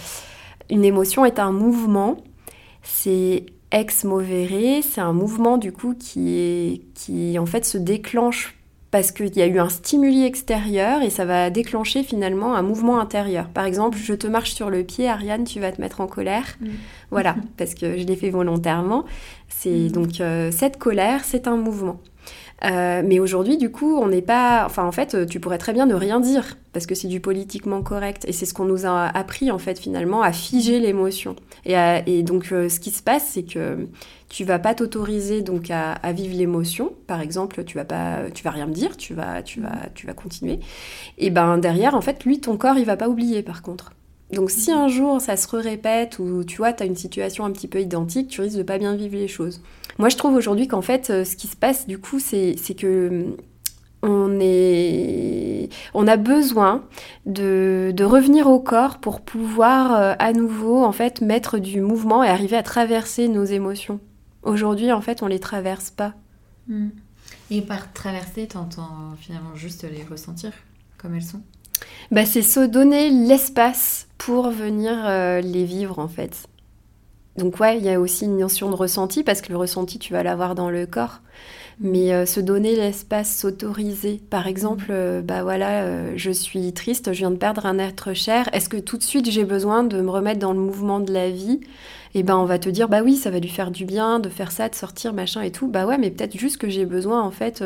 une 0.70 0.84
émotion 0.84 1.26
est 1.26 1.40
un 1.40 1.52
mouvement. 1.52 2.18
C'est 2.82 3.46
ex 3.72 4.04
movere, 4.04 4.84
c'est 4.84 5.02
un 5.02 5.14
mouvement 5.14 5.58
du 5.58 5.72
coup 5.72 5.96
qui, 5.98 6.36
est, 6.36 6.82
qui 6.94 7.38
en 7.40 7.46
fait 7.46 7.66
se 7.66 7.78
déclenche 7.78 8.56
parce 8.94 9.12
qu'il 9.12 9.36
y 9.36 9.42
a 9.42 9.48
eu 9.48 9.58
un 9.58 9.70
stimuli 9.70 10.24
extérieur 10.24 11.02
et 11.02 11.10
ça 11.10 11.26
va 11.26 11.50
déclencher 11.50 12.04
finalement 12.04 12.54
un 12.54 12.62
mouvement 12.62 13.00
intérieur. 13.00 13.48
Par 13.48 13.66
exemple, 13.66 13.98
je 13.98 14.14
te 14.14 14.28
marche 14.28 14.54
sur 14.54 14.70
le 14.70 14.84
pied, 14.84 15.10
Ariane, 15.10 15.46
tu 15.46 15.60
vas 15.60 15.72
te 15.72 15.82
mettre 15.82 16.00
en 16.00 16.06
colère. 16.06 16.46
Mm. 16.62 16.68
Voilà, 17.10 17.36
parce 17.58 17.74
que 17.74 17.98
je 17.98 18.04
l'ai 18.04 18.16
fait 18.16 18.30
volontairement. 18.30 19.06
C'est 19.50 19.90
mm. 19.90 19.92
donc 19.92 20.22
euh, 20.22 20.52
cette 20.52 20.78
colère, 20.78 21.24
c'est 21.24 21.48
un 21.48 21.58
mouvement. 21.58 22.00
Euh, 22.66 23.02
mais 23.06 23.20
aujourd'hui, 23.20 23.58
du 23.58 23.72
coup, 23.72 23.98
on 23.98 24.08
n'est 24.08 24.22
pas. 24.22 24.64
Enfin, 24.66 24.86
en 24.86 24.92
fait, 24.92 25.28
tu 25.28 25.40
pourrais 25.40 25.58
très 25.58 25.74
bien 25.74 25.86
ne 25.86 25.96
rien 25.96 26.20
dire 26.20 26.58
parce 26.72 26.86
que 26.86 26.96
c'est 26.96 27.08
du 27.08 27.20
politiquement 27.20 27.82
correct. 27.82 28.26
Et 28.28 28.32
c'est 28.32 28.46
ce 28.46 28.54
qu'on 28.54 28.66
nous 28.66 28.86
a 28.86 29.06
appris, 29.06 29.52
en 29.52 29.60
fait, 29.60 29.80
finalement, 29.80 30.22
à 30.22 30.32
figer 30.32 30.80
l'émotion. 30.80 31.36
Et, 31.66 32.24
donc, 32.24 32.52
euh, 32.52 32.70
ce 32.70 32.80
qui 32.80 32.92
se 32.92 33.04
passe, 33.04 33.28
c'est 33.34 33.44
que 33.44 33.88
tu 34.30 34.44
vas 34.46 34.60
pas 34.60 34.74
t'autoriser 34.74 35.42
donc 35.42 35.70
à, 35.70 35.98
vivre 36.14 36.36
l'émotion. 36.36 36.94
Par 37.08 37.22
exemple, 37.22 37.64
tu 37.64 37.78
vas 37.78 37.86
pas, 37.86 38.22
tu 38.34 38.44
vas 38.44 38.52
rien 38.52 38.66
me 38.66 38.74
dire, 38.74 38.98
tu 38.98 39.14
vas, 39.14 39.44
tu 39.44 39.62
vas, 39.62 39.90
tu 39.94 40.08
vas 40.08 40.14
continuer. 40.14 40.60
Et 41.18 41.30
ben 41.30 41.58
derrière, 41.58 41.96
en 41.96 42.02
fait, 42.02 42.24
lui, 42.24 42.40
ton 42.40 42.58
corps, 42.58 42.78
il 42.78 42.86
va 42.86 42.98
pas 42.98 43.10
oublier, 43.10 43.44
par 43.44 43.62
contre. 43.62 43.92
Donc 44.34 44.52
si 44.52 44.72
un 44.72 44.88
jour 44.88 45.22
ça 45.22 45.38
se 45.38 45.56
répète 45.56 46.20
ou 46.20 46.44
tu 46.44 46.58
vois, 46.58 46.74
tu 46.74 46.84
as 46.84 46.86
une 46.86 46.96
situation 46.96 47.46
un 47.46 47.52
petit 47.52 47.68
peu 47.68 47.80
identique, 47.80 48.28
tu 48.28 48.42
risques 48.42 48.58
de 48.58 48.64
pas 48.64 48.78
bien 48.78 48.96
vivre 48.96 49.16
les 49.16 49.28
choses. 49.28 49.62
Moi 50.00 50.10
je 50.10 50.18
trouve 50.18 50.36
aujourd'hui 50.36 50.68
qu'en 50.68 50.82
fait 50.82 51.10
euh, 51.10 51.24
ce 51.24 51.36
qui 51.36 51.48
se 51.48 51.56
passe 51.56 51.88
du 51.88 52.00
coup 52.00 52.20
c'est 52.20 52.56
que 52.78 53.10
hum, 53.10 53.38
on, 54.02 54.38
est, 54.42 55.70
on 55.94 56.08
a 56.08 56.18
besoin 56.18 56.84
de, 57.26 57.94
revenir 58.04 58.48
au 58.48 58.60
corps 58.60 58.98
pour 58.98 59.22
pouvoir 59.22 59.96
euh, 59.96 60.14
à 60.20 60.34
nouveau 60.34 60.84
en 60.84 60.92
fait 60.92 61.22
mettre 61.22 61.58
du 61.58 61.80
mouvement 61.80 62.24
et 62.24 62.28
arriver 62.28 62.58
à 62.58 62.64
traverser 62.64 63.30
nos 63.30 63.46
émotions. 63.46 64.00
Aujourd'hui 64.44 64.92
en 64.92 65.02
fait 65.02 65.24
on 65.24 65.28
les 65.28 65.40
traverse 65.40 65.90
pas. 65.90 66.14
Hmm. 66.68 66.90
Et 67.50 67.62
par 67.62 67.94
traverser, 67.94 68.48
t'entends 68.48 69.16
finalement 69.20 69.56
juste 69.56 69.84
les 69.84 70.04
ressentir 70.04 70.52
comme 70.98 71.16
elles 71.16 71.24
sont? 71.24 71.42
Bah, 72.14 72.26
C'est 72.26 72.42
se 72.42 72.60
donner 72.60 73.10
l'espace 73.10 74.08
pour 74.18 74.50
venir 74.50 74.94
euh, 75.06 75.42
les 75.42 75.66
vivre 75.66 76.00
en 76.00 76.08
fait. 76.08 76.48
donc 77.38 77.60
ouais, 77.60 77.78
il 77.78 77.84
y 77.84 77.90
a 77.90 78.00
aussi 78.00 78.26
une 78.26 78.38
notion 78.38 78.70
de 78.70 78.76
ressenti 78.76 79.24
parce 79.24 79.42
que 79.42 79.52
le 79.52 79.58
ressenti, 79.58 80.00
tu 80.00 80.14
vas 80.14 80.24
l'avoir 80.24 80.56
dans 80.56 80.70
le 80.70 80.86
corps. 80.86 81.22
Mais 81.80 82.14
euh, 82.14 82.26
se 82.26 82.40
donner 82.40 82.76
l'espace, 82.76 83.36
s'autoriser. 83.36 84.22
Par 84.30 84.48
exemple, 84.48 84.86
euh, 84.92 85.22
bah 85.22 85.42
voilà, 85.44 85.82
euh, 85.82 86.14
je 86.16 86.30
suis 86.30 86.72
triste, 86.72 87.14
je 87.14 87.18
viens 87.18 87.32
de 87.32 87.36
perdre 87.36 87.66
un 87.66 87.80
être 87.80 88.14
cher. 88.14 88.48
Est-ce 88.54 88.70
que 88.70 88.78
tout 88.78 88.98
de 88.98 89.04
suite 89.04 89.30
j'ai 89.30 89.44
besoin 89.44 89.84
de 89.84 90.00
me 90.00 90.12
remettre 90.12 90.40
dans 90.40 90.54
le 90.54 90.60
mouvement 90.60 91.00
de 91.00 91.12
la 91.12 91.32
vie 91.32 91.62
Et 92.16 92.24
ben 92.24 92.38
on 92.38 92.46
va 92.46 92.60
te 92.60 92.70
dire 92.70 92.90
bah 92.90 93.02
oui, 93.04 93.16
ça 93.16 93.32
va 93.32 93.40
lui 93.40 93.50
faire 93.50 93.72
du 93.72 93.86
bien 93.86 94.20
de 94.20 94.30
faire 94.30 94.52
ça, 94.52 94.70
de 94.70 94.76
sortir 94.76 95.14
machin 95.14 95.42
et 95.42 95.52
tout. 95.52 95.68
Bah 95.68 95.86
ouais, 95.86 95.98
mais 95.98 96.12
peut-être 96.12 96.38
juste 96.38 96.58
que 96.58 96.70
j'ai 96.70 96.86
besoin 96.86 97.22
en 97.22 97.32
fait 97.32 97.64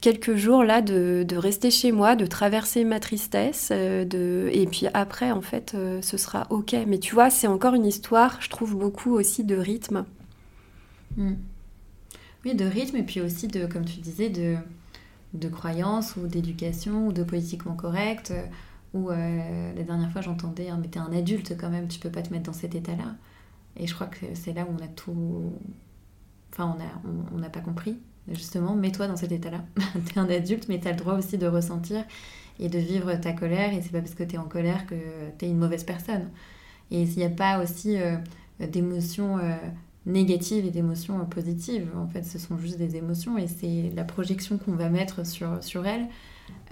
quelques 0.00 0.34
jours 0.34 0.64
là 0.64 0.82
de, 0.82 1.24
de, 1.26 1.36
rester 1.36 1.70
chez 1.70 1.92
moi, 1.92 2.16
de 2.16 2.26
traverser 2.26 2.84
ma 2.84 2.98
tristesse, 2.98 3.70
de 3.70 4.50
et 4.52 4.66
puis 4.66 4.86
après 4.94 5.30
en 5.30 5.42
fait 5.42 5.76
ce 6.02 6.16
sera 6.16 6.46
ok. 6.50 6.74
Mais 6.88 6.98
tu 6.98 7.14
vois, 7.14 7.30
c'est 7.30 7.46
encore 7.46 7.74
une 7.74 7.86
histoire, 7.86 8.38
je 8.40 8.50
trouve 8.50 8.76
beaucoup 8.76 9.12
aussi 9.12 9.44
de 9.44 9.54
rythme. 9.56 10.04
Mm. 11.16 11.34
Oui, 12.44 12.54
de 12.54 12.64
rythme 12.64 12.96
et 12.96 13.02
puis 13.02 13.20
aussi 13.20 13.48
de, 13.48 13.66
comme 13.66 13.84
tu 13.84 14.00
disais, 14.00 14.28
de, 14.28 14.56
de 15.32 15.48
croyances 15.48 16.16
ou 16.16 16.26
d'éducation 16.26 17.06
ou 17.08 17.12
de 17.12 17.22
politiquement 17.22 17.74
correct. 17.74 18.32
Ou 18.92 19.10
euh, 19.10 19.72
la 19.74 19.82
dernière 19.82 20.10
fois, 20.12 20.20
j'entendais, 20.20 20.68
hein, 20.68 20.78
mais 20.80 20.88
t'es 20.88 21.00
un 21.00 21.12
adulte 21.12 21.56
quand 21.58 21.70
même, 21.70 21.88
tu 21.88 21.98
peux 21.98 22.10
pas 22.10 22.22
te 22.22 22.32
mettre 22.32 22.44
dans 22.44 22.52
cet 22.52 22.74
état-là. 22.74 23.14
Et 23.76 23.86
je 23.86 23.94
crois 23.94 24.06
que 24.06 24.26
c'est 24.34 24.52
là 24.52 24.64
où 24.64 24.74
on 24.78 24.82
a 24.82 24.88
tout. 24.88 25.52
Enfin, 26.52 26.76
on 26.76 27.38
n'a 27.38 27.46
on, 27.46 27.50
pas 27.50 27.60
compris, 27.60 27.98
justement. 28.28 28.74
Mets-toi 28.74 29.08
dans 29.08 29.16
cet 29.16 29.32
état-là. 29.32 29.64
t'es 30.04 30.18
un 30.18 30.28
adulte, 30.28 30.68
mais 30.68 30.78
t'as 30.78 30.92
le 30.92 30.96
droit 30.96 31.14
aussi 31.14 31.38
de 31.38 31.46
ressentir 31.46 32.04
et 32.60 32.68
de 32.68 32.78
vivre 32.78 33.14
ta 33.16 33.32
colère. 33.32 33.72
Et 33.74 33.82
c'est 33.82 33.92
pas 33.92 34.00
parce 34.00 34.14
que 34.14 34.24
t'es 34.24 34.38
en 34.38 34.44
colère 34.44 34.86
que 34.86 34.94
t'es 35.38 35.48
une 35.48 35.58
mauvaise 35.58 35.84
personne. 35.84 36.30
Et 36.90 37.06
s'il 37.06 37.18
n'y 37.18 37.24
a 37.24 37.30
pas 37.30 37.62
aussi 37.62 37.96
euh, 37.98 38.16
d'émotions. 38.60 39.38
Euh, 39.38 39.56
négatives 40.06 40.66
et 40.66 40.70
d'émotions 40.70 41.24
positives. 41.26 41.88
En 41.96 42.06
fait, 42.06 42.24
ce 42.24 42.38
sont 42.38 42.58
juste 42.58 42.78
des 42.78 42.96
émotions 42.96 43.38
et 43.38 43.46
c'est 43.46 43.90
la 43.94 44.04
projection 44.04 44.58
qu'on 44.58 44.72
va 44.72 44.88
mettre 44.88 45.26
sur, 45.26 45.62
sur 45.62 45.86
elles 45.86 46.08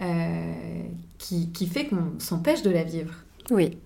euh, 0.01 0.83
qui, 1.19 1.51
qui, 1.51 1.67
fait 1.67 1.87
qu'on 1.87 2.19
s'empêche 2.19 2.63
de 2.63 2.71
la 2.71 2.85
vivre. 2.85 3.15
Oui. 3.51 3.79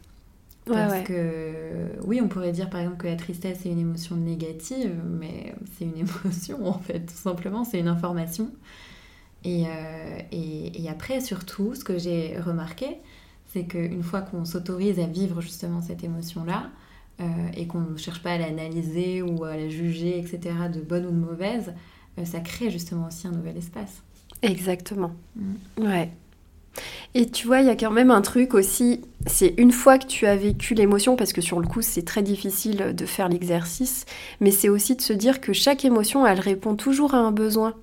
Parce 0.66 1.04
que, 1.04 1.92
oui, 2.04 2.20
on 2.20 2.28
pourrait 2.28 2.52
dire 2.52 2.68
par 2.68 2.80
exemple 2.80 2.98
que 2.98 3.06
la 3.06 3.16
tristesse 3.16 3.64
est 3.64 3.70
une 3.70 3.78
émotion 3.78 4.16
négative, 4.16 4.94
mais 5.04 5.54
c'est 5.76 5.84
une 5.84 5.96
émotion 6.24 6.66
en 6.66 6.78
fait, 6.78 7.00
tout 7.00 7.14
simplement, 7.14 7.64
c'est 7.64 7.78
une 7.78 7.88
information. 7.88 8.50
Et, 9.44 9.66
euh, 9.66 10.18
et, 10.32 10.82
et, 10.82 10.88
après, 10.88 11.20
surtout, 11.20 11.74
ce 11.76 11.84
que 11.84 11.98
j'ai 11.98 12.38
remarqué, 12.40 12.98
c'est 13.52 13.64
qu'une 13.64 14.02
fois 14.02 14.22
qu'on 14.22 14.44
s'autorise 14.44 14.98
à 14.98 15.06
vivre 15.06 15.40
justement 15.40 15.80
cette 15.80 16.02
émotion-là, 16.02 16.70
euh, 17.18 17.24
et 17.56 17.66
qu'on 17.66 17.80
ne 17.80 17.96
cherche 17.96 18.22
pas 18.22 18.32
à 18.32 18.38
l'analyser 18.38 19.22
ou 19.22 19.44
à 19.44 19.56
la 19.56 19.70
juger, 19.70 20.18
etc., 20.18 20.54
de 20.72 20.80
bonne 20.80 21.06
ou 21.06 21.10
de 21.10 21.16
mauvaise, 21.16 21.72
euh, 22.18 22.26
ça 22.26 22.40
crée 22.40 22.70
justement 22.70 23.06
aussi 23.06 23.26
un 23.26 23.30
nouvel 23.30 23.56
espace. 23.56 24.02
Exactement. 24.42 25.12
Mm. 25.34 25.54
Ouais. 25.78 26.10
Et 27.14 27.26
tu 27.26 27.46
vois, 27.46 27.60
il 27.60 27.66
y 27.66 27.70
a 27.70 27.76
quand 27.76 27.90
même 27.90 28.10
un 28.10 28.20
truc 28.20 28.54
aussi, 28.54 29.00
c'est 29.26 29.54
une 29.56 29.72
fois 29.72 29.98
que 29.98 30.06
tu 30.06 30.26
as 30.26 30.36
vécu 30.36 30.74
l'émotion, 30.74 31.16
parce 31.16 31.32
que 31.32 31.40
sur 31.40 31.60
le 31.60 31.66
coup 31.66 31.82
c'est 31.82 32.04
très 32.04 32.22
difficile 32.22 32.94
de 32.94 33.06
faire 33.06 33.28
l'exercice, 33.28 34.04
mais 34.40 34.50
c'est 34.50 34.68
aussi 34.68 34.96
de 34.96 35.00
se 35.00 35.12
dire 35.12 35.40
que 35.40 35.52
chaque 35.52 35.84
émotion, 35.84 36.26
elle 36.26 36.40
répond 36.40 36.74
toujours 36.74 37.14
à 37.14 37.18
un 37.18 37.32
besoin. 37.32 37.74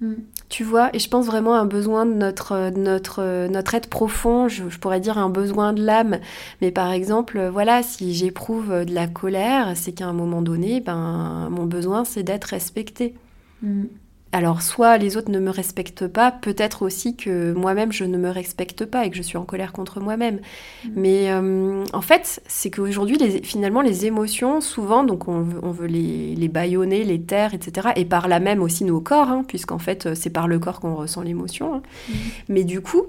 Mm. 0.00 0.14
Tu 0.48 0.64
vois, 0.64 0.94
et 0.94 0.98
je 0.98 1.08
pense 1.10 1.26
vraiment 1.26 1.54
à 1.54 1.58
un 1.58 1.66
besoin 1.66 2.06
de 2.06 2.14
notre, 2.14 2.70
notre, 2.70 3.48
notre 3.48 3.74
être 3.74 3.90
profond, 3.90 4.48
je, 4.48 4.64
pourrais 4.78 5.00
dire 5.00 5.18
un 5.18 5.28
besoin 5.28 5.74
de 5.74 5.84
l'âme. 5.84 6.18
Mais 6.62 6.70
par 6.70 6.90
exemple, 6.90 7.48
voilà, 7.48 7.82
si 7.82 8.14
j'éprouve 8.14 8.84
de 8.86 8.94
la 8.94 9.06
colère, 9.08 9.72
c'est 9.76 9.92
qu'à 9.92 10.06
un 10.06 10.14
moment 10.14 10.40
donné, 10.40 10.80
ben, 10.80 11.48
mon 11.50 11.64
besoin, 11.64 12.04
c'est 12.04 12.22
d'être 12.22 12.44
respecté. 12.44 13.14
Mm. 13.62 13.84
Alors, 14.32 14.60
soit 14.60 14.98
les 14.98 15.16
autres 15.16 15.30
ne 15.30 15.38
me 15.38 15.50
respectent 15.50 16.06
pas, 16.06 16.30
peut-être 16.30 16.82
aussi 16.82 17.16
que 17.16 17.52
moi-même 17.54 17.92
je 17.92 18.04
ne 18.04 18.18
me 18.18 18.28
respecte 18.28 18.84
pas 18.84 19.06
et 19.06 19.10
que 19.10 19.16
je 19.16 19.22
suis 19.22 19.38
en 19.38 19.44
colère 19.44 19.72
contre 19.72 20.00
moi-même. 20.00 20.40
Mm. 20.84 20.88
Mais 20.96 21.30
euh, 21.30 21.84
en 21.92 22.00
fait, 22.02 22.42
c'est 22.46 22.70
qu'aujourd'hui, 22.70 23.16
les, 23.16 23.42
finalement, 23.42 23.80
les 23.80 24.04
émotions, 24.04 24.60
souvent, 24.60 25.02
donc 25.02 25.28
on 25.28 25.40
veut, 25.42 25.86
les, 25.86 26.34
les 26.34 26.48
bâillonner, 26.48 27.04
les 27.04 27.20
taire, 27.22 27.54
etc. 27.54 27.88
Et 27.96 28.04
par 28.04 28.28
là 28.28 28.38
même 28.38 28.62
aussi 28.62 28.84
nos 28.84 29.00
corps, 29.00 29.28
hein, 29.28 29.44
puisqu'en 29.48 29.78
fait, 29.78 30.14
c'est 30.14 30.30
par 30.30 30.46
le 30.46 30.58
corps 30.58 30.80
qu'on 30.80 30.94
ressent 30.94 31.22
l'émotion. 31.22 31.74
Hein. 31.74 31.82
Mm. 32.08 32.12
Mais 32.50 32.64
du 32.64 32.82
coup, 32.82 33.06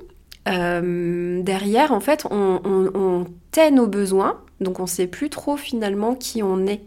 euh, 0.47 1.41
derrière, 1.41 1.91
en 1.91 1.99
fait, 1.99 2.25
on, 2.31 2.61
on, 2.63 2.91
on 2.95 3.25
tait 3.51 3.71
nos 3.71 3.87
besoins, 3.87 4.39
donc 4.61 4.79
on 4.79 4.83
ne 4.83 4.87
sait 4.87 5.07
plus 5.07 5.29
trop 5.29 5.57
finalement 5.57 6.15
qui 6.15 6.43
on 6.43 6.65
est. 6.65 6.81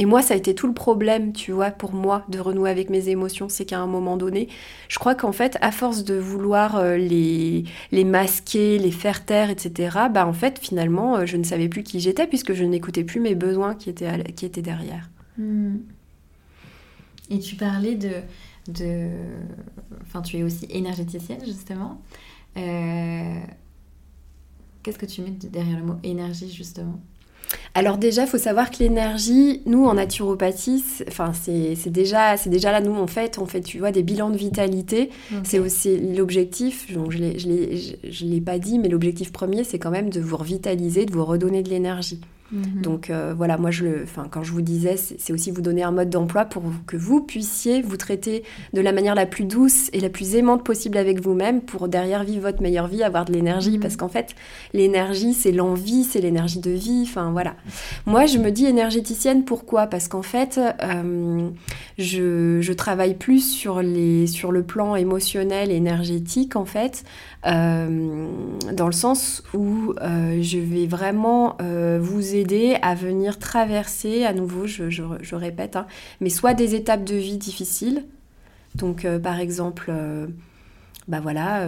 Et 0.00 0.06
moi, 0.06 0.22
ça 0.22 0.34
a 0.34 0.36
été 0.36 0.54
tout 0.54 0.68
le 0.68 0.74
problème, 0.74 1.32
tu 1.32 1.50
vois, 1.50 1.72
pour 1.72 1.92
moi, 1.92 2.24
de 2.28 2.38
renouer 2.38 2.70
avec 2.70 2.88
mes 2.88 3.08
émotions. 3.08 3.48
C'est 3.48 3.64
qu'à 3.64 3.80
un 3.80 3.88
moment 3.88 4.16
donné, 4.16 4.48
je 4.88 4.96
crois 5.00 5.16
qu'en 5.16 5.32
fait, 5.32 5.58
à 5.60 5.72
force 5.72 6.04
de 6.04 6.14
vouloir 6.14 6.76
euh, 6.76 6.96
les, 6.96 7.64
les 7.90 8.04
masquer, 8.04 8.78
les 8.78 8.92
faire 8.92 9.24
taire, 9.24 9.50
etc., 9.50 9.98
bah 10.12 10.24
en 10.24 10.32
fait, 10.32 10.60
finalement, 10.60 11.16
euh, 11.16 11.26
je 11.26 11.36
ne 11.36 11.42
savais 11.42 11.68
plus 11.68 11.82
qui 11.82 11.98
j'étais 11.98 12.28
puisque 12.28 12.52
je 12.52 12.62
n'écoutais 12.62 13.02
plus 13.02 13.18
mes 13.18 13.34
besoins 13.34 13.74
qui 13.74 13.90
étaient, 13.90 14.22
qui 14.34 14.46
étaient 14.46 14.62
derrière. 14.62 15.10
Hmm. 15.36 15.78
Et 17.30 17.40
tu 17.40 17.56
parlais 17.56 17.96
de, 17.96 18.12
de... 18.68 19.08
Enfin, 20.02 20.22
tu 20.22 20.36
es 20.38 20.44
aussi 20.44 20.66
énergéticienne, 20.70 21.44
justement. 21.44 22.00
Euh, 22.56 23.40
qu'est-ce 24.84 24.98
que 24.98 25.06
tu 25.06 25.22
mets 25.22 25.30
derrière 25.30 25.78
le 25.78 25.84
mot 25.84 25.96
énergie, 26.04 26.50
justement? 26.52 27.00
Alors 27.74 27.98
déjà, 27.98 28.22
il 28.22 28.28
faut 28.28 28.38
savoir 28.38 28.70
que 28.70 28.78
l'énergie, 28.80 29.62
nous 29.66 29.84
en 29.84 29.94
naturopathie, 29.94 30.84
enfin 31.06 31.32
c'est 31.32 31.90
déjà 31.90 32.36
c'est 32.36 32.50
déjà 32.50 32.72
là 32.72 32.80
nous 32.80 32.94
en 32.94 33.06
fait 33.06 33.38
on 33.38 33.46
fait 33.46 33.60
tu 33.60 33.78
vois 33.78 33.92
des 33.92 34.02
bilans 34.02 34.30
de 34.30 34.36
vitalité. 34.36 35.10
C'est 35.44 35.58
aussi 35.58 35.96
l'objectif. 35.98 36.86
Je 36.88 36.98
je 38.10 38.24
l'ai 38.24 38.40
pas 38.40 38.58
dit, 38.58 38.78
mais 38.78 38.88
l'objectif 38.88 39.32
premier 39.32 39.64
c'est 39.64 39.78
quand 39.78 39.90
même 39.90 40.10
de 40.10 40.20
vous 40.20 40.36
revitaliser, 40.36 41.06
de 41.06 41.12
vous 41.12 41.24
redonner 41.24 41.62
de 41.62 41.70
l'énergie. 41.70 42.20
Mhm. 42.50 42.80
Donc 42.82 43.10
euh, 43.10 43.34
voilà, 43.36 43.58
moi 43.58 43.70
je 43.70 43.84
le, 43.84 44.02
enfin 44.04 44.26
quand 44.30 44.42
je 44.42 44.52
vous 44.52 44.62
disais, 44.62 44.96
c'est 44.96 45.32
aussi 45.32 45.50
vous 45.50 45.60
donner 45.60 45.82
un 45.82 45.90
mode 45.90 46.08
d'emploi 46.08 46.46
pour 46.46 46.62
que 46.86 46.96
vous 46.96 47.20
puissiez 47.20 47.82
vous 47.82 47.96
traiter 47.96 48.42
de 48.72 48.80
la 48.80 48.92
manière 48.92 49.14
la 49.14 49.26
plus 49.26 49.44
douce 49.44 49.90
et 49.92 50.00
la 50.00 50.08
plus 50.08 50.34
aimante 50.34 50.64
possible 50.64 50.96
avec 50.96 51.20
vous-même 51.20 51.60
pour 51.60 51.88
derrière 51.88 52.24
vivre 52.24 52.42
votre 52.42 52.62
meilleure 52.62 52.88
vie, 52.88 53.02
avoir 53.02 53.26
de 53.26 53.32
l'énergie, 53.32 53.72
mhm. 53.72 53.80
parce 53.80 53.96
qu'en 53.96 54.08
fait 54.08 54.34
l'énergie 54.72 55.34
c'est 55.34 55.52
l'envie, 55.52 56.04
c'est 56.04 56.20
l'énergie 56.20 56.60
de 56.60 56.70
vie, 56.70 57.04
enfin 57.06 57.30
voilà. 57.32 57.54
Moi 58.06 58.24
je 58.26 58.38
me 58.38 58.50
dis 58.50 58.64
énergéticienne 58.64 59.44
pourquoi? 59.44 59.86
Parce 59.86 60.08
qu'en 60.08 60.22
fait 60.22 60.58
euh, 60.82 61.48
je, 61.98 62.60
je, 62.60 62.72
travaille 62.72 63.14
plus 63.14 63.40
sur 63.40 63.82
les 63.82 64.26
sur 64.26 64.52
le 64.52 64.62
plan 64.62 64.96
émotionnel 64.96 65.70
et 65.70 65.74
énergétique 65.74 66.56
en 66.56 66.64
fait 66.64 67.04
euh, 67.46 68.26
dans 68.72 68.86
le 68.86 68.92
sens 68.92 69.42
où 69.52 69.94
je 70.00 70.58
vais 70.58 70.86
vraiment 70.86 71.56
vous 72.00 72.34
aider 72.34 72.37
à 72.82 72.94
venir 72.94 73.38
traverser, 73.38 74.24
à 74.24 74.32
nouveau, 74.32 74.66
je, 74.66 75.34
répète, 75.34 75.76
hein, 75.76 75.86
mais 76.20 76.30
soit 76.30 76.54
des 76.54 76.74
étapes 76.74 77.04
de 77.04 77.16
vie 77.16 77.38
difficiles, 77.38 78.04
donc 78.74 79.06
par 79.22 79.40
exemple, 79.40 79.90
bah 81.08 81.20
voilà, 81.20 81.66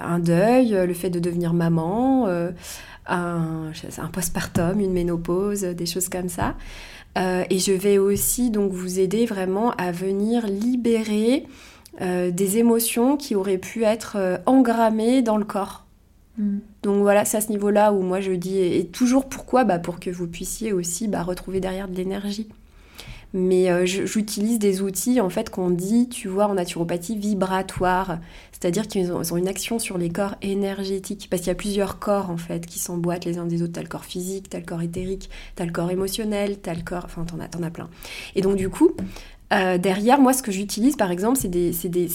un 0.00 0.18
deuil, 0.18 0.70
le 0.70 0.94
fait 0.94 1.10
de 1.10 1.20
devenir 1.20 1.54
maman, 1.54 2.28
un, 3.06 3.72
un 3.98 4.08
postpartum, 4.08 4.80
une 4.80 4.92
ménopause, 4.92 5.62
des 5.62 5.86
choses 5.86 6.08
comme 6.08 6.28
ça. 6.28 6.56
et 7.16 7.58
je 7.58 7.72
vais 7.72 7.98
aussi 7.98 8.50
donc 8.50 8.72
vous 8.72 8.98
aider 8.98 9.26
vraiment 9.26 9.70
à 9.72 9.92
venir 9.92 10.46
libérer 10.46 11.46
euh, 12.00 12.30
des 12.30 12.58
émotions 12.58 13.16
qui 13.16 13.34
auraient 13.34 13.58
pu 13.58 13.82
être 13.82 14.16
euh, 14.16 14.38
engrammées 14.46 15.20
dans 15.22 15.36
le 15.36 15.44
corps. 15.44 15.84
Mm. 16.38 16.58
Donc 16.82 17.02
voilà, 17.02 17.24
c'est 17.24 17.36
à 17.36 17.40
ce 17.40 17.50
niveau-là 17.50 17.92
où 17.92 18.02
moi 18.02 18.20
je 18.20 18.32
dis, 18.32 18.58
et, 18.58 18.86
toujours 18.86 19.28
pourquoi 19.28 19.64
bah 19.64 19.78
Pour 19.78 20.00
que 20.00 20.10
vous 20.10 20.26
puissiez 20.26 20.72
aussi 20.72 21.08
bah, 21.08 21.22
retrouver 21.22 21.60
derrière 21.60 21.88
de 21.88 21.94
l'énergie. 21.94 22.48
Mais 23.34 23.70
euh, 23.70 23.84
j'utilise 23.84 24.58
des 24.58 24.80
outils 24.80 25.20
en 25.20 25.28
fait 25.28 25.50
qu'on 25.50 25.68
dit, 25.68 26.08
tu 26.08 26.28
vois, 26.28 26.46
en 26.46 26.54
naturopathie 26.54 27.14
vibratoire, 27.14 28.20
c'est-à-dire 28.52 28.88
qu'ils 28.88 29.12
ont, 29.12 29.22
une 29.36 29.48
action 29.48 29.78
sur 29.78 29.98
les 29.98 30.08
corps 30.08 30.36
énergétiques, 30.40 31.28
parce 31.28 31.42
qu'il 31.42 31.48
y 31.48 31.52
a 31.52 31.54
plusieurs 31.54 31.98
corps 31.98 32.30
en 32.30 32.38
fait 32.38 32.64
qui 32.64 32.78
s'emboîtent 32.78 33.26
les 33.26 33.36
uns 33.36 33.44
des 33.44 33.62
autres. 33.62 33.74
T'as 33.74 33.82
le 33.82 33.88
corps 33.88 34.06
physique, 34.06 34.48
t'as 34.48 34.60
le 34.60 34.64
corps 34.64 34.80
éthérique, 34.80 35.28
t'as 35.56 35.66
le 35.66 35.72
corps 35.72 35.90
émotionnel, 35.90 36.58
t'as 36.58 36.72
le 36.72 36.80
corps, 36.80 37.04
enfin 37.04 37.24
t'en 37.24 37.38
as, 37.38 37.66
as 37.66 37.70
plein. 37.70 37.90
Et 38.34 38.40
donc 38.40 38.56
du 38.56 38.70
coup, 38.70 38.92
euh, 39.52 39.78
derrière, 39.78 40.20
moi, 40.20 40.32
ce 40.32 40.42
que 40.42 40.52
j'utilise, 40.52 40.96
par 40.96 41.10
exemple, 41.10 41.38
c'est 41.38 41.48
des, 41.48 41.70
des, 41.84 42.08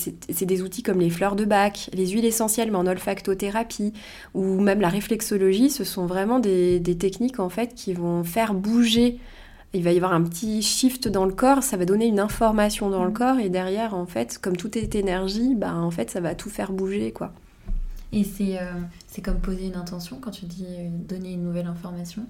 des, 0.45 0.61
outils 0.61 0.83
comme 0.83 0.99
les 0.99 1.09
fleurs 1.09 1.35
de 1.35 1.45
bac, 1.45 1.89
les 1.93 2.07
huiles 2.07 2.25
essentielles, 2.25 2.71
mais 2.71 2.77
en 2.77 2.85
olfactothérapie, 2.85 3.93
ou 4.35 4.59
même 4.59 4.81
la 4.81 4.89
réflexologie. 4.89 5.71
Ce 5.71 5.83
sont 5.83 6.05
vraiment 6.05 6.39
des, 6.39 6.81
techniques, 6.99 7.39
en 7.39 7.49
fait, 7.49 7.73
qui 7.73 7.93
vont 7.93 8.23
faire 8.23 8.53
bouger. 8.53 9.19
Il 9.73 9.83
va 9.83 9.91
y 9.91 9.95
avoir 9.95 10.13
un 10.13 10.21
petit 10.21 10.61
shift 10.61 11.07
dans 11.07 11.25
le 11.25 11.33
corps, 11.33 11.63
ça 11.63 11.77
va 11.77 11.85
donner 11.85 12.05
une 12.05 12.19
information 12.19 12.91
dans 12.91 13.03
le 13.03 13.09
mmh. 13.09 13.13
corps, 13.13 13.39
et 13.39 13.49
derrière, 13.49 13.95
en 13.95 14.05
fait, 14.05 14.37
comme 14.37 14.55
tout 14.55 14.77
est 14.77 14.93
énergie, 14.93 15.55
bah, 15.55 15.73
en 15.73 15.89
fait, 15.89 16.11
ça 16.11 16.21
va 16.21 16.35
tout 16.35 16.51
faire 16.51 16.71
bouger, 16.71 17.11
quoi. 17.11 17.33
Et 18.11 18.23
c'est 18.23 18.59
euh, 18.59 19.21
comme 19.23 19.39
poser 19.39 19.65
une 19.65 19.75
intention 19.75 20.19
quand 20.21 20.29
tu 20.29 20.45
dis 20.45 20.67
euh, 20.69 20.87
donner 20.91 21.33
une 21.33 21.43
nouvelle 21.43 21.65
information? 21.65 22.27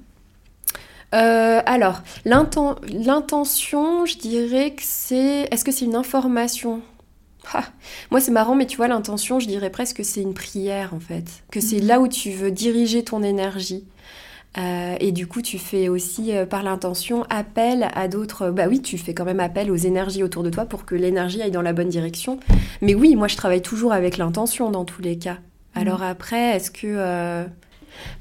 Alors, 1.13 2.01
l'intention, 2.25 4.05
je 4.05 4.17
dirais 4.17 4.71
que 4.71 4.81
c'est... 4.83 5.47
Est-ce 5.51 5.63
que 5.63 5.71
c'est 5.71 5.85
une 5.85 5.95
information? 5.95 6.81
Moi, 8.11 8.19
c'est 8.19 8.31
marrant, 8.31 8.55
mais 8.55 8.65
tu 8.65 8.77
vois, 8.77 8.87
l'intention, 8.87 9.39
je 9.39 9.47
dirais 9.47 9.69
presque 9.69 9.97
que 9.97 10.03
c'est 10.03 10.21
une 10.21 10.33
prière, 10.33 10.93
en 10.93 10.99
fait. 10.99 11.43
Que 11.51 11.61
c'est 11.61 11.81
mhm. 11.81 11.87
là 11.87 11.99
où 11.99 12.07
tu 12.07 12.31
veux 12.31 12.51
diriger 12.51 13.03
ton 13.03 13.23
énergie. 13.23 13.85
Euh, 14.57 14.95
et 14.99 15.11
du 15.11 15.25
coup, 15.25 15.41
tu 15.41 15.57
fais 15.57 15.89
aussi 15.89 16.35
euh, 16.35 16.45
par 16.45 16.61
l'intention 16.61 17.23
appel 17.29 17.87
à 17.95 18.07
d'autres. 18.07 18.51
Bah 18.51 18.65
oui, 18.69 18.81
tu 18.81 18.99
fais 18.99 19.15
quand 19.15 19.25
même 19.25 19.39
appel 19.39 19.71
aux 19.71 19.75
énergies 19.75 20.21
autour 20.21 20.43
de 20.43 20.51
toi 20.51 20.65
pour 20.65 20.85
que 20.85 20.93
l'énergie 20.93 21.41
aille 21.41 21.51
dans 21.51 21.63
la 21.63 21.73
bonne 21.73 21.89
direction. 21.89 22.39
Mais 22.81 22.93
oui, 22.93 23.15
moi, 23.15 23.27
je 23.27 23.35
travaille 23.35 23.63
toujours 23.63 23.93
avec 23.93 24.17
l'intention 24.17 24.69
dans 24.69 24.85
tous 24.85 25.01
les 25.01 25.17
cas. 25.17 25.37
Mhm. 25.75 25.81
Alors 25.81 26.03
après, 26.03 26.55
est-ce 26.55 26.69
que, 26.69 26.81
euh, 26.85 27.45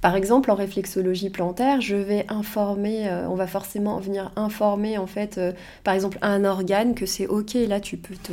par 0.01 0.16
exemple, 0.16 0.51
en 0.51 0.55
réflexologie 0.55 1.31
plantaire, 1.31 1.81
je 1.81 1.97
vais 1.97 2.25
informer, 2.29 3.11
on 3.29 3.35
va 3.35 3.47
forcément 3.47 3.99
venir 3.99 4.33
informer 4.37 4.99
en 4.99 5.07
fait, 5.07 5.41
par 5.85 5.95
exemple, 5.95 6.18
un 6.23 6.45
organe 6.45 6.95
que 6.95 7.07
c'est 7.07 7.27
ok, 7.27 7.55
là, 7.68 7.81
tu 7.81 7.97
peux 7.97 8.14
te 8.14 8.33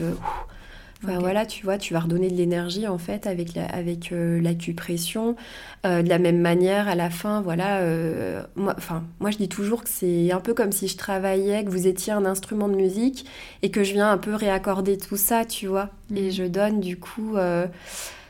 voilà, 1.01 1.45
tu 1.45 1.63
vois, 1.63 1.77
tu 1.77 1.93
vas 1.93 2.01
redonner 2.01 2.29
de 2.29 2.35
l'énergie 2.35 2.87
en 2.87 2.97
fait 2.97 3.25
avec 3.25 3.55
la, 3.55 3.65
avec 3.65 4.11
euh, 4.11 4.41
l'acupression. 4.41 5.35
Euh, 5.85 6.01
de 6.01 6.09
la 6.09 6.19
même 6.19 6.39
manière, 6.39 6.89
à 6.89 6.95
la 6.95 7.09
fin, 7.09 7.41
voilà, 7.41 7.79
euh, 7.79 8.43
moi, 8.57 8.75
enfin, 8.77 9.03
moi 9.21 9.31
je 9.31 9.37
dis 9.37 9.47
toujours 9.47 9.83
que 9.83 9.89
c'est 9.89 10.31
un 10.33 10.41
peu 10.41 10.53
comme 10.53 10.73
si 10.73 10.89
je 10.89 10.97
travaillais, 10.97 11.63
que 11.63 11.69
vous 11.69 11.87
étiez 11.87 12.11
un 12.11 12.25
instrument 12.25 12.67
de 12.67 12.75
musique 12.75 13.25
et 13.61 13.71
que 13.71 13.83
je 13.83 13.93
viens 13.93 14.11
un 14.11 14.17
peu 14.17 14.35
réaccorder 14.35 14.97
tout 14.97 15.15
ça, 15.15 15.45
tu 15.45 15.67
vois. 15.67 15.89
Et 16.13 16.25
mhm. 16.25 16.31
je 16.31 16.43
donne 16.43 16.79
du 16.81 16.97
coup 16.97 17.37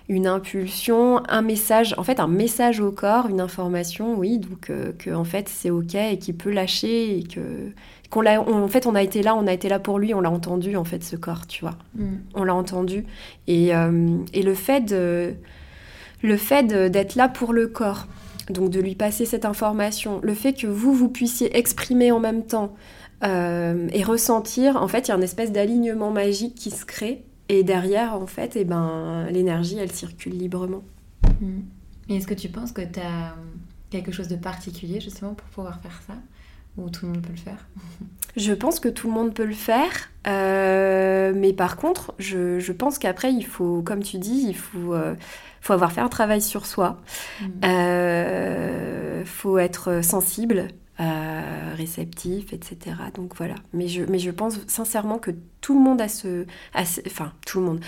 une 0.09 0.27
impulsion, 0.27 1.21
un 1.29 1.41
message, 1.41 1.95
en 1.97 2.03
fait 2.03 2.19
un 2.19 2.27
message 2.27 2.81
au 2.81 2.91
corps, 2.91 3.27
une 3.29 3.39
information, 3.39 4.15
oui, 4.17 4.39
donc 4.39 4.71
que 4.97 5.13
en 5.13 5.23
fait 5.23 5.47
c'est 5.47 5.69
ok 5.69 5.95
et 5.95 6.17
qu'il 6.17 6.35
peut 6.35 6.51
lâcher 6.51 7.17
et 7.19 7.23
que 7.23 7.71
qu'on 8.09 8.21
l'a, 8.21 8.41
en 8.41 8.67
fait, 8.67 8.87
on 8.87 8.95
a 8.95 9.03
été 9.03 9.21
là, 9.21 9.35
on 9.35 9.45
a 9.45 9.53
été 9.53 9.69
là 9.69 9.79
pour 9.79 9.99
lui, 9.99 10.13
on 10.13 10.21
l'a 10.21 10.31
entendu, 10.31 10.75
en 10.75 10.83
fait, 10.83 11.03
ce 11.03 11.15
corps, 11.15 11.45
tu 11.45 11.61
vois. 11.61 11.75
Mm. 11.95 12.05
On 12.33 12.43
l'a 12.43 12.55
entendu. 12.55 13.05
Et, 13.47 13.75
euh, 13.75 14.17
et, 14.33 14.41
le 14.41 14.55
fait, 14.55 14.81
de, 14.81 15.35
le 16.23 16.37
fait 16.37 16.63
d'être 16.63 17.15
là 17.15 17.29
pour 17.29 17.53
le 17.53 17.67
corps, 17.67 18.07
donc 18.49 18.71
de 18.71 18.79
lui 18.79 18.95
passer 18.95 19.25
cette 19.25 19.45
information, 19.45 20.19
le 20.23 20.33
fait 20.33 20.53
que 20.53 20.65
vous, 20.65 20.93
vous 20.93 21.09
puissiez 21.09 21.55
exprimer 21.55 22.11
en 22.11 22.19
même 22.19 22.45
temps 22.45 22.73
euh, 23.23 23.87
et 23.93 24.03
ressentir, 24.03 24.81
en 24.81 24.87
fait, 24.87 25.07
il 25.07 25.09
y 25.09 25.11
a 25.11 25.15
une 25.15 25.23
espèce 25.23 25.51
d'alignement 25.51 26.09
magique 26.09 26.55
qui 26.55 26.71
se 26.71 26.85
crée. 26.85 27.23
Et 27.49 27.63
derrière, 27.63 28.13
en 28.13 28.27
fait, 28.27 28.55
eh 28.55 28.63
ben, 28.63 29.27
l'énergie, 29.31 29.77
elle 29.77 29.91
circule 29.91 30.37
librement. 30.37 30.83
Mm. 31.41 31.61
Et 32.09 32.15
est-ce 32.15 32.27
que 32.27 32.35
tu 32.35 32.49
penses 32.49 32.71
que 32.71 32.81
tu 32.81 32.99
as 32.99 33.35
quelque 33.89 34.11
chose 34.11 34.27
de 34.27 34.35
particulier, 34.35 35.01
justement, 35.01 35.33
pour 35.33 35.47
pouvoir 35.49 35.79
faire 35.81 35.99
ça? 36.05 36.13
Ou 36.77 36.89
tout 36.89 37.07
le 37.07 37.13
monde 37.13 37.21
peut 37.23 37.33
le 37.33 37.37
faire? 37.37 37.67
Je 38.37 38.53
pense 38.53 38.79
que 38.79 38.87
tout 38.87 39.07
le 39.07 39.13
monde 39.13 39.33
peut 39.33 39.45
le 39.45 39.53
faire, 39.53 40.11
euh, 40.27 41.33
mais 41.35 41.51
par 41.51 41.75
contre, 41.77 42.13
je, 42.19 42.59
je 42.59 42.71
pense 42.71 42.99
qu'après, 42.99 43.33
il 43.33 43.43
faut, 43.43 43.81
comme 43.81 44.03
tu 44.03 44.19
dis, 44.19 44.45
il 44.47 44.55
faut, 44.55 44.93
euh, 44.93 45.15
faut 45.61 45.73
avoir 45.73 45.91
fait 45.91 46.01
un 46.01 46.09
travail 46.09 46.41
sur 46.41 46.67
soi. 46.67 47.01
Il 47.41 47.47
mm. 47.47 47.51
euh, 47.65 49.25
faut 49.25 49.57
être 49.57 50.03
sensible, 50.03 50.67
réceptif, 50.99 52.53
etc. 52.53 52.95
Donc 53.15 53.35
voilà. 53.35 53.55
Mais 53.73 53.87
je, 53.87 54.03
mais 54.03 54.19
je 54.19 54.31
pense 54.31 54.59
sincèrement 54.67 55.17
que 55.17 55.31
tout 55.61 55.73
le 55.73 55.83
monde 55.83 56.01
a 56.01 56.07
ce, 56.07 56.45
enfin 57.07 57.31
tout 57.45 57.59
le 57.59 57.65
monde, 57.65 57.79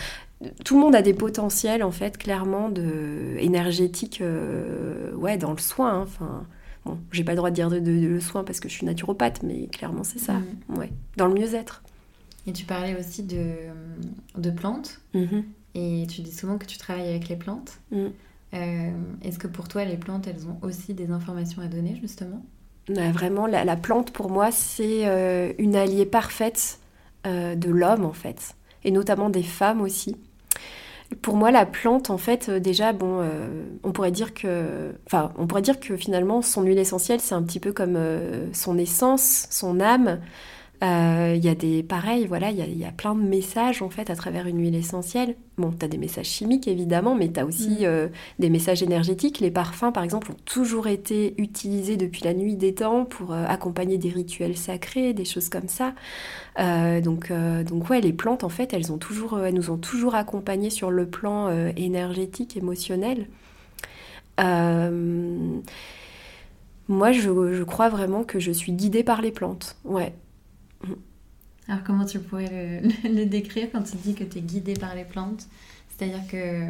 tout 0.63 0.75
le 0.75 0.81
monde 0.81 0.95
a 0.95 1.01
des 1.01 1.13
potentiels 1.13 1.83
en 1.83 1.91
fait, 1.91 2.17
clairement 2.17 2.69
de 2.69 3.35
énergétiques, 3.39 4.23
ouais, 5.15 5.37
dans 5.37 5.51
le 5.51 5.59
soin. 5.59 5.93
Hein, 5.93 6.01
enfin. 6.03 6.45
Bon, 6.83 6.97
j'ai 7.11 7.23
pas 7.23 7.33
le 7.33 7.37
droit 7.37 7.51
de 7.51 7.55
dire 7.55 7.69
de, 7.69 7.77
le 7.77 8.19
soin 8.19 8.43
parce 8.43 8.59
que 8.59 8.67
je 8.67 8.73
suis 8.73 8.87
naturopathe, 8.87 9.43
mais 9.43 9.67
clairement 9.67 10.03
c'est 10.03 10.17
ça, 10.17 10.33
mm. 10.33 10.77
ouais, 10.79 10.91
dans 11.15 11.27
le 11.27 11.35
mieux-être. 11.35 11.83
Et 12.47 12.53
tu 12.53 12.65
parlais 12.65 12.97
aussi 12.99 13.23
de, 13.23 13.53
de 14.35 14.49
plantes, 14.49 14.99
mm-hmm. 15.13 15.43
et 15.75 16.07
tu 16.07 16.21
dis 16.21 16.31
souvent 16.31 16.57
que 16.57 16.65
tu 16.65 16.77
travailles 16.77 17.09
avec 17.09 17.29
les 17.29 17.35
plantes. 17.35 17.79
Mm. 17.91 18.07
Euh, 18.53 18.91
est-ce 19.21 19.39
que 19.39 19.47
pour 19.47 19.67
toi, 19.67 19.85
les 19.85 19.97
plantes, 19.97 20.27
elles 20.27 20.47
ont 20.47 20.57
aussi 20.61 20.93
des 20.93 21.11
informations 21.11 21.61
à 21.61 21.67
donner, 21.67 21.97
justement? 22.01 22.43
Vraiment, 22.89 23.47
la, 23.47 23.75
plante, 23.77 24.11
pour 24.11 24.29
moi, 24.29 24.51
c'est 24.51 25.07
euh, 25.07 25.53
une 25.59 25.75
alliée 25.75 26.05
parfaite 26.05 26.79
euh, 27.25 27.55
de 27.55 27.69
l'homme, 27.69 28.05
en 28.05 28.13
fait, 28.13 28.55
et 28.83 28.91
notamment 28.91 29.29
des 29.29 29.43
femmes 29.43 29.81
aussi. 29.81 30.17
Pour 31.21 31.35
moi, 31.35 31.51
la 31.51 31.65
plante, 31.65 32.09
en 32.09 32.17
fait, 32.17 32.47
euh, 32.47 32.59
déjà, 32.59 32.93
bon, 32.93 33.19
euh, 33.19 33.65
on 33.83 33.91
pourrait 33.91 34.11
dire 34.11 34.33
que, 34.33 34.93
on 35.13 35.45
pourrait 35.45 35.61
dire 35.61 35.79
que 35.79 35.97
finalement, 35.97 36.41
son 36.41 36.63
huile 36.63 36.79
essentielle, 36.79 37.19
c'est 37.19 37.35
un 37.35 37.43
petit 37.43 37.59
peu 37.59 37.73
comme 37.73 37.95
euh, 37.97 38.47
son 38.53 38.77
essence, 38.77 39.47
son 39.49 39.81
âme. 39.81 40.19
Il 40.83 41.45
y 41.45 41.49
a 41.49 41.55
des, 41.55 41.83
pareil, 41.83 42.25
voilà, 42.25 42.49
il 42.49 42.77
y, 42.77 42.85
a, 42.85 42.91
plein 42.91 43.13
de 43.13 43.21
messages 43.21 43.83
en 43.83 43.89
fait 43.89 44.09
à 44.09 44.15
travers 44.15 44.47
une 44.47 44.59
huile 44.59 44.75
essentielle. 44.75 45.35
Bon, 45.57 45.71
tu 45.71 45.85
as 45.85 45.87
des 45.87 45.99
messages 45.99 46.25
chimiques 46.25 46.67
évidemment, 46.67 47.13
mais 47.13 47.31
tu 47.31 47.39
as 47.39 47.45
aussi 47.45 47.85
mm. 47.85 48.09
des 48.39 48.49
messages 48.49 48.81
énergétiques. 48.81 49.39
Les 49.39 49.51
parfums, 49.51 49.91
par 49.93 50.03
exemple, 50.03 50.31
ont 50.31 50.37
toujours 50.45 50.87
été 50.87 51.35
utilisés 51.37 51.97
depuis 51.97 52.23
la 52.23 52.33
nuit 52.33 52.55
des 52.55 52.73
temps 52.73 53.05
pour 53.05 53.31
accompagner 53.33 53.99
des 53.99 54.09
rituels 54.09 54.57
sacrés, 54.57 55.13
des 55.13 55.25
choses 55.25 55.49
comme 55.49 55.67
ça. 55.67 55.93
Euh, 56.59 57.01
donc, 57.01 57.31
euh, 57.31 57.63
donc 57.63 57.89
ouais, 57.89 58.01
les 58.01 58.13
plantes, 58.13 58.43
en 58.43 58.49
fait, 58.49 58.73
elles, 58.73 58.91
ont 58.91 58.97
toujours, 58.97 59.39
elles 59.39 59.53
nous 59.53 59.69
ont 59.69 59.77
toujours 59.77 60.15
accompagnés 60.15 60.69
sur 60.69 60.91
le 60.91 61.05
plan 61.07 61.47
euh, 61.47 61.71
énergétique, 61.77 62.57
émotionnel. 62.57 63.27
moi, 66.87 67.11
je, 67.11 67.21
je, 67.53 67.63
crois 67.63 67.89
vraiment 67.89 68.23
que 68.23 68.39
je 68.39 68.51
suis 68.51 68.73
guidée 68.73 69.03
par 69.03 69.21
les 69.21 69.31
plantes. 69.31 69.77
Ouais. 69.85 70.13
Alors, 71.67 71.83
comment 71.85 72.05
tu 72.05 72.19
pourrais 72.19 72.81
le, 73.03 73.09
le 73.09 73.25
décrire 73.25 73.67
quand 73.71 73.83
tu 73.83 73.95
dis 73.97 74.13
que 74.13 74.23
tu 74.23 74.39
es 74.39 74.41
guidée 74.41 74.73
par 74.73 74.95
les 74.95 75.05
plantes? 75.05 75.47
C'est-à-dire 75.89 76.25
que 76.29 76.65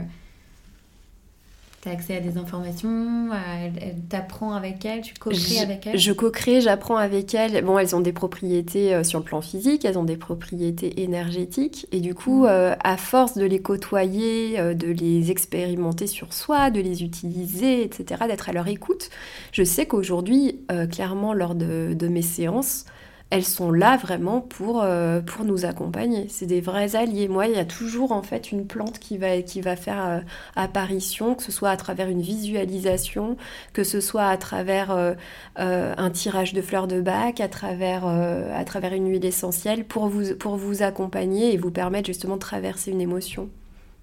tu 1.82 1.90
as 1.90 1.94
accès 1.94 2.16
à 2.16 2.20
des 2.20 2.38
informations, 2.38 3.30
elle, 3.58 3.96
t'apprend 4.08 4.54
avec 4.54 4.86
elle, 4.86 5.02
tu 5.02 5.14
co-crées 5.16 5.60
avec 5.60 5.88
elle? 5.88 5.98
Je 5.98 6.12
co-crée, 6.12 6.62
j'apprends 6.62 6.98
avec 6.98 7.34
elle. 7.34 7.64
Bon, 7.64 7.80
elles 7.80 7.96
ont 7.96 8.02
des 8.02 8.14
propriétés 8.14 8.94
euh, 8.94 9.04
sur 9.04 9.20
le 9.20 9.26
plan 9.26 9.42
physique, 9.42 9.84
elles 9.84 9.98
ont 9.98 10.04
des 10.04 10.18
propriétés 10.18 11.02
énergétiques. 11.02 11.88
Et 11.92 12.00
du 12.00 12.14
coup, 12.14 12.44
mm. 12.44 12.50
euh, 12.50 12.76
à 12.84 12.98
force 12.98 13.36
de 13.36 13.46
les 13.46 13.62
côtoyer, 13.62 14.60
euh, 14.60 14.74
de 14.76 14.88
les 14.88 15.32
expérimenter 15.32 16.06
sur 16.06 16.34
soi, 16.34 16.70
de 16.70 16.82
les 16.82 17.04
utiliser, 17.04 17.84
etc., 17.84 18.26
d'être 18.28 18.50
à 18.50 18.54
leur 18.54 18.68
écoute, 18.68 19.10
je 19.52 19.64
sais 19.64 19.88
qu'aujourd'hui, 19.88 20.60
clairement, 20.92 21.34
lors 21.34 21.56
de, 21.56 21.94
de 21.94 22.08
mes 22.08 22.22
séances, 22.22 22.86
elles 23.32 23.46
sont 23.46 23.72
là 23.72 23.96
vraiment 23.96 24.42
pour, 24.42 24.82
euh, 24.84 25.22
pour 25.22 25.46
nous 25.46 25.64
accompagner. 25.64 26.28
C'est 26.28 26.46
des 26.46 26.60
vrais 26.60 26.98
alliés. 26.98 27.30
Moi, 27.30 27.48
il 27.48 27.56
y 27.56 27.60
a 27.60 27.66
toujours 27.66 28.12
en 28.12 28.24
fait 28.24 28.52
une 28.52 28.68
plante 28.68 29.00
qui 29.00 29.18
va, 29.18 29.42
qui 29.42 29.62
va 29.62 29.78
faire 29.78 30.06
euh, 30.06 30.20
apparition, 30.58 31.34
que 31.34 31.42
ce 31.42 31.52
soit 31.52 31.70
à 31.70 31.78
travers 31.78 32.10
une 32.10 32.22
visualisation, 32.22 33.38
que 33.72 33.86
ce 33.86 34.02
soit 34.02 34.28
à 34.28 34.36
travers 34.36 34.92
euh, 34.92 35.16
un 35.56 36.10
tirage 36.10 36.54
de 36.54 36.62
fleurs 36.62 36.88
de 36.88 37.00
bac, 37.00 37.40
à 37.40 37.48
travers, 37.48 38.06
à 38.06 38.66
travers 38.66 38.94
une 38.94 39.10
huile 39.10 39.26
essentielle, 39.26 39.86
pour 39.86 40.10
vous, 40.10 40.36
pour 40.36 40.58
vous 40.58 40.84
accompagner 40.84 41.54
et 41.54 41.58
vous 41.58 41.72
permettre 41.72 42.08
justement 42.08 42.36
de 42.36 42.42
traverser 42.42 42.92
une 42.92 43.02
émotion. 43.02 43.50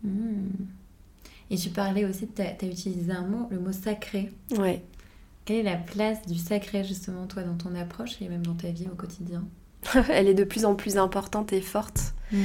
Mmh. 0.04 0.08
Et 1.50 1.56
tu 1.56 1.68
parlais 1.68 2.06
aussi, 2.06 2.28
tu 2.28 2.40
as, 2.40 2.52
utilisé 2.66 3.12
un 3.12 3.26
mot, 3.26 3.46
le 3.50 3.58
mot 3.58 3.72
sacré. 3.72 4.30
Ouais. 4.56 4.82
Quelle 5.48 5.60
est 5.60 5.62
la 5.62 5.76
place 5.76 6.26
du 6.26 6.36
sacré 6.36 6.84
justement 6.84 7.26
toi 7.26 7.42
dans 7.42 7.56
ton 7.56 7.74
approche 7.74 8.20
et 8.20 8.28
même 8.28 8.44
dans 8.44 8.52
ta 8.52 8.68
vie 8.68 8.86
au 8.92 8.94
quotidien 8.94 9.48
Elle 10.10 10.28
est 10.28 10.34
de 10.34 10.44
plus 10.44 10.66
en 10.66 10.74
plus 10.74 10.98
importante 10.98 11.54
et 11.54 11.62
forte. 11.62 12.12
Mhm. 12.32 12.44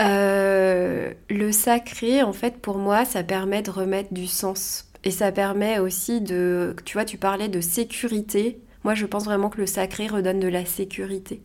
Euh, 0.00 1.12
le 1.28 1.50
sacré, 1.50 2.22
en 2.22 2.32
fait, 2.32 2.58
pour 2.58 2.78
moi, 2.78 3.04
ça 3.04 3.24
permet 3.24 3.62
de 3.62 3.72
remettre 3.72 4.14
du 4.14 4.28
sens. 4.28 4.88
Et 5.02 5.10
ça 5.10 5.32
permet 5.32 5.80
aussi 5.80 6.20
de... 6.20 6.76
Tu 6.84 6.92
vois, 6.92 7.04
tu 7.04 7.18
parlais 7.18 7.48
de 7.48 7.60
sécurité. 7.60 8.60
Moi, 8.84 8.94
je 8.94 9.06
pense 9.06 9.24
vraiment 9.24 9.50
que 9.50 9.58
le 9.58 9.66
sacré 9.66 10.06
redonne 10.06 10.38
de 10.38 10.46
la 10.46 10.64
sécurité. 10.64 11.42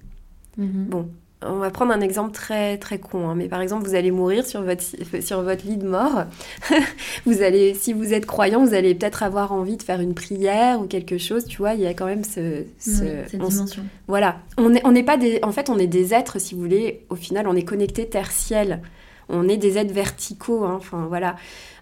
Mhm. 0.57 0.85
Bon, 0.85 1.09
on 1.43 1.57
va 1.57 1.71
prendre 1.71 1.91
un 1.91 2.01
exemple 2.01 2.31
très 2.31 2.77
très 2.77 2.99
con, 2.99 3.29
hein, 3.29 3.35
mais 3.35 3.47
par 3.47 3.61
exemple, 3.61 3.87
vous 3.87 3.95
allez 3.95 4.11
mourir 4.11 4.45
sur 4.45 4.61
votre, 4.61 4.83
sur 5.21 5.41
votre 5.41 5.65
lit 5.65 5.77
de 5.77 5.87
mort. 5.87 6.25
vous 7.25 7.41
allez, 7.41 7.73
si 7.73 7.93
vous 7.93 8.13
êtes 8.13 8.25
croyant, 8.25 8.63
vous 8.63 8.73
allez 8.73 8.93
peut-être 8.93 9.23
avoir 9.23 9.51
envie 9.51 9.77
de 9.77 9.83
faire 9.83 10.01
une 10.01 10.13
prière 10.13 10.79
ou 10.81 10.85
quelque 10.85 11.17
chose. 11.17 11.45
Tu 11.45 11.57
vois, 11.57 11.73
il 11.73 11.81
y 11.81 11.87
a 11.87 11.93
quand 11.93 12.05
même 12.05 12.23
ce, 12.23 12.63
cette 12.77 13.31
dimension. 13.31 13.83
Voilà, 14.07 14.39
on 14.57 14.69
n'est 14.69 14.81
on 14.85 15.03
pas 15.03 15.17
des, 15.17 15.39
en 15.43 15.51
fait, 15.51 15.69
on 15.69 15.79
est 15.79 15.87
des 15.87 16.13
êtres, 16.13 16.39
si 16.39 16.53
vous 16.53 16.61
voulez. 16.61 17.05
Au 17.09 17.15
final, 17.15 17.47
on 17.47 17.55
est 17.55 17.63
connecté 17.63 18.07
terre-ciel. 18.07 18.81
On 19.29 19.47
est 19.47 19.57
des 19.57 19.77
êtres 19.77 19.93
verticaux. 19.93 20.63
Hein, 20.65 20.75
enfin 20.77 21.05
voilà. 21.07 21.37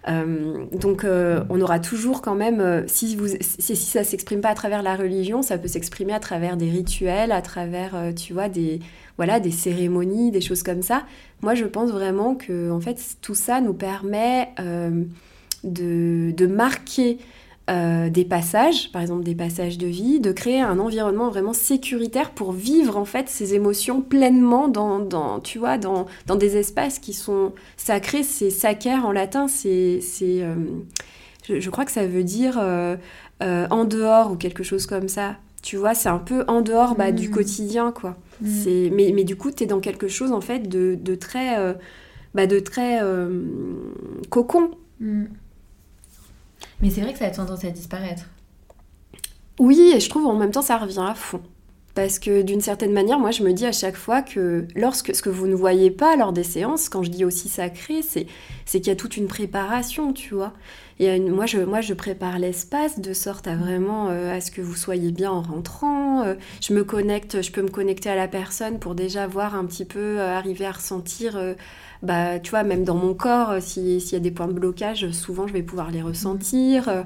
Euh, 0.08 0.64
donc 0.72 1.04
euh, 1.04 1.44
on 1.50 1.60
aura 1.60 1.78
toujours 1.78 2.22
quand 2.22 2.34
même, 2.34 2.60
euh, 2.60 2.82
si, 2.86 3.16
vous, 3.16 3.28
si, 3.40 3.76
ça 3.76 4.02
s'exprime 4.02 4.40
pas 4.40 4.48
à 4.48 4.54
travers 4.54 4.82
la 4.82 4.96
religion, 4.96 5.42
ça 5.42 5.58
peut 5.58 5.68
s'exprimer 5.68 6.14
à 6.14 6.20
travers 6.20 6.56
des 6.56 6.70
rituels, 6.70 7.32
à 7.32 7.42
travers, 7.42 7.94
tu 8.16 8.32
vois, 8.32 8.48
des, 8.48 8.80
voilà, 9.16 9.40
des 9.40 9.50
cérémonies, 9.50 10.30
des 10.30 10.40
choses 10.40 10.62
comme 10.62 10.82
ça. 10.82 11.04
Moi, 11.42 11.54
je 11.54 11.64
pense 11.64 11.90
vraiment 11.90 12.34
que 12.34 12.70
en 12.70 12.80
fait, 12.80 12.98
tout 13.20 13.34
ça 13.34 13.60
nous 13.60 13.74
permet 13.74 14.48
de, 15.64 16.46
marquer 16.46 17.18
euh, 17.70 18.10
des 18.10 18.24
passages, 18.24 18.90
par 18.90 19.00
exemple 19.00 19.22
des 19.22 19.36
passages 19.36 19.78
de 19.78 19.86
vie, 19.86 20.18
de 20.18 20.32
créer 20.32 20.60
un 20.60 20.80
environnement 20.80 21.28
vraiment 21.28 21.52
sécuritaire 21.52 22.30
pour 22.32 22.50
vivre 22.50 22.96
en 22.96 23.04
fait 23.04 23.28
ces 23.28 23.54
émotions 23.54 24.02
pleinement 24.02 24.66
dans, 24.66 24.98
dans 24.98 25.38
tu 25.38 25.58
vois, 25.58 25.78
dans, 25.78 26.06
dans, 26.26 26.34
des 26.34 26.56
espaces 26.56 26.98
qui 26.98 27.12
sont 27.12 27.52
sacrés. 27.76 28.24
C'est 28.24 28.50
sacer 28.50 28.94
en 28.94 29.12
latin, 29.12 29.46
c'est, 29.46 30.00
c'est 30.00 30.42
euh, 30.42 30.54
je, 31.48 31.70
crois 31.70 31.84
que 31.84 31.92
ça 31.92 32.06
veut 32.06 32.24
dire 32.24 32.58
euh, 32.60 32.96
en 33.40 33.84
dehors 33.84 34.32
ou 34.32 34.36
quelque 34.36 34.64
chose 34.64 34.86
comme 34.86 35.06
ça. 35.06 35.36
Tu 35.62 35.76
vois, 35.76 35.94
c'est 35.94 36.08
un 36.08 36.18
peu 36.18 36.44
en 36.48 36.62
dehors 36.62 36.96
bah, 36.96 37.12
du 37.12 37.28
mmh. 37.28 37.32
quotidien, 37.32 37.92
quoi. 37.92 38.16
Mmh. 38.40 38.48
C'est, 38.48 38.90
mais, 38.92 39.12
mais, 39.14 39.22
du 39.22 39.36
coup, 39.36 39.52
tu 39.52 39.62
es 39.62 39.66
dans 39.66 39.80
quelque 39.80 40.08
chose 40.08 40.32
en 40.32 40.40
fait 40.40 40.68
de, 40.68 40.98
de 41.00 41.14
très, 41.14 41.76
bah, 42.34 42.48
de 42.48 42.58
très 42.58 42.98
cocon. 44.28 44.72
Mmh. 44.98 45.26
Mais 46.82 46.90
c'est 46.90 47.00
vrai 47.00 47.12
que 47.12 47.18
ça 47.18 47.26
a 47.26 47.30
tendance 47.30 47.64
à 47.64 47.70
disparaître. 47.70 48.24
Oui, 49.58 49.92
et 49.94 50.00
je 50.00 50.08
trouve 50.08 50.26
en 50.26 50.36
même 50.36 50.50
temps 50.50 50.62
ça 50.62 50.78
revient 50.78 51.04
à 51.06 51.14
fond. 51.14 51.42
Parce 51.94 52.20
que 52.20 52.42
d'une 52.42 52.60
certaine 52.60 52.92
manière, 52.92 53.18
moi 53.18 53.32
je 53.32 53.42
me 53.42 53.52
dis 53.52 53.66
à 53.66 53.72
chaque 53.72 53.96
fois 53.96 54.22
que 54.22 54.66
lorsque 54.76 55.14
ce 55.14 55.22
que 55.22 55.28
vous 55.28 55.48
ne 55.48 55.56
voyez 55.56 55.90
pas 55.90 56.16
lors 56.16 56.32
des 56.32 56.44
séances, 56.44 56.88
quand 56.88 57.02
je 57.02 57.10
dis 57.10 57.24
aussi 57.24 57.48
sacré, 57.48 58.00
c'est, 58.02 58.26
qu'il 58.64 58.86
y 58.86 58.90
a 58.90 58.96
toute 58.96 59.16
une 59.16 59.26
préparation, 59.26 60.12
tu 60.12 60.34
vois. 60.34 60.52
Et 61.00 61.18
moi, 61.18 61.46
je, 61.46 61.58
moi 61.58 61.80
je 61.80 61.92
prépare 61.92 62.38
l'espace 62.38 63.00
de 63.00 63.12
sorte 63.12 63.48
à 63.48 63.56
vraiment 63.56 64.08
euh, 64.08 64.32
à 64.32 64.40
ce 64.40 64.50
que 64.50 64.60
vous 64.60 64.76
soyez 64.76 65.10
bien 65.10 65.32
en 65.32 65.42
rentrant. 65.42 66.22
Euh, 66.22 66.34
je 66.60 66.72
me 66.74 66.84
connecte, 66.84 67.42
je 67.42 67.50
peux 67.50 67.62
me 67.62 67.70
connecter 67.70 68.08
à 68.08 68.14
la 68.14 68.28
personne 68.28 68.78
pour 68.78 68.94
déjà 68.94 69.26
voir 69.26 69.56
un 69.56 69.64
petit 69.64 69.84
peu, 69.84 70.20
euh, 70.20 70.36
arriver 70.36 70.66
à 70.66 70.72
ressentir 70.72 71.38
bah, 72.02 72.38
tu 72.38 72.50
vois, 72.50 72.62
même 72.62 72.84
dans 72.84 72.94
mon 72.94 73.14
corps, 73.14 73.50
euh, 73.50 73.60
s'il 73.60 73.98
y 73.98 74.14
a 74.14 74.20
des 74.20 74.30
points 74.30 74.48
de 74.48 74.52
blocage, 74.52 75.10
souvent 75.10 75.46
je 75.46 75.52
vais 75.52 75.62
pouvoir 75.62 75.90
les 75.90 76.02
ressentir. 76.02 76.88
Euh, 76.88 77.02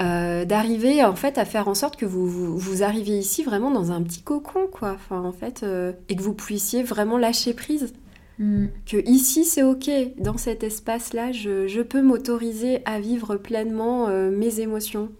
euh, 0.00 0.46
d'arriver 0.46 1.04
en 1.04 1.14
fait 1.14 1.36
à 1.36 1.44
faire 1.44 1.68
en 1.68 1.74
sorte 1.74 1.96
que 1.96 2.06
vous, 2.06 2.56
vous, 2.56 2.82
arriviez 2.82 3.18
ici 3.18 3.42
vraiment 3.42 3.70
dans 3.70 3.92
un 3.92 4.02
petit 4.02 4.22
cocon 4.22 4.66
quoi 4.66 4.92
enfin 4.92 5.20
en 5.20 5.32
fait 5.32 5.62
et 6.08 6.16
que 6.16 6.22
vous 6.22 6.32
puissiez 6.32 6.82
vraiment 6.82 7.18
lâcher 7.18 7.52
prise 7.52 7.92
mm. 8.38 8.68
que 8.86 9.06
ici 9.06 9.44
c'est 9.44 9.62
ok 9.62 9.90
dans 10.16 10.38
cet 10.38 10.62
espace 10.62 11.12
là 11.12 11.32
je, 11.32 11.66
je 11.66 11.82
peux 11.82 12.00
m'autoriser 12.00 12.80
à 12.86 12.98
vivre 12.98 13.36
pleinement 13.36 14.08
mes 14.30 14.60
émotions 14.60 15.10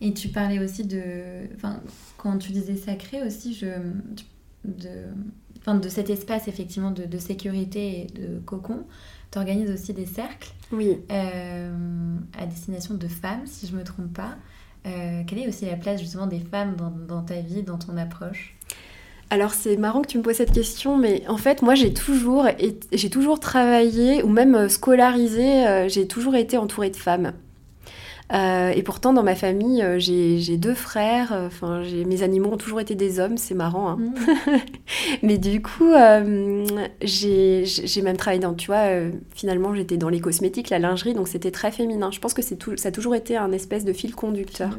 et 0.00 0.14
tu 0.14 0.28
parlais 0.28 0.60
aussi 0.60 0.84
de 0.84 1.02
enfin 1.56 1.80
quand 2.16 2.38
tu 2.38 2.52
disais 2.52 2.76
sacré 2.76 3.26
aussi 3.26 3.54
je 3.54 3.66
de 4.64 5.06
de 5.66 5.88
cet 5.88 6.10
espace 6.10 6.48
effectivement 6.48 6.90
de, 6.90 7.18
sécurité 7.18 8.00
et 8.00 8.06
de 8.06 8.38
cocon, 8.40 8.84
tu 9.30 9.38
organises 9.38 9.70
aussi 9.70 9.92
des 9.92 10.06
cercles 10.06 10.52
oui. 10.72 10.98
Euh, 11.10 12.16
à 12.38 12.46
destination 12.46 12.94
de 12.94 13.08
femmes, 13.08 13.46
si 13.46 13.66
je 13.66 13.72
ne 13.72 13.78
me 13.78 13.84
trompe 13.84 14.12
pas. 14.12 14.36
Euh, 14.86 15.22
quelle 15.26 15.40
est 15.40 15.48
aussi 15.48 15.66
la 15.66 15.76
place 15.76 16.00
justement 16.00 16.26
des 16.26 16.40
femmes 16.40 16.76
dans, 17.08 17.22
ta 17.22 17.40
vie, 17.40 17.62
dans 17.62 17.78
ton 17.78 17.96
approche? 17.96 18.56
Alors 19.30 19.52
c'est 19.52 19.76
marrant 19.76 20.00
que 20.00 20.06
tu 20.06 20.16
me 20.16 20.22
poses 20.22 20.36
cette 20.36 20.52
question, 20.52 20.96
mais 20.96 21.22
en 21.28 21.36
fait 21.36 21.60
moi 21.60 21.74
j'ai 21.74 21.92
toujours, 21.92 22.46
j'ai 22.92 23.10
toujours 23.10 23.40
travaillé 23.40 24.22
ou 24.22 24.28
même 24.28 24.70
scolarisé, 24.70 25.66
euh, 25.66 25.88
j'ai 25.88 26.06
toujours 26.06 26.34
été 26.34 26.56
entourée 26.56 26.88
de 26.88 26.96
femmes. 26.96 27.32
Euh, 28.34 28.70
et 28.74 28.82
pourtant, 28.82 29.14
dans 29.14 29.22
ma 29.22 29.34
famille, 29.34 29.82
euh, 29.82 29.98
j'ai 29.98 30.56
deux 30.56 30.74
frères. 30.74 31.32
Euh, 31.32 31.46
enfin, 31.46 31.82
mes 32.06 32.22
animaux 32.22 32.52
ont 32.52 32.56
toujours 32.56 32.80
été 32.80 32.94
des 32.94 33.20
hommes. 33.20 33.38
C'est 33.38 33.54
marrant. 33.54 33.88
Hein. 33.90 33.98
Mm. 33.98 34.12
Mais 35.22 35.38
du 35.38 35.62
coup, 35.62 35.92
j'ai 37.02 38.02
même 38.02 38.16
travaillé 38.16 38.40
dans, 38.40 38.54
tu 38.54 38.66
vois, 38.66 38.88
finalement, 39.34 39.74
j'étais 39.74 39.96
dans 39.96 40.08
les 40.08 40.20
cosmétiques, 40.20 40.70
la 40.70 40.78
lingerie, 40.78 41.14
donc 41.14 41.28
c'était 41.28 41.50
très 41.50 41.72
féminin. 41.72 42.10
Je 42.10 42.20
pense 42.20 42.34
que 42.34 42.42
tout, 42.54 42.76
ça 42.76 42.88
a 42.88 42.92
toujours 42.92 43.14
été 43.14 43.36
un 43.36 43.52
espèce 43.52 43.84
de 43.84 43.92
fil 43.92 44.14
conducteur. 44.14 44.70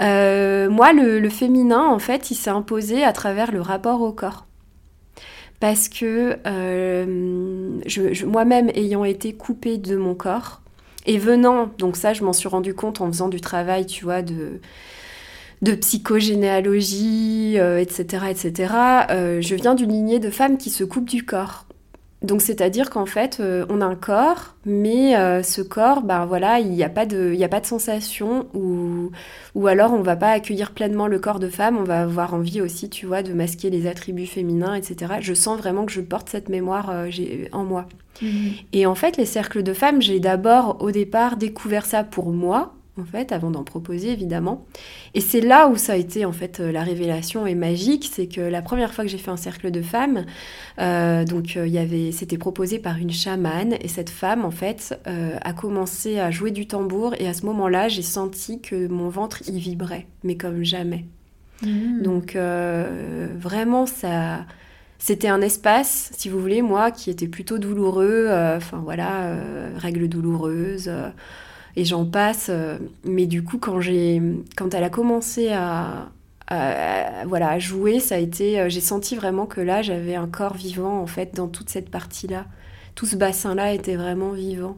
moi, 0.00 0.92
le, 0.92 1.28
féminin, 1.28 1.86
en 1.86 1.98
fait, 1.98 2.30
il 2.30 2.34
s'est 2.34 2.50
imposé 2.50 3.04
à 3.04 3.12
travers 3.12 3.52
le 3.52 3.60
rapport 3.60 4.02
au 4.02 4.12
corps 4.12 4.46
parce 5.60 5.88
que 5.88 6.36
moi-même 8.24 8.68
ayant 8.74 9.04
été 9.04 9.32
coupée 9.32 9.78
de 9.78 9.96
mon 9.96 10.16
corps, 10.16 10.61
et 11.06 11.18
venant, 11.18 11.70
donc 11.78 11.96
ça, 11.96 12.12
je 12.12 12.22
m'en 12.22 12.32
suis 12.32 12.48
rendu 12.48 12.74
compte 12.74 13.00
en 13.00 13.06
faisant 13.08 13.28
du 13.28 13.40
travail, 13.40 13.86
tu 13.86 14.04
vois, 14.04 14.22
de, 14.22 14.60
de 15.62 15.74
psychogénéalogie, 15.74 17.56
etc., 17.56 18.06
euh, 18.24 18.26
etc. 18.26 18.74
Euh, 19.10 19.40
je 19.40 19.54
viens 19.54 19.74
d'une 19.74 19.92
lignée 19.92 20.18
de 20.18 20.30
femmes 20.30 20.58
qui 20.58 20.70
se 20.70 20.84
coupent 20.84 21.08
du 21.08 21.24
corps. 21.24 21.66
Donc 22.22 22.42
c'est-à-dire 22.42 22.90
qu'en 22.90 23.06
fait, 23.06 23.38
euh, 23.40 23.66
on 23.68 23.80
a 23.80 23.84
un 23.84 23.94
corps, 23.94 24.54
mais 24.64 25.14
ce 25.42 25.60
corps, 25.60 26.02
ben 26.02 26.24
voilà, 26.24 26.60
il 26.60 26.70
n'y 26.70 26.84
a 26.84 26.88
pas 26.88 27.06
de, 27.06 27.32
il 27.34 27.42
a 27.42 27.48
pas 27.48 27.60
de 27.60 27.66
sensation, 27.66 28.46
ou, 28.54 29.10
ou 29.54 29.66
alors 29.66 29.92
on 29.92 30.02
va 30.02 30.16
pas 30.16 30.30
accueillir 30.30 30.70
pleinement 30.70 31.08
le 31.08 31.18
corps 31.18 31.40
de 31.40 31.48
femme, 31.48 31.76
on 31.78 31.84
va 31.84 32.02
avoir 32.02 32.34
envie 32.34 32.60
aussi, 32.60 32.88
tu 32.88 33.06
vois, 33.06 33.22
de 33.22 33.32
masquer 33.32 33.70
les 33.70 33.86
attributs 33.86 34.26
féminins, 34.26 34.74
etc. 34.74 35.14
Je 35.20 35.34
sens 35.34 35.58
vraiment 35.58 35.84
que 35.84 35.92
je 35.92 36.00
porte 36.00 36.28
cette 36.28 36.48
mémoire 36.48 36.92
en 37.52 37.64
moi. 37.64 37.86
Mhm. 38.20 38.52
Et 38.72 38.86
en 38.86 38.94
fait, 38.94 39.16
les 39.16 39.26
cercles 39.26 39.62
de 39.62 39.72
femmes, 39.72 40.00
j'ai 40.00 40.20
d'abord 40.20 40.78
au 40.80 40.90
départ 40.90 41.36
découvert 41.36 41.86
ça 41.86 42.04
pour 42.04 42.30
moi, 42.30 42.74
en 43.00 43.04
fait, 43.04 43.32
avant 43.32 43.50
d'en 43.50 43.64
proposer 43.64 44.10
évidemment. 44.10 44.66
Et 45.14 45.20
c'est 45.20 45.40
là 45.40 45.68
où 45.68 45.76
ça 45.76 45.94
a 45.94 45.96
été 45.96 46.24
en 46.24 46.32
fait 46.32 46.58
la 46.58 46.82
révélation 46.82 47.46
est 47.46 47.54
magique, 47.54 48.08
c'est 48.12 48.26
que 48.26 48.40
la 48.40 48.62
première 48.62 48.92
fois 48.92 49.04
que 49.04 49.10
j'ai 49.10 49.18
fait 49.18 49.30
un 49.30 49.36
cercle 49.36 49.70
de 49.70 49.82
femmes, 49.82 50.26
euh, 50.78 51.24
donc 51.24 51.56
euh, 51.56 51.66
il 51.66 51.72
y 51.72 51.78
avait, 51.78 52.12
c'était 52.12 52.38
proposé 52.38 52.78
par 52.78 52.98
une 52.98 53.12
chamane 53.12 53.74
et 53.80 53.88
cette 53.88 54.10
femme 54.10 54.44
en 54.44 54.50
fait 54.50 54.98
euh, 55.06 55.36
a 55.40 55.52
commencé 55.52 56.18
à 56.18 56.30
jouer 56.30 56.50
du 56.50 56.66
tambour 56.66 57.14
et 57.18 57.26
à 57.28 57.34
ce 57.34 57.46
moment-là 57.46 57.88
j'ai 57.88 58.02
senti 58.02 58.60
que 58.60 58.88
mon 58.88 59.08
ventre 59.08 59.48
y 59.48 59.58
vibrait, 59.58 60.06
mais 60.22 60.36
comme 60.36 60.62
jamais. 60.62 61.06
Mhm. 61.62 62.02
Donc 62.02 62.36
vraiment 62.36 63.86
ça 63.86 64.44
c'était 65.04 65.26
un 65.26 65.40
espace, 65.40 66.12
si 66.16 66.28
vous 66.28 66.40
voulez, 66.40 66.62
moi, 66.62 66.92
qui 66.92 67.10
était 67.10 67.26
plutôt 67.26 67.58
douloureux. 67.58 68.26
Euh, 68.28 68.56
enfin 68.56 68.78
voilà, 68.84 69.24
euh, 69.24 69.72
règles 69.76 70.08
douloureuses. 70.08 70.88
Euh, 71.76 71.80
et 71.80 71.84
j'en 71.84 72.04
passe. 72.04 72.50
mais 73.04 73.26
du 73.26 73.42
coup, 73.42 73.58
quand, 73.58 73.80
quand 74.56 74.74
elle 74.74 74.84
a 74.84 74.90
commencé 74.90 75.50
à, 75.50 76.10
voilà, 77.26 77.50
à 77.50 77.58
jouer, 77.58 78.00
ça 78.00 78.16
a 78.16 78.18
été, 78.18 78.68
j'ai 78.68 78.80
senti 78.80 79.16
vraiment 79.16 79.46
que 79.46 79.60
là, 79.60 79.82
j'avais 79.82 80.14
un 80.14 80.26
corps 80.26 80.54
vivant, 80.54 81.00
en 81.00 81.06
fait, 81.06 81.34
dans 81.34 81.48
toute 81.48 81.70
cette 81.70 81.90
partie-là. 81.90 82.46
Tout 82.94 83.06
ce 83.06 83.16
bassin-là 83.16 83.72
était 83.72 83.96
vraiment 83.96 84.32
vivant. 84.32 84.76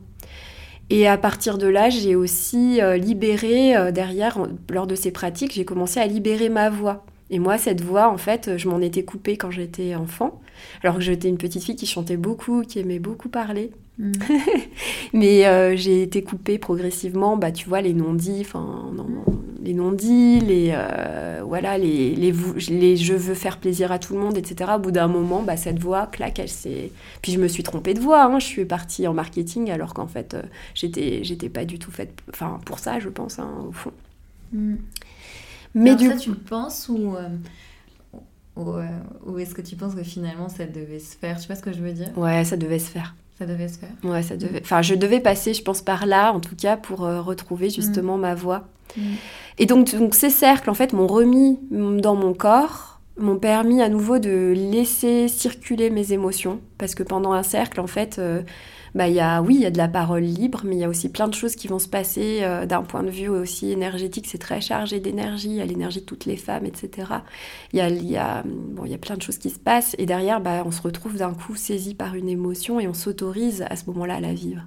Et 0.90 1.08
à 1.08 1.16
partir 1.16 1.58
de 1.58 1.66
là, 1.66 1.90
j'ai 1.90 2.14
aussi 2.14 2.80
libéré, 2.96 3.92
derrière, 3.92 4.38
lors 4.70 4.86
de 4.86 4.94
ces 4.94 5.10
pratiques, 5.10 5.52
j'ai 5.52 5.64
commencé 5.64 5.98
à 5.98 6.06
libérer 6.06 6.48
ma 6.48 6.70
voix. 6.70 7.04
Et 7.30 7.38
moi, 7.38 7.58
cette 7.58 7.80
voix, 7.80 8.08
en 8.08 8.18
fait, 8.18 8.56
je 8.56 8.68
m'en 8.68 8.80
étais 8.80 9.02
coupée 9.02 9.36
quand 9.36 9.50
j'étais 9.50 9.94
enfant, 9.94 10.40
alors 10.82 10.96
que 10.96 11.00
j'étais 11.00 11.28
une 11.28 11.38
petite 11.38 11.64
fille 11.64 11.74
qui 11.74 11.86
chantait 11.86 12.16
beaucoup, 12.16 12.62
qui 12.62 12.78
aimait 12.78 13.00
beaucoup 13.00 13.28
parler. 13.28 13.72
Mm. 13.98 14.12
Mais 15.12 15.46
euh, 15.46 15.76
j'ai 15.76 16.02
été 16.02 16.22
coupée 16.22 16.58
progressivement, 16.58 17.36
bah, 17.36 17.52
tu 17.52 17.68
vois, 17.68 17.80
les 17.80 17.94
non-dits, 17.94 18.40
enfin, 18.40 18.90
les 19.62 19.72
non-dits, 19.72 20.40
les, 20.40 20.70
euh, 20.72 21.42
voilà, 21.44 21.78
les, 21.78 22.14
les, 22.14 22.32
les, 22.68 22.96
je 22.96 23.14
veux 23.14 23.34
faire 23.34 23.58
plaisir 23.58 23.92
à 23.92 23.98
tout 23.98 24.14
le 24.14 24.20
monde, 24.20 24.36
etc. 24.36 24.72
Au 24.76 24.78
bout 24.78 24.90
d'un 24.90 25.08
moment, 25.08 25.42
bah, 25.42 25.56
cette 25.56 25.78
voix, 25.78 26.06
clac, 26.06 26.38
elle 26.38 26.48
s'est... 26.48 26.90
Puis 27.22 27.32
je 27.32 27.38
me 27.38 27.48
suis 27.48 27.62
trompée 27.62 27.94
de 27.94 28.00
voix, 28.00 28.24
hein. 28.24 28.38
je 28.38 28.46
suis 28.46 28.64
partie 28.64 29.06
en 29.06 29.14
marketing, 29.14 29.70
alors 29.70 29.94
qu'en 29.94 30.06
fait, 30.06 30.34
euh, 30.34 30.42
j'étais, 30.74 31.24
j'étais 31.24 31.48
pas 31.48 31.64
du 31.64 31.78
tout 31.78 31.90
faite 31.90 32.12
enfin, 32.30 32.60
pour 32.66 32.78
ça, 32.78 32.98
je 32.98 33.08
pense, 33.08 33.38
hein, 33.38 33.50
au 33.68 33.72
fond. 33.72 33.92
Mm. 34.52 34.74
Mais 35.74 35.96
du 35.96 36.08
ça, 36.08 36.16
tu 36.16 36.30
le 36.30 36.36
penses 36.36 36.88
ou, 36.88 37.16
euh, 37.16 38.88
ou, 39.26 39.38
est-ce 39.38 39.54
que 39.54 39.62
tu 39.62 39.76
penses 39.76 39.94
que 39.94 40.04
finalement 40.04 40.48
ça 40.48 40.66
devait 40.66 41.00
se 41.00 41.16
faire? 41.16 41.40
Tu 41.40 41.46
vois 41.46 41.56
ce 41.56 41.62
que 41.62 41.72
je 41.72 41.80
veux 41.80 41.92
dire 41.92 42.16
Ouais, 42.16 42.44
ça 42.44 42.56
devait 42.56 42.78
se 42.78 42.90
faire. 42.90 43.14
Ça 43.38 43.46
devait 43.46 43.68
se 43.68 43.78
faire. 43.78 43.90
Ouais, 44.04 44.22
ça 44.22 44.36
devait. 44.36 44.60
Enfin, 44.62 44.82
je 44.82 44.94
devais 44.94 45.20
passer, 45.20 45.54
je 45.54 45.62
pense, 45.62 45.82
par 45.82 46.06
là, 46.06 46.32
en 46.32 46.40
tout 46.40 46.54
cas, 46.54 46.76
pour 46.76 47.04
euh, 47.04 47.20
retrouver 47.20 47.68
justement 47.68 48.16
ma 48.16 48.34
voix. 48.34 48.68
Mm. 48.96 49.02
Et 49.58 49.66
donc, 49.66 49.94
donc, 49.94 50.14
ces 50.14 50.30
cercles, 50.30 50.70
en 50.70 50.74
fait, 50.74 50.92
m'ont 50.92 51.08
remis 51.08 51.58
dans 51.70 52.14
mon 52.14 52.32
corps, 52.32 53.00
m'ont 53.18 53.38
permis 53.38 53.82
à 53.82 53.88
nouveau 53.88 54.18
de 54.18 54.52
laisser 54.54 55.28
circuler 55.28 55.90
mes 55.90 56.12
émotions. 56.12 56.60
Parce 56.78 56.94
que 56.94 57.02
pendant 57.02 57.32
un 57.32 57.42
cercle, 57.42 57.80
en 57.80 57.88
fait, 57.88 58.20
bah, 58.94 59.08
y 59.08 59.18
a, 59.18 59.42
oui, 59.42 59.56
il 59.56 59.60
y 59.60 59.66
a 59.66 59.70
de 59.72 59.78
la 59.78 59.88
parole 59.88 60.22
libre, 60.22 60.62
mais 60.64 60.76
il 60.76 60.78
y 60.78 60.84
a 60.84 60.88
aussi 60.88 61.08
plein 61.08 61.26
de 61.26 61.34
choses 61.34 61.56
qui 61.56 61.66
vont 61.66 61.80
se 61.80 61.88
passer 61.88 62.40
euh, 62.42 62.64
d'un 62.64 62.82
point 62.82 63.02
de 63.02 63.10
vue 63.10 63.28
aussi 63.28 63.72
énergétique. 63.72 64.26
C'est 64.28 64.38
très 64.38 64.60
chargé 64.60 65.00
d'énergie, 65.00 65.48
il 65.48 65.56
y 65.56 65.60
a 65.60 65.64
l'énergie 65.64 66.00
de 66.00 66.04
toutes 66.04 66.26
les 66.26 66.36
femmes, 66.36 66.64
etc. 66.64 67.08
Il 67.72 67.80
y 67.80 67.82
a, 67.82 67.88
y, 67.88 68.16
a, 68.16 68.44
bon, 68.44 68.84
y 68.84 68.94
a 68.94 68.98
plein 68.98 69.16
de 69.16 69.22
choses 69.22 69.38
qui 69.38 69.50
se 69.50 69.58
passent. 69.58 69.96
Et 69.98 70.06
derrière, 70.06 70.40
bah, 70.40 70.62
on 70.64 70.70
se 70.70 70.80
retrouve 70.80 71.16
d'un 71.16 71.34
coup 71.34 71.56
saisi 71.56 71.94
par 71.94 72.14
une 72.14 72.28
émotion 72.28 72.78
et 72.78 72.86
on 72.86 72.94
s'autorise 72.94 73.64
à 73.68 73.74
ce 73.74 73.86
moment-là 73.86 74.16
à 74.16 74.20
la 74.20 74.32
vivre. 74.32 74.62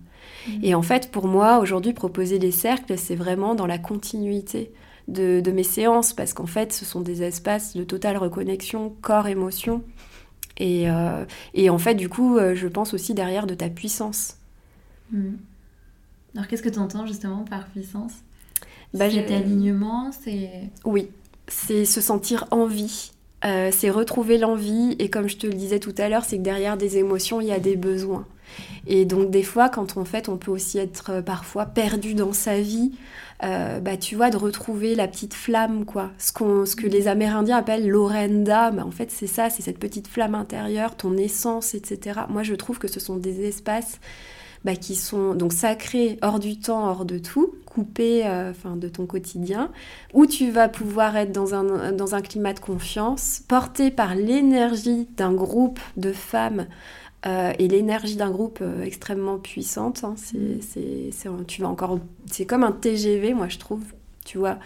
Mmh. 0.47 0.51
Et 0.63 0.75
en 0.75 0.81
fait, 0.81 1.09
pour 1.09 1.27
moi, 1.27 1.59
aujourd'hui, 1.59 1.93
proposer 1.93 2.37
les 2.37 2.51
cercles, 2.51 2.97
c'est 2.97 3.15
vraiment 3.15 3.55
dans 3.55 3.67
la 3.67 3.77
continuité. 3.77 4.71
De, 5.07 5.39
de, 5.39 5.51
mes 5.51 5.63
séances 5.63 6.11
parce 6.11 6.33
qu'en 6.33 6.47
fait 6.47 6.73
ce 6.73 6.83
sont 6.83 6.99
des 6.99 7.23
espaces 7.23 7.77
de 7.77 7.85
totale 7.85 8.17
reconnexion 8.17 8.93
corps-émotion 9.01 9.81
et, 10.57 10.89
euh, 10.89 11.25
et, 11.53 11.69
en 11.69 11.77
fait, 11.77 11.95
du 11.95 12.09
coup, 12.09 12.37
euh, 12.37 12.55
je 12.55 12.67
pense 12.67 12.93
aussi 12.93 13.13
derrière 13.13 13.47
de 13.47 13.53
ta 13.53 13.69
puissance. 13.69 14.37
Hmm. 15.11 15.35
Alors, 16.35 16.47
qu'est-ce 16.47 16.63
que 16.63 16.69
tu 16.69 16.79
entends 16.79 17.05
justement 17.05 17.45
par 17.45 17.67
puissance? 17.67 18.13
Bah, 18.93 19.09
Cet 19.09 19.31
alignement, 19.31 20.11
c'est... 20.11 20.69
Oui, 20.85 21.09
c'est 21.47 21.85
se 21.85 22.01
sentir 22.01 22.45
en 22.51 22.65
vie. 22.65 23.11
Euh, 23.45 23.69
c'est 23.71 23.91
retrouver 23.91 24.37
l'envie 24.37 24.95
et 24.97 25.09
comme 25.09 25.27
je 25.29 25.37
te 25.37 25.45
le 25.45 25.53
disais 25.53 25.79
tout 25.79 25.93
à 25.97 26.09
l'heure, 26.09 26.25
c'est 26.25 26.37
que 26.37 26.43
derrière 26.43 26.75
des 26.75 26.97
émotions, 26.97 27.39
il 27.39 27.47
y 27.47 27.51
a 27.51 27.59
des 27.59 27.75
besoins. 27.75 28.25
Et 28.87 29.05
donc 29.05 29.29
des 29.29 29.43
fois, 29.43 29.69
quand 29.69 29.97
on 29.97 30.05
fait, 30.05 30.29
on 30.29 30.37
peut 30.37 30.51
aussi 30.51 30.77
être 30.77 31.11
euh, 31.11 31.21
parfois 31.21 31.65
perdu 31.65 32.13
dans 32.13 32.33
sa 32.33 32.59
vie. 32.59 32.91
Euh, 33.43 33.79
bah 33.79 33.97
tu 33.97 34.15
vois, 34.15 34.31
de 34.31 34.37
retrouver 34.37 34.95
la 34.95 35.07
petite 35.07 35.35
flamme, 35.35 35.85
quoi. 35.85 36.09
Ce, 36.17 36.31
qu'on, 36.31 36.65
ce 36.65 36.75
que 36.75 36.87
les 36.87 37.07
Amérindiens 37.07 37.57
appellent 37.57 37.87
l'orenda, 37.87 38.71
bah, 38.71 38.83
en 38.83 38.89
fait 38.91 39.11
c'est 39.11 39.27
ça, 39.27 39.51
c'est 39.51 39.61
cette 39.61 39.77
petite 39.77 40.07
flamme 40.07 40.33
intérieure, 40.33 40.95
ton 40.95 41.15
essence, 41.17 41.75
etc. 41.75 42.21
Moi 42.29 42.41
je 42.41 42.55
trouve 42.55 42.79
que 42.79 42.87
ce 42.87 42.99
sont 42.99 43.15
des 43.15 43.45
espaces 43.45 43.99
bah, 44.67 44.75
qui 44.75 44.95
sont 44.95 45.35
donc 45.35 45.53
sacrés, 45.53 46.17
hors 46.21 46.39
du 46.39 46.59
temps, 46.59 46.89
hors 46.89 47.05
de 47.05 47.19
tout, 47.19 47.53
coupés 47.65 48.25
euh, 48.25 48.51
enfin, 48.51 48.75
de 48.75 48.89
ton 48.89 49.05
quotidien, 49.05 49.71
où 50.13 50.25
tu 50.25 50.49
vas 50.49 50.67
pouvoir 50.67 51.15
être 51.15 51.31
dans 51.31 51.53
un, 51.53 51.91
dans 51.91 52.15
un 52.15 52.21
climat 52.21 52.53
de 52.53 52.59
confiance, 52.59 53.43
porté 53.47 53.91
par 53.91 54.15
l'énergie 54.15 55.07
d'un 55.15 55.31
groupe 55.31 55.79
de 55.95 56.11
femmes 56.11 56.65
euh, 57.25 57.53
et 57.57 57.67
l'énergie 57.67 58.15
d'un 58.15 58.31
groupe 58.31 58.59
euh, 58.61 58.83
extrêmement 58.83 59.37
puissante. 59.37 60.03
Hein, 60.03 60.15
c'est, 60.17 61.09
tu 61.47 61.61
vas 61.61 61.67
encore, 61.67 61.99
c'est 62.31 62.45
comme 62.45 62.63
un 62.63 62.71
TGV, 62.71 63.33
moi 63.33 63.47
je 63.47 63.57
trouve, 63.57 63.83
tu 64.25 64.37
vois, 64.37 64.59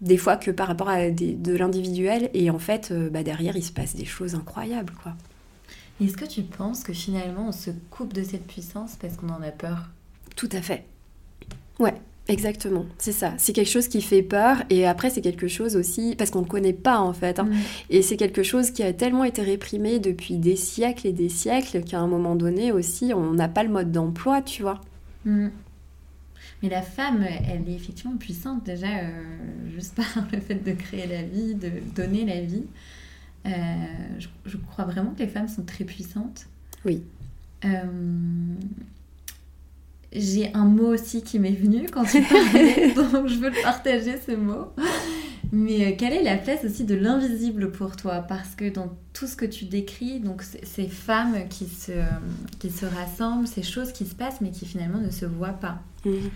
des 0.00 0.16
fois 0.16 0.36
que 0.36 0.50
par 0.50 0.68
rapport 0.68 0.88
à 0.88 1.10
de 1.10 1.56
l'individuel, 1.56 2.30
et 2.34 2.50
en 2.50 2.58
fait, 2.58 2.92
bah, 3.10 3.22
derrière, 3.22 3.56
il 3.56 3.64
se 3.64 3.72
passe 3.72 3.94
des 3.94 4.04
choses 4.04 4.34
incroyables, 4.34 4.92
quoi. 5.02 5.14
Est-ce 6.00 6.16
que 6.16 6.24
tu 6.24 6.42
penses 6.42 6.82
que 6.82 6.92
finalement 6.92 7.48
on 7.48 7.52
se 7.52 7.70
coupe 7.90 8.12
de 8.12 8.24
cette 8.24 8.46
puissance 8.46 8.96
parce 9.00 9.16
qu'on 9.16 9.28
en 9.28 9.42
a 9.42 9.52
peur? 9.52 9.88
Tout 10.34 10.48
à 10.50 10.60
fait. 10.60 10.84
Ouais, 11.78 11.94
exactement. 12.28 12.86
C'est 12.98 13.12
ça. 13.12 13.34
C'est 13.38 13.52
quelque 13.52 13.70
chose 13.70 13.88
qui 13.88 14.02
fait 14.02 14.22
peur 14.22 14.62
et 14.70 14.86
après 14.86 15.10
c'est 15.10 15.20
quelque 15.20 15.48
chose 15.48 15.76
aussi 15.76 16.14
parce 16.16 16.30
qu'on 16.30 16.42
ne 16.42 16.46
connaît 16.46 16.72
pas 16.72 16.98
en 16.98 17.12
fait. 17.12 17.38
Hein. 17.38 17.48
Et 17.90 18.02
c'est 18.02 18.16
quelque 18.16 18.42
chose 18.42 18.70
qui 18.70 18.82
a 18.82 18.92
tellement 18.92 19.24
été 19.24 19.42
réprimé 19.42 19.98
depuis 19.98 20.38
des 20.38 20.56
siècles 20.56 21.06
et 21.06 21.12
des 21.12 21.28
siècles 21.28 21.82
qu'à 21.82 22.00
un 22.00 22.06
moment 22.06 22.36
donné 22.36 22.72
aussi 22.72 23.12
on 23.14 23.32
n'a 23.32 23.48
pas 23.48 23.62
le 23.62 23.70
mode 23.70 23.92
d'emploi, 23.92 24.42
tu 24.42 24.62
vois. 24.62 24.80
Mm. 25.24 25.48
Mais 26.62 26.68
la 26.68 26.82
femme, 26.82 27.24
elle 27.24 27.68
est 27.68 27.74
effectivement 27.74 28.16
puissante 28.16 28.64
déjà 28.64 28.86
euh, 28.86 29.10
juste 29.74 29.94
par 29.96 30.06
le 30.32 30.40
fait 30.40 30.62
de 30.62 30.72
créer 30.72 31.06
la 31.06 31.22
vie, 31.22 31.54
de 31.54 31.70
donner 31.94 32.24
la 32.24 32.40
vie. 32.40 32.64
Euh, 33.46 33.50
je, 34.46 34.56
crois 34.56 34.84
vraiment 34.84 35.10
que 35.10 35.18
les 35.18 35.28
femmes 35.28 35.48
sont 35.48 35.64
très 35.64 35.84
puissantes. 35.84 36.46
Oui. 36.84 37.02
Euh, 37.64 37.84
j'ai 40.14 40.52
un 40.54 40.64
mot 40.64 40.88
aussi 40.88 41.22
qui 41.22 41.38
m'est 41.38 41.52
venu 41.52 41.86
quand 41.90 42.04
tu 42.04 42.22
parlais, 42.22 42.92
donc 42.94 43.26
je 43.28 43.36
veux 43.36 43.50
le 43.50 43.62
partager 43.62 44.18
ce 44.26 44.32
mot. 44.32 44.66
Mais 45.52 45.84
euh, 45.84 45.96
quelle 45.98 46.14
est 46.14 46.22
la 46.22 46.36
place 46.36 46.64
aussi 46.64 46.84
de 46.84 46.94
l'invisible 46.94 47.72
pour 47.72 47.96
toi? 47.96 48.24
Parce 48.26 48.54
que 48.54 48.70
dans 48.70 48.96
tout 49.12 49.26
ce 49.26 49.36
que 49.36 49.44
tu 49.44 49.66
décris, 49.66 50.20
donc 50.20 50.42
ces 50.42 50.88
femmes 50.88 51.48
qui 51.48 51.66
se, 51.66 51.92
qui 52.58 52.70
se 52.70 52.86
rassemblent, 52.86 53.46
ces 53.46 53.62
choses 53.62 53.92
qui 53.92 54.06
se 54.06 54.14
passent 54.14 54.40
mais 54.40 54.50
qui 54.50 54.64
finalement 54.64 54.98
ne 54.98 55.10
se 55.10 55.26
voient 55.26 55.48
pas. 55.48 55.80
Mhm. 56.04 56.30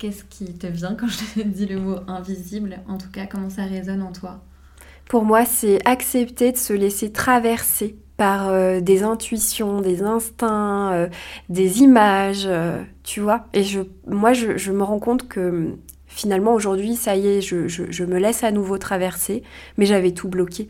Qu'est-ce 0.00 0.24
qui 0.24 0.54
te 0.54 0.66
vient 0.66 0.94
quand 0.94 1.08
je 1.08 1.42
te 1.42 1.46
dis 1.46 1.66
le 1.66 1.78
mot 1.78 1.96
invisible? 2.06 2.78
En 2.88 2.96
tout 2.96 3.10
cas, 3.10 3.26
comment 3.26 3.50
ça 3.50 3.64
résonne 3.64 4.00
en 4.00 4.12
toi? 4.12 4.42
Pour 5.04 5.26
moi, 5.26 5.44
c'est 5.44 5.86
accepter 5.86 6.52
de 6.52 6.56
se 6.56 6.72
laisser 6.72 7.12
traverser 7.12 7.96
par 8.20 8.50
euh, 8.50 8.80
des 8.80 9.02
intuitions, 9.02 9.80
des 9.80 10.02
instincts, 10.02 10.92
euh, 10.92 11.08
des 11.48 11.80
images, 11.80 12.44
euh, 12.44 12.82
tu 13.02 13.18
vois. 13.18 13.46
Et 13.54 13.62
je, 13.62 13.80
moi, 14.06 14.34
je, 14.34 14.72
me 14.72 14.82
rends 14.82 14.98
compte 14.98 15.26
que 15.26 15.70
finalement, 16.06 16.52
aujourd'hui, 16.52 16.96
ça 16.96 17.16
y 17.16 17.26
est, 17.26 17.40
je, 17.40 18.04
me 18.04 18.18
laisse 18.18 18.44
à 18.44 18.50
nouveau 18.50 18.76
traverser, 18.76 19.42
mais 19.78 19.86
j'avais 19.86 20.10
tout 20.12 20.28
bloqué. 20.28 20.68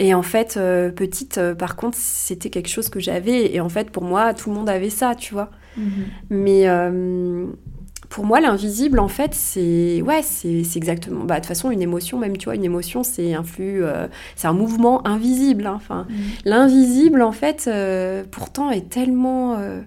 Et 0.00 0.12
en 0.12 0.20
fait, 0.20 0.60
petite, 0.94 1.40
par 1.54 1.76
contre, 1.76 1.96
c'était 1.96 2.50
quelque 2.50 2.68
chose 2.68 2.90
que 2.90 3.00
j'avais. 3.00 3.54
Et 3.54 3.60
en 3.62 3.70
fait, 3.70 3.88
pour 3.88 4.04
moi, 4.04 4.34
tout 4.34 4.50
le 4.50 4.56
monde 4.56 4.68
avait 4.68 4.90
ça, 4.90 5.14
tu 5.14 5.32
vois. 5.32 5.48
Mm-hmm. 5.78 6.04
Mais 6.28 6.66
pour 8.12 8.26
moi, 8.26 8.42
l'invisible, 8.42 9.00
en 9.00 9.08
fait, 9.08 9.32
c'est 9.32 10.02
ouais, 10.02 10.20
c'est 10.20 10.76
exactement. 10.76 11.24
Bah, 11.24 11.36
de 11.36 11.40
toute 11.40 11.46
façon, 11.46 11.70
une 11.70 11.80
émotion, 11.80 12.18
même, 12.18 12.36
tu 12.36 12.44
vois, 12.44 12.56
une 12.56 12.64
émotion, 12.64 13.04
c'est 13.04 13.32
un 13.32 13.42
flux, 13.42 13.82
euh, 13.82 14.06
c'est 14.36 14.46
un 14.46 14.52
mouvement 14.52 15.06
invisible. 15.06 15.66
Hein. 15.66 15.76
Enfin, 15.76 16.06
mm. 16.10 16.14
l'invisible, 16.44 17.22
en 17.22 17.32
fait, 17.32 17.64
euh, 17.68 18.22
pourtant, 18.30 18.70
est 18.70 18.90
tellement, 18.90 19.56
euh, 19.56 19.80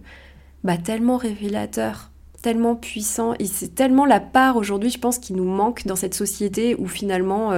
bah, 0.63 0.77
tellement 0.77 1.17
révélateur, 1.17 2.09
tellement 2.41 2.75
puissant, 2.75 3.35
et 3.37 3.45
c'est 3.45 3.75
tellement 3.75 4.05
la 4.05 4.19
part 4.19 4.57
aujourd'hui, 4.57 4.89
je 4.89 4.97
pense, 4.97 5.19
qui 5.19 5.33
nous 5.33 5.45
manque 5.45 5.85
dans 5.85 5.95
cette 5.95 6.15
société 6.15 6.75
où 6.79 6.87
finalement, 6.87 7.51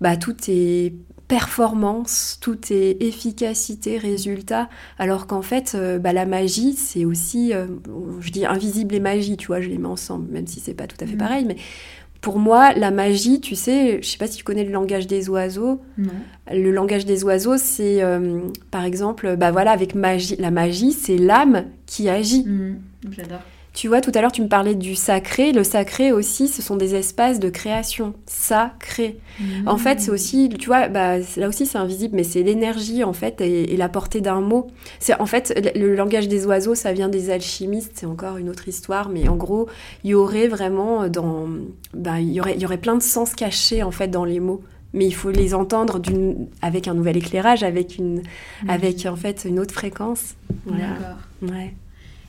bah, 0.00 0.16
tout 0.16 0.36
est 0.48 0.94
performance, 1.30 2.38
tout 2.40 2.58
est 2.70 3.00
efficacité, 3.00 3.98
résultat, 3.98 4.68
alors 4.98 5.28
qu'en 5.28 5.42
fait, 5.42 5.76
euh, 5.76 6.00
bah, 6.00 6.12
la 6.12 6.26
magie, 6.26 6.72
c'est 6.72 7.04
aussi, 7.04 7.54
euh, 7.54 7.66
je 8.20 8.32
dis 8.32 8.44
invisible 8.44 8.96
et 8.96 9.00
magie, 9.00 9.36
tu 9.36 9.46
vois, 9.46 9.60
je 9.60 9.68
les 9.68 9.78
mets 9.78 9.86
ensemble, 9.86 10.28
même 10.32 10.48
si 10.48 10.58
c'est 10.58 10.74
pas 10.74 10.88
tout 10.88 10.96
à 11.00 11.06
fait 11.06 11.14
mm. 11.14 11.18
pareil, 11.18 11.44
mais 11.44 11.54
pour 12.20 12.40
moi, 12.40 12.72
la 12.72 12.90
magie, 12.90 13.40
tu 13.40 13.54
sais, 13.54 14.02
je 14.02 14.08
sais 14.08 14.18
pas 14.18 14.26
si 14.26 14.38
tu 14.38 14.44
connais 14.44 14.64
le 14.64 14.72
langage 14.72 15.06
des 15.06 15.30
oiseaux. 15.30 15.80
Le 16.52 16.70
langage 16.72 17.06
des 17.06 17.22
oiseaux, 17.22 17.56
c'est, 17.58 18.02
euh, 18.02 18.40
par 18.72 18.84
exemple, 18.84 19.36
bah 19.36 19.52
voilà, 19.52 19.70
avec 19.70 19.94
magie, 19.94 20.34
la 20.36 20.50
magie, 20.50 20.92
c'est 20.92 21.16
l'âme 21.16 21.66
qui 21.86 22.08
agit. 22.08 22.42
Mm. 22.44 22.80
J'adore. 23.12 23.40
Tu 23.72 23.86
vois, 23.86 24.00
tout 24.00 24.10
à 24.14 24.20
l'heure, 24.20 24.32
tu 24.32 24.42
me 24.42 24.48
parlais 24.48 24.74
du 24.74 24.96
sacré. 24.96 25.52
Le 25.52 25.62
sacré 25.62 26.10
aussi, 26.10 26.48
ce 26.48 26.60
sont 26.60 26.76
des 26.76 26.96
espaces 26.96 27.38
de 27.38 27.48
création. 27.48 28.14
Sacré. 28.26 29.18
En 29.64 29.76
fait, 29.76 30.00
c'est 30.00 30.10
aussi, 30.10 30.48
tu 30.48 30.66
vois, 30.66 30.88
bah, 30.88 31.18
là 31.36 31.48
aussi, 31.48 31.66
c'est 31.66 31.78
invisible, 31.78 32.16
mais 32.16 32.24
c'est 32.24 32.42
l'énergie, 32.42 33.04
en 33.04 33.12
fait, 33.12 33.40
et, 33.40 33.76
la 33.76 33.88
portée 33.88 34.20
d'un 34.20 34.40
mot. 34.40 34.66
C'est 34.98 35.18
En 35.20 35.26
fait, 35.26 35.72
le, 35.76 35.94
langage 35.94 36.28
des 36.28 36.46
oiseaux, 36.46 36.74
ça 36.74 36.92
vient 36.92 37.08
des 37.08 37.30
alchimistes. 37.30 37.92
C'est 37.94 38.06
encore 38.06 38.38
une 38.38 38.48
autre 38.48 38.68
histoire, 38.68 39.08
mais 39.08 39.28
en 39.28 39.36
gros, 39.36 39.68
il 40.04 40.10
y 40.10 40.14
aurait 40.14 40.48
vraiment 40.48 41.08
dans... 41.08 41.48
Bah, 41.94 42.20
il, 42.20 42.32
y 42.32 42.40
aurait, 42.40 42.58
y 42.58 42.64
aurait 42.64 42.78
plein 42.78 42.96
de 42.96 43.02
sens 43.02 43.34
cachés, 43.34 43.82
en 43.82 43.92
fait, 43.92 44.08
dans 44.08 44.24
les 44.24 44.40
mots 44.40 44.62
mais 44.92 45.06
il 45.06 45.14
faut 45.14 45.30
les 45.30 45.54
entendre 45.54 46.02
avec 46.62 46.88
un 46.88 46.94
nouvel 46.94 47.16
éclairage, 47.16 47.62
avec 47.62 47.96
une, 47.96 48.22
avec 48.66 49.06
en 49.06 49.14
fait 49.14 49.44
une 49.44 49.60
autre 49.60 49.72
fréquence. 49.72 50.34
D'accord. 50.66 51.18
Ouais. 51.42 51.74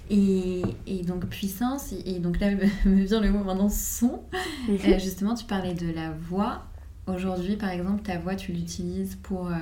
Et, 0.10 0.64
donc 1.08 1.26
puissance, 1.28 1.94
et 2.06 2.20
donc 2.20 2.40
là 2.40 2.52
me 2.86 3.04
vient 3.04 3.22
le 3.22 3.32
mot 3.32 3.44
maintenant 3.44 3.70
son. 3.70 4.22
Euh, 4.70 5.00
justement, 5.00 5.36
tu 5.36 5.46
parlais 5.46 5.74
de 5.74 5.92
la 5.94 6.12
voix. 6.30 6.64
Aujourd'hui, 7.08 7.56
par 7.56 7.70
exemple, 7.70 8.04
ta 8.04 8.18
voix, 8.18 8.36
tu 8.36 8.52
l'utilises 8.52 9.18
pour, 9.24 9.48
euh, 9.48 9.54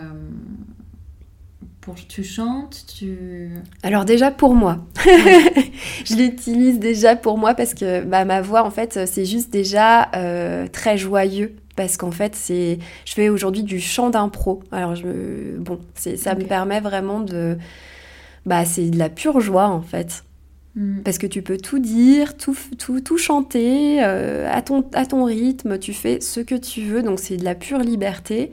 pour 1.82 1.96
tu 1.96 2.24
chantes, 2.24 2.86
tu. 2.88 3.52
Alors 3.84 4.06
déjà 4.06 4.32
pour 4.32 4.54
moi, 4.56 4.86
je 5.06 6.16
l'utilise 6.16 6.80
déjà 6.80 7.16
pour 7.16 7.38
moi 7.38 7.54
parce 7.54 7.74
que 7.74 8.04
bah, 8.04 8.26
ma 8.26 8.42
voix, 8.42 8.66
en 8.66 8.72
fait, 8.72 9.00
c'est 9.06 9.26
juste 9.26 9.52
déjà 9.52 10.10
euh, 10.16 10.68
très 10.68 10.98
joyeux 10.98 11.56
parce 11.76 11.96
qu'en 11.96 12.12
fait, 12.12 12.36
c'est, 12.36 12.80
je 13.06 13.14
fais 13.14 13.30
aujourd'hui 13.30 13.64
du 13.64 13.80
chant 13.80 14.10
d'impro. 14.10 14.62
Alors 14.72 14.96
je, 14.96 15.58
bon, 15.58 15.80
c'est, 15.96 16.18
ça 16.18 16.36
me 16.36 16.44
permet 16.44 16.82
vraiment 16.82 17.22
de, 17.22 17.58
bah, 18.46 18.66
c'est 18.66 18.90
de 18.90 18.98
la 18.98 19.10
pure 19.10 19.40
joie 19.40 19.68
en 19.68 19.82
fait. 19.82 20.24
Mm. 20.80 21.02
Parce 21.04 21.18
que 21.18 21.28
tu 21.28 21.42
peux 21.42 21.58
tout 21.58 21.80
dire, 21.80 22.38
tout, 22.38 22.56
tout, 22.78 23.02
tout 23.02 23.18
chanter 23.18 24.02
euh, 24.02 24.48
à, 24.50 24.62
ton, 24.62 24.86
à 24.94 25.06
ton 25.06 25.26
rythme, 25.26 25.78
tu 25.78 25.94
fais 25.94 26.22
ce 26.22 26.40
que 26.40 26.56
tu 26.56 26.84
veux, 26.84 27.04
donc 27.04 27.20
c'est 27.20 27.36
de 27.36 27.44
la 27.44 27.54
pure 27.54 27.80
liberté. 27.80 28.52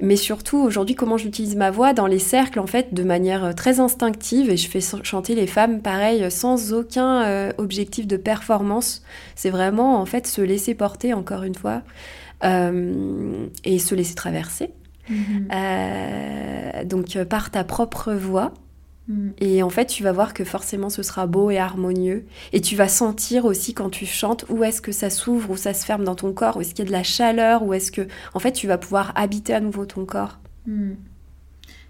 Mais 0.00 0.16
surtout, 0.16 0.58
aujourd'hui, 0.58 0.96
comment 0.96 1.16
j'utilise 1.16 1.54
ma 1.56 1.70
voix 1.70 1.92
dans 1.92 2.06
les 2.06 2.18
cercles, 2.18 2.58
en 2.58 2.66
fait, 2.66 2.94
de 2.94 3.04
manière 3.04 3.44
euh, 3.44 3.52
très 3.52 3.78
instinctive, 3.78 4.50
et 4.50 4.56
je 4.56 4.68
fais 4.68 4.80
chanter 5.04 5.36
les 5.36 5.46
femmes, 5.46 5.80
pareil, 5.80 6.28
sans 6.32 6.72
aucun 6.72 7.22
euh, 7.22 7.52
objectif 7.58 8.08
de 8.08 8.16
performance. 8.16 9.02
C'est 9.36 9.50
vraiment, 9.50 10.00
en 10.00 10.04
fait, 10.04 10.26
se 10.26 10.42
laisser 10.42 10.74
porter, 10.74 11.14
encore 11.14 11.44
une 11.44 11.54
fois, 11.54 11.82
et 12.42 13.78
se 13.80 13.94
laisser 13.96 14.14
traverser. 14.14 14.70
Mm-hmm. 15.10 16.84
donc, 16.84 17.18
par 17.24 17.50
ta 17.50 17.64
propre 17.64 18.12
voix. 18.12 18.52
Mm. 19.08 19.30
Et 19.38 19.62
en 19.62 19.70
fait, 19.70 19.86
tu 19.86 20.02
vas 20.02 20.12
voir 20.12 20.34
que 20.34 20.44
forcément 20.44 20.90
ce 20.90 21.02
sera 21.02 21.26
beau 21.26 21.50
et 21.50 21.58
harmonieux. 21.58 22.26
Et 22.52 22.60
tu 22.60 22.76
vas 22.76 22.88
sentir 22.88 23.44
aussi 23.44 23.74
quand 23.74 23.90
tu 23.90 24.06
chantes 24.06 24.44
où 24.48 24.62
est-ce 24.62 24.80
que 24.80 24.92
ça 24.92 25.10
s'ouvre, 25.10 25.50
où 25.50 25.56
ça 25.56 25.74
se 25.74 25.84
ferme 25.84 26.04
dans 26.04 26.14
ton 26.14 26.32
corps, 26.32 26.56
où 26.56 26.60
est-ce 26.60 26.74
qu'il 26.74 26.84
y 26.84 26.88
a 26.88 26.90
de 26.90 26.92
la 26.92 27.02
chaleur, 27.02 27.62
où 27.62 27.74
est-ce 27.74 27.90
que. 27.90 28.06
En 28.34 28.38
fait, 28.38 28.52
tu 28.52 28.66
vas 28.66 28.78
pouvoir 28.78 29.12
habiter 29.16 29.54
à 29.54 29.60
nouveau 29.60 29.86
ton 29.86 30.04
corps. 30.04 30.38
Mm. 30.66 30.92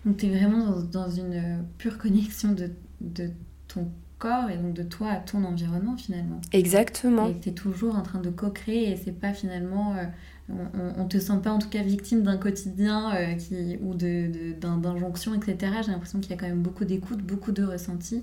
Donc, 0.07 0.17
tu 0.17 0.27
es 0.27 0.31
vraiment 0.31 0.81
dans, 0.81 1.11
une 1.11 1.65
pure 1.77 1.99
connexion 1.99 2.55
de, 3.01 3.31
ton 3.67 3.91
corps 4.19 4.51
et 4.51 4.57
donc 4.57 4.73
de 4.73 4.83
toi 4.83 5.11
à 5.11 5.17
ton 5.17 5.45
environnement 5.45 5.97
finalement. 5.97 6.41
Exactement. 6.53 7.29
Et 7.29 7.39
tu 7.39 7.51
es 7.51 7.53
toujours 7.53 7.97
en 7.97 8.03
train 8.03 8.21
de 8.21 8.31
co-créer 8.31 8.91
et 8.91 8.97
c'est 8.97 9.13
pas 9.13 9.33
finalement. 9.35 9.95
Euh, 9.97 10.05
on, 10.51 11.03
ne 11.03 11.09
te 11.09 11.19
sent 11.19 11.41
pas 11.43 11.51
en 11.51 11.59
tout 11.59 11.69
cas 11.69 11.83
victime 11.83 12.23
d'un 12.23 12.37
quotidien 12.37 13.15
euh, 13.15 13.35
qui, 13.35 13.79
ou 13.83 13.95
d'injonctions, 13.95 15.35
etc. 15.35 15.73
J'ai 15.85 15.93
l'impression 15.93 16.21
qu'il 16.21 16.31
y 16.31 16.35
a 16.35 16.37
quand 16.37 16.47
même 16.47 16.63
beaucoup 16.63 16.85
d'écoute, 16.85 17.19
beaucoup 17.19 17.53
de 17.53 17.65
ressenti 17.65 18.23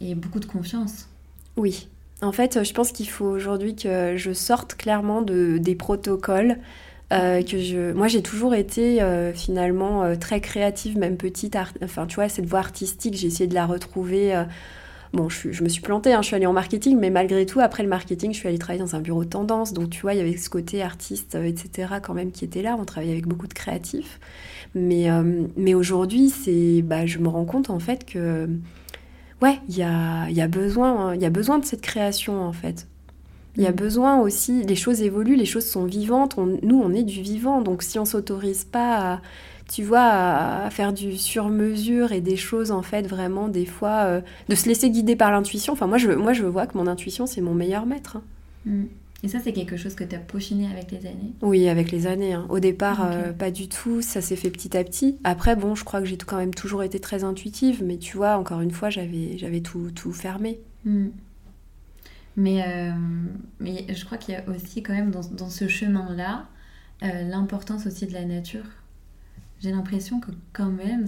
et 0.00 0.14
beaucoup 0.14 0.40
de 0.40 0.46
confiance. 0.46 1.08
Oui, 1.56 1.88
En 2.20 2.32
fait, 2.32 2.64
je 2.64 2.72
pense 2.72 2.92
qu'il 2.92 3.08
faut 3.08 3.26
aujourd'hui 3.26 3.76
que 3.76 4.16
je 4.16 4.32
sorte 4.32 4.74
clairement 4.74 5.22
de, 5.22 5.58
des 5.58 5.74
protocoles. 5.74 6.58
Euh, 7.12 7.42
que 7.42 7.58
je... 7.58 7.92
Moi, 7.92 8.08
j'ai 8.08 8.22
toujours 8.22 8.54
été 8.54 9.02
euh, 9.02 9.34
finalement 9.34 10.16
très 10.16 10.40
créative, 10.40 10.96
même 10.98 11.18
petite. 11.18 11.56
Enfin, 11.82 12.06
tu 12.06 12.16
vois, 12.16 12.28
cette 12.28 12.46
voie 12.46 12.60
artistique, 12.60 13.14
j'ai 13.14 13.26
essayé 13.26 13.46
de 13.46 13.54
la 13.54 13.66
retrouver. 13.66 14.34
Bon, 15.12 15.28
je, 15.28 15.62
me 15.62 15.68
suis 15.68 15.82
plantée, 15.82 16.14
hein, 16.14 16.22
je 16.22 16.28
suis 16.28 16.36
allée 16.36 16.46
en 16.46 16.54
marketing, 16.54 16.98
mais 16.98 17.10
malgré 17.10 17.44
tout, 17.44 17.60
après 17.60 17.82
le 17.82 17.88
marketing, 17.88 18.32
je 18.32 18.38
suis 18.38 18.48
allée 18.48 18.58
travailler 18.58 18.82
dans 18.82 18.96
un 18.96 19.00
bureau 19.00 19.24
de 19.24 19.28
tendance. 19.28 19.74
Donc, 19.74 19.90
tu 19.90 20.00
vois, 20.00 20.14
il 20.14 20.18
y 20.18 20.20
avait 20.22 20.36
ce 20.38 20.48
côté 20.48 20.82
artiste, 20.82 21.34
etc., 21.34 21.94
quand 22.02 22.14
même, 22.14 22.30
qui 22.30 22.46
était 22.46 22.62
là. 22.62 22.76
On 22.80 22.84
travaillait 22.86 23.12
avec 23.12 23.26
beaucoup 23.26 23.46
de 23.46 23.52
créatifs. 23.52 24.20
Mais, 24.74 25.08
mais 25.56 25.74
aujourd'hui, 25.74 26.30
c'est, 26.30 26.80
bah, 26.80 27.04
je 27.04 27.18
me 27.18 27.28
rends 27.28 27.44
compte, 27.44 27.68
en 27.68 27.78
fait, 27.78 28.06
que 28.06 28.48
ouais, 29.42 29.58
il 29.68 29.76
y 29.76 29.82
a, 29.82 30.30
y, 30.30 30.40
a 30.40 30.48
besoin, 30.48 31.08
hein, 31.08 31.14
y 31.16 31.26
a 31.26 31.30
besoin 31.30 31.58
de 31.58 31.64
cette 31.64 31.82
création 31.82 32.40
en 32.40 32.52
fait. 32.52 32.86
Il 33.56 33.62
y 33.62 33.66
a 33.66 33.72
mm. 33.72 33.76
besoin 33.76 34.20
aussi, 34.20 34.62
les 34.62 34.76
choses 34.76 35.02
évoluent, 35.02 35.36
les 35.36 35.44
choses 35.44 35.66
sont 35.66 35.84
vivantes. 35.84 36.36
nous, 36.36 36.80
on 36.80 36.94
est 36.94 37.02
du 37.02 37.20
vivant, 37.20 37.60
donc 37.60 37.82
si 37.82 37.98
on 37.98 38.06
s'autorise 38.06 38.64
pas, 38.64 39.14
à, 39.14 39.20
tu 39.72 39.84
vois, 39.84 40.04
à, 40.04 40.70
faire 40.70 40.92
du 40.92 41.16
sur-mesure 41.16 42.12
et 42.12 42.20
des 42.20 42.36
choses 42.36 42.70
en 42.70 42.82
fait 42.82 43.06
vraiment 43.06 43.48
des 43.48 43.64
fois, 43.64 44.04
euh, 44.04 44.20
de 44.50 44.54
se 44.54 44.68
laisser 44.68 44.90
guider 44.90 45.16
par 45.16 45.30
l'intuition. 45.30 45.72
Enfin, 45.72 45.86
moi, 45.86 45.96
je, 45.96 46.10
moi, 46.10 46.34
je 46.34 46.44
vois 46.44 46.66
que 46.66 46.76
mon 46.76 46.86
intuition, 46.86 47.26
c'est 47.26 47.40
mon 47.40 47.54
meilleur 47.54 47.86
maître. 47.86 48.16
Hein. 48.16 48.22
Mm. 48.66 48.84
Et 49.24 49.28
ça, 49.28 49.38
c'est 49.42 49.52
quelque 49.52 49.76
chose 49.76 49.94
que 49.94 50.04
tu 50.04 50.14
as 50.14 50.18
peaufiné 50.18 50.68
avec 50.70 50.90
les 50.90 51.06
années? 51.06 51.32
Oui, 51.40 51.68
avec 51.68 51.90
les 51.90 52.06
années. 52.06 52.34
Hein. 52.34 52.44
Au 52.50 52.58
départ, 52.58 53.06
euh, 53.06 53.32
pas 53.32 53.50
du 53.50 53.68
tout. 53.68 54.02
Ça 54.02 54.20
s'est 54.20 54.36
fait 54.36 54.50
petit 54.50 54.76
à 54.76 54.82
petit. 54.82 55.16
Après, 55.24 55.54
bon, 55.54 55.74
je 55.74 55.84
crois 55.84 56.00
que 56.00 56.06
j'ai 56.06 56.18
quand 56.18 56.36
même 56.36 56.52
toujours 56.52 56.82
été 56.82 56.98
très 56.98 57.24
intuitive. 57.24 57.82
Mais 57.84 57.98
tu 57.98 58.16
vois, 58.16 58.36
encore 58.36 58.60
une 58.60 58.72
fois, 58.72 58.90
j'avais, 58.90 59.60
tout, 59.62 59.90
tout 59.94 60.12
fermé. 60.12 60.60
Hmm. 60.84 61.10
Mais, 62.36 62.64
euh, 62.66 62.90
mais 63.60 63.86
je 63.94 64.04
crois 64.04 64.18
qu'il 64.18 64.34
y 64.34 64.36
a 64.36 64.42
aussi 64.48 64.82
quand 64.82 64.92
même 64.92 65.12
dans, 65.12 65.24
dans 65.30 65.50
ce 65.50 65.68
chemin-là 65.68 66.46
euh, 67.04 67.22
l'importance 67.22 67.86
aussi 67.86 68.06
de 68.06 68.12
la 68.12 68.24
nature. 68.24 68.64
J'ai 69.62 69.70
l'impression 69.70 70.18
que 70.18 70.32
quand 70.52 70.70
même, 70.70 71.06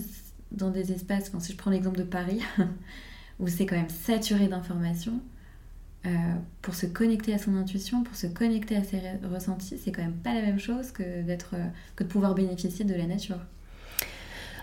dans 0.52 0.70
des 0.70 0.92
espaces, 0.92 1.32
si 1.40 1.52
je 1.52 1.56
prends 1.56 1.72
l'exemple 1.72 1.98
de 1.98 2.04
Paris, 2.04 2.40
où 3.40 3.48
c'est 3.48 3.66
quand 3.66 3.76
même 3.76 3.88
saturé 3.88 4.46
d'informations, 4.46 5.20
euh, 6.06 6.10
pour 6.62 6.74
se 6.74 6.86
connecter 6.86 7.34
à 7.34 7.38
son 7.38 7.56
intuition, 7.56 8.04
pour 8.04 8.14
se 8.14 8.26
connecter 8.26 8.76
à 8.76 8.84
ses 8.84 9.00
ressentis, 9.24 9.78
c'est 9.82 9.90
quand 9.90 10.02
même 10.02 10.12
pas 10.12 10.34
la 10.34 10.42
même 10.42 10.60
chose 10.60 10.92
que, 10.92 11.22
d'être, 11.22 11.54
euh, 11.54 11.66
que 11.96 12.04
de 12.04 12.08
pouvoir 12.08 12.34
bénéficier 12.34 12.84
de 12.84 12.94
la 12.94 13.06
nature. 13.06 13.38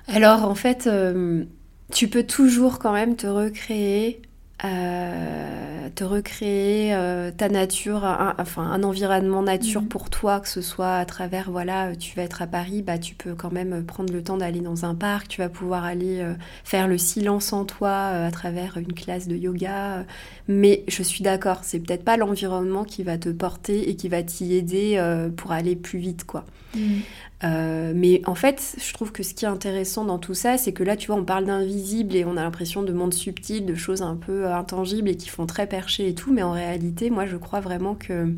Alors 0.07 0.45
en 0.45 0.55
fait, 0.55 0.87
euh, 0.87 1.43
tu 1.91 2.07
peux 2.07 2.23
toujours 2.23 2.79
quand 2.79 2.93
même 2.93 3.15
te 3.15 3.27
recréer 3.27 4.21
euh, 4.63 5.89
te 5.95 6.03
recréer 6.03 6.93
euh, 6.93 7.31
ta 7.31 7.49
nature, 7.49 8.05
un, 8.05 8.35
enfin 8.37 8.63
un 8.63 8.83
environnement 8.83 9.41
nature 9.41 9.81
mhm. 9.81 9.87
pour 9.87 10.09
toi, 10.09 10.39
que 10.39 10.47
ce 10.47 10.61
soit 10.61 10.95
à 10.95 11.05
travers, 11.05 11.49
voilà, 11.49 11.95
tu 11.95 12.15
vas 12.15 12.23
être 12.23 12.41
à 12.41 12.47
Paris, 12.47 12.83
bah 12.83 12.99
tu 12.99 13.15
peux 13.15 13.33
quand 13.33 13.51
même 13.51 13.83
prendre 13.83 14.13
le 14.13 14.23
temps 14.23 14.37
d'aller 14.37 14.59
dans 14.59 14.85
un 14.85 14.93
parc, 14.93 15.29
tu 15.29 15.41
vas 15.41 15.49
pouvoir 15.49 15.83
aller 15.83 16.19
euh, 16.19 16.33
faire 16.63 16.87
le 16.87 16.97
silence 16.97 17.53
en 17.53 17.65
toi 17.65 17.91
à 17.91 18.31
travers 18.31 18.77
une 18.77 18.93
classe 18.93 19.27
de 19.27 19.35
yoga. 19.35 20.05
mais 20.47 20.83
je 20.87 21.01
suis 21.01 21.23
d'accord, 21.23 21.59
c'est 21.63 21.79
peut-être 21.79 22.03
pas 22.03 22.17
l'environnement 22.17 22.83
qui 22.83 23.03
va 23.03 23.17
te 23.17 23.29
porter 23.29 23.89
et 23.89 23.95
qui 23.95 24.09
va 24.09 24.21
t'y 24.21 24.53
aider 24.53 25.01
pour 25.37 25.51
aller 25.51 25.75
plus 25.75 25.99
vite, 25.99 26.23
quoi. 26.25 26.45
Mhm. 26.75 27.01
Euh, 27.43 27.93
mais 27.95 28.21
en 28.25 28.35
fait, 28.35 28.75
je 28.79 28.93
trouve 28.93 29.11
que 29.11 29.23
ce 29.23 29.33
qui 29.33 29.45
est 29.45 29.47
intéressant 29.47 30.05
dans 30.05 30.19
tout 30.19 30.33
ça, 30.33 30.57
c'est 30.57 30.73
que 30.73 30.83
là, 30.83 30.95
tu 30.95 31.07
vois, 31.07 31.15
on 31.15 31.25
parle 31.25 31.45
d'invisible 31.45 32.15
et 32.15 32.23
on 32.23 32.37
a 32.37 32.43
l'impression 32.43 32.83
de 32.83 32.93
monde 32.93 33.13
subtil, 33.13 33.65
de 33.65 33.75
choses 33.75 34.01
un 34.01 34.15
peu 34.15 34.45
euh, 34.45 34.55
intangibles 34.55 35.09
et 35.09 35.17
qui 35.17 35.29
font 35.29 35.45
très 35.45 35.67
percher 35.67 36.09
et 36.09 36.13
tout. 36.13 36.31
Mais 36.31 36.43
en 36.43 36.51
réalité, 36.51 37.09
moi, 37.09 37.25
je 37.25 37.37
crois 37.37 37.59
vraiment 37.59 37.95
que 37.95 38.35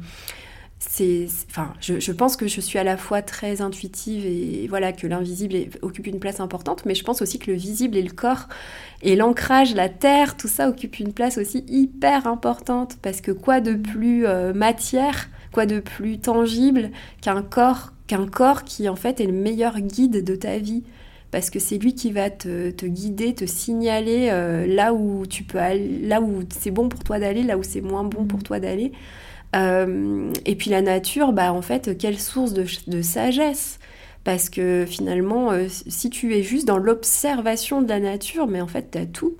c'est. 0.79 1.27
Enfin, 1.49 1.73
je, 1.81 2.11
pense 2.11 2.37
que 2.37 2.47
je 2.47 2.61
suis 2.61 2.79
à 2.79 2.83
la 2.83 2.97
fois 2.97 3.21
très 3.21 3.61
intuitive 3.61 4.25
et 4.25 4.67
voilà, 4.67 4.93
que 4.93 5.07
l'invisible 5.07 5.55
occupe 5.81 6.07
une 6.07 6.19
place 6.19 6.39
importante. 6.39 6.85
Mais 6.85 6.95
je 6.95 7.03
pense 7.03 7.21
aussi 7.21 7.39
que 7.39 7.51
le 7.51 7.57
visible 7.57 7.97
et 7.97 8.03
le 8.03 8.11
corps 8.11 8.47
et 9.01 9.15
l'ancrage, 9.15 9.75
la 9.75 9.89
terre, 9.89 10.37
tout 10.37 10.47
ça 10.47 10.69
occupe 10.69 10.99
une 10.99 11.13
place 11.13 11.37
aussi 11.37 11.65
hyper 11.67 12.27
importante. 12.27 12.97
Parce 13.01 13.21
que 13.21 13.31
quoi 13.31 13.59
de 13.59 13.73
plus 13.73 14.25
euh, 14.25 14.53
matière, 14.53 15.29
quoi 15.51 15.65
de 15.65 15.79
plus 15.79 16.19
tangible 16.19 16.91
qu'un 17.21 17.41
corps 17.41 17.92
qu'un 18.07 18.27
corps 18.27 18.63
qui 18.63 18.89
en 18.89 18.95
fait 18.95 19.19
est 19.19 19.25
le 19.25 19.33
meilleur 19.33 19.79
guide 19.79 20.23
de 20.23 20.35
ta 20.35 20.57
vie 20.57 20.83
parce 21.33 21.49
que 21.49 21.57
c'est 21.57 21.79
lui 21.79 21.95
qui 21.95 22.11
va 22.11 22.29
te, 22.29 22.69
guider, 22.85 23.33
te 23.33 23.45
signaler 23.45 24.29
euh, 24.29 24.67
là 24.67 24.93
où 24.93 25.25
tu 25.25 25.43
peux 25.43 25.57
aller, 25.57 25.99
là 26.03 26.21
où 26.21 26.43
c'est 26.55 26.69
bon 26.69 26.89
pour 26.89 27.03
toi 27.03 27.17
d'aller, 27.17 27.41
là 27.41 27.57
où 27.57 27.63
c'est 27.63 27.81
moins 27.81 28.03
bon 28.03 28.25
pour 28.25 28.37
mm. 28.37 28.43
toi 28.43 28.59
d'aller. 28.59 28.91
Euh, 29.55 30.31
et 30.45 30.55
puis 30.55 30.69
la 30.69 30.83
nature, 30.83 31.33
bah 31.33 31.51
en 31.51 31.63
fait, 31.63 31.97
quelle 31.97 32.19
source 32.19 32.53
de, 32.53 33.01
sagesse 33.01 33.79
parce 34.23 34.49
que 34.49 34.85
finalement, 34.87 35.51
euh, 35.51 35.65
si 35.69 36.11
tu 36.11 36.35
es 36.35 36.43
juste 36.43 36.67
dans 36.67 36.77
l'observation 36.77 37.81
de 37.81 37.89
la 37.89 37.99
nature, 37.99 38.47
mais 38.47 38.61
en 38.61 38.67
fait, 38.67 38.91
tu 38.91 38.97
as 38.99 39.05
tout. 39.07 39.35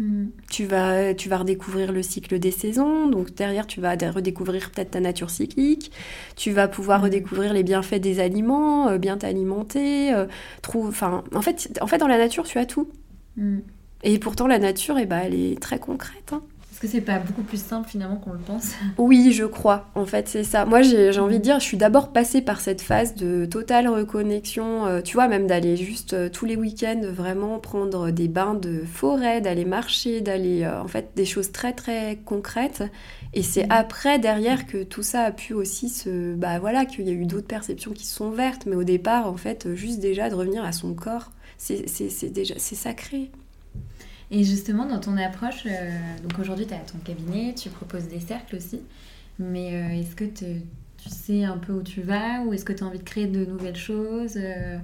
Mm. 0.00 0.28
Tu, 0.50 0.64
vas, 0.64 1.12
tu 1.12 1.28
vas 1.28 1.38
redécouvrir 1.38 1.92
le 1.92 2.02
cycle 2.02 2.38
des 2.38 2.50
saisons, 2.50 3.06
donc 3.06 3.34
derrière 3.34 3.66
tu 3.66 3.82
vas 3.82 3.96
redécouvrir 3.96 4.70
peut-être 4.70 4.92
ta 4.92 5.00
nature 5.00 5.28
cyclique, 5.28 5.92
tu 6.36 6.52
vas 6.52 6.68
pouvoir 6.68 7.00
mm. 7.00 7.04
redécouvrir 7.04 7.52
les 7.52 7.62
bienfaits 7.62 8.00
des 8.00 8.18
aliments, 8.18 8.88
euh, 8.88 8.96
bien 8.98 9.18
t'alimenter, 9.18 10.14
euh, 10.14 10.26
enfin, 10.74 11.22
en 11.34 11.42
fait, 11.42 11.78
en 11.82 11.86
fait 11.86 11.98
dans 11.98 12.08
la 12.08 12.16
nature 12.16 12.44
tu 12.44 12.58
as 12.58 12.64
tout. 12.64 12.88
Mm. 13.36 13.58
Et 14.02 14.18
pourtant 14.18 14.46
la 14.46 14.58
nature, 14.58 14.96
eh 14.96 15.04
ben, 15.04 15.20
elle 15.22 15.34
est 15.34 15.60
très 15.60 15.78
concrète. 15.78 16.32
Hein. 16.32 16.42
Est-ce 16.80 16.92
que 16.92 16.96
c'est 16.96 17.04
pas 17.04 17.18
beaucoup 17.18 17.42
plus 17.42 17.60
simple 17.60 17.90
finalement 17.90 18.16
qu'on 18.16 18.32
le 18.32 18.38
pense 18.38 18.72
Oui, 18.96 19.32
je 19.32 19.44
crois. 19.44 19.90
En 19.94 20.06
fait, 20.06 20.28
c'est 20.28 20.44
ça. 20.44 20.64
Moi, 20.64 20.80
j'ai 20.80 21.18
envie 21.18 21.36
de 21.36 21.42
dire, 21.42 21.60
je 21.60 21.64
suis 21.64 21.76
d'abord 21.76 22.10
passée 22.10 22.40
par 22.40 22.62
cette 22.62 22.80
phase 22.80 23.14
de 23.16 23.44
totale 23.44 23.86
reconnexion. 23.86 24.86
Euh, 24.86 25.02
tu 25.02 25.12
vois, 25.12 25.28
même 25.28 25.46
d'aller 25.46 25.76
juste 25.76 26.14
euh, 26.14 26.30
tous 26.30 26.46
les 26.46 26.56
week-ends 26.56 27.02
vraiment 27.04 27.58
prendre 27.58 28.10
des 28.10 28.28
bains 28.28 28.54
de 28.54 28.82
forêt, 28.90 29.42
d'aller 29.42 29.66
marcher, 29.66 30.22
d'aller 30.22 30.62
euh, 30.62 30.80
en 30.80 30.88
fait 30.88 31.10
des 31.16 31.26
choses 31.26 31.52
très 31.52 31.74
très 31.74 32.18
concrètes. 32.24 32.82
Et 33.34 33.42
c'est 33.42 33.66
mm. 33.66 33.72
après, 33.72 34.18
derrière, 34.18 34.66
que 34.66 34.82
tout 34.82 35.02
ça 35.02 35.24
a 35.24 35.32
pu 35.32 35.52
aussi 35.52 35.90
se. 35.90 36.34
Bah 36.34 36.60
voilà, 36.60 36.86
qu'il 36.86 37.06
y 37.06 37.10
a 37.10 37.12
eu 37.12 37.26
d'autres 37.26 37.46
perceptions 37.46 37.92
qui 37.92 38.06
sont 38.06 38.30
vertes. 38.30 38.64
Mais 38.64 38.76
au 38.76 38.84
départ, 38.84 39.26
en 39.26 39.36
fait, 39.36 39.74
juste 39.74 40.00
déjà 40.00 40.30
de 40.30 40.34
revenir 40.34 40.64
à 40.64 40.72
son 40.72 40.94
corps, 40.94 41.30
c'est 41.58 41.84
déjà. 42.32 42.54
C'est 42.56 42.74
sacré. 42.74 43.30
Et 44.30 44.44
justement, 44.44 44.86
dans 44.86 45.00
ton 45.00 45.16
approche, 45.16 45.66
euh, 45.66 45.90
donc 46.22 46.38
aujourd'hui, 46.38 46.66
tu 46.66 46.74
as 46.74 46.78
ton 46.78 46.98
cabinet, 46.98 47.54
tu 47.54 47.68
proposes 47.68 48.06
des 48.06 48.20
cercles 48.20 48.56
aussi, 48.56 48.80
mais 49.38 49.74
euh, 49.74 50.00
est-ce 50.00 50.14
que 50.14 50.24
tu 50.24 50.62
sais 51.08 51.44
un 51.44 51.58
peu 51.58 51.72
où 51.72 51.82
tu 51.82 52.02
vas 52.02 52.42
ou 52.42 52.52
est-ce 52.52 52.64
que 52.64 52.72
tu 52.72 52.84
as 52.84 52.86
envie 52.86 52.98
de 52.98 53.04
créer 53.04 53.26
de 53.26 53.44
nouvelles 53.44 53.76
choses 53.76 54.34
euh, 54.36 54.78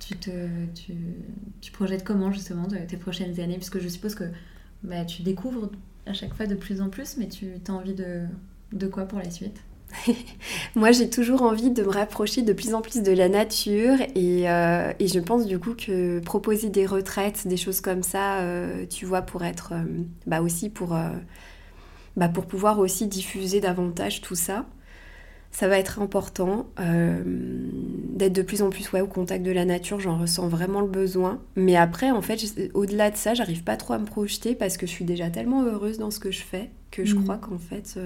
tu, 0.00 0.16
te, 0.16 0.30
tu, 0.74 0.94
tu, 1.60 1.70
projettes 1.70 2.02
comment 2.02 2.32
justement 2.32 2.66
tes 2.66 2.96
prochaines 2.96 3.38
années? 3.38 3.56
Puisque 3.56 3.78
je 3.78 3.86
suppose 3.86 4.16
que 4.16 4.24
bah, 4.82 5.04
tu 5.04 5.22
découvres 5.22 5.70
à 6.06 6.12
chaque 6.12 6.34
fois 6.34 6.46
de 6.46 6.56
plus 6.56 6.80
en 6.80 6.88
plus, 6.88 7.16
mais 7.16 7.28
tu 7.28 7.46
as 7.68 7.72
envie 7.72 7.94
de, 7.94 8.22
de 8.72 8.86
quoi 8.88 9.04
pour 9.04 9.20
la 9.20 9.30
suite? 9.30 9.60
Moi, 10.74 10.92
j'ai 10.92 11.10
toujours 11.10 11.42
envie 11.42 11.70
de 11.70 11.82
me 11.82 11.88
rapprocher 11.88 12.42
de 12.42 12.52
plus 12.52 12.74
en 12.74 12.80
plus 12.80 13.02
de 13.02 13.12
la 13.12 13.28
nature 13.28 13.96
et, 14.14 14.48
euh, 14.48 14.92
et, 14.98 15.08
je 15.08 15.18
pense 15.18 15.46
du 15.46 15.58
coup 15.58 15.74
que 15.74 16.20
proposer 16.20 16.68
des 16.68 16.86
retraites, 16.86 17.46
des 17.46 17.56
choses 17.56 17.80
comme 17.80 18.02
ça, 18.02 18.40
euh, 18.40 18.86
tu 18.86 19.06
vois, 19.06 19.22
pour 19.22 19.44
être, 19.44 19.72
euh, 19.72 19.84
bah 20.26 20.42
aussi 20.42 20.68
pour, 20.68 20.96
bah 22.16 22.28
pour 22.28 22.46
pouvoir 22.46 22.78
aussi 22.78 23.06
diffuser 23.06 23.60
davantage 23.60 24.20
tout 24.20 24.34
ça, 24.34 24.66
ça 25.52 25.66
va 25.66 25.78
être 25.78 26.00
important 26.00 26.68
d'être 26.76 28.32
de 28.32 28.42
plus 28.42 28.62
en 28.62 28.70
plus 28.70 28.92
ouais, 28.92 29.00
au 29.00 29.08
contact 29.08 29.44
de 29.44 29.50
la 29.50 29.64
nature. 29.64 29.98
J'en 29.98 30.16
ressens 30.16 30.46
vraiment 30.46 30.80
le 30.80 30.86
besoin. 30.86 31.42
Mais 31.56 31.74
après, 31.74 32.12
en 32.12 32.22
fait, 32.22 32.38
au-delà 32.74 33.10
de 33.10 33.16
ça, 33.16 33.34
j'arrive 33.34 33.64
pas 33.64 33.76
trop 33.76 33.94
à 33.94 33.98
me 33.98 34.04
projeter 34.04 34.54
parce 34.54 34.76
que 34.76 34.86
je 34.86 34.92
suis 34.92 35.04
déjà 35.04 35.28
tellement 35.28 35.64
heureuse 35.64 35.98
dans 35.98 36.12
ce 36.12 36.20
que 36.20 36.30
je 36.30 36.42
fais 36.42 36.70
que 36.92 37.04
je 37.04 37.16
mmh. 37.16 37.22
crois 37.24 37.38
qu'en 37.38 37.58
fait 37.58 37.98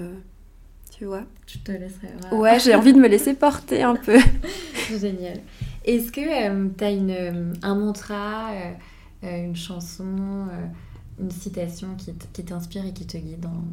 tu 0.97 1.05
vois. 1.05 1.23
Tu 1.45 1.59
te 1.59 1.71
laisserais. 1.73 2.13
Ouais, 2.31 2.59
j'ai 2.59 2.73
envie 2.73 2.93
de 2.93 2.99
me 2.99 3.07
laisser 3.07 3.33
porter 3.33 3.83
un 3.83 3.95
peu. 3.95 4.17
Génial. 4.99 5.41
Est-ce 5.83 6.11
que 6.11 6.21
euh, 6.21 6.69
tu 6.77 6.83
as 6.83 6.91
une, 6.91 7.11
euh, 7.11 7.53
un 7.61 7.75
mantra, 7.75 8.51
euh, 9.23 9.45
une 9.45 9.55
chanson, 9.55 10.47
une 11.19 11.31
citation 11.31 11.89
qui 11.97 12.43
t'inspire 12.43 12.85
et 12.85 12.93
qui 12.93 13.05
te 13.05 13.17
guide 13.17 13.41
dans, 13.41 13.63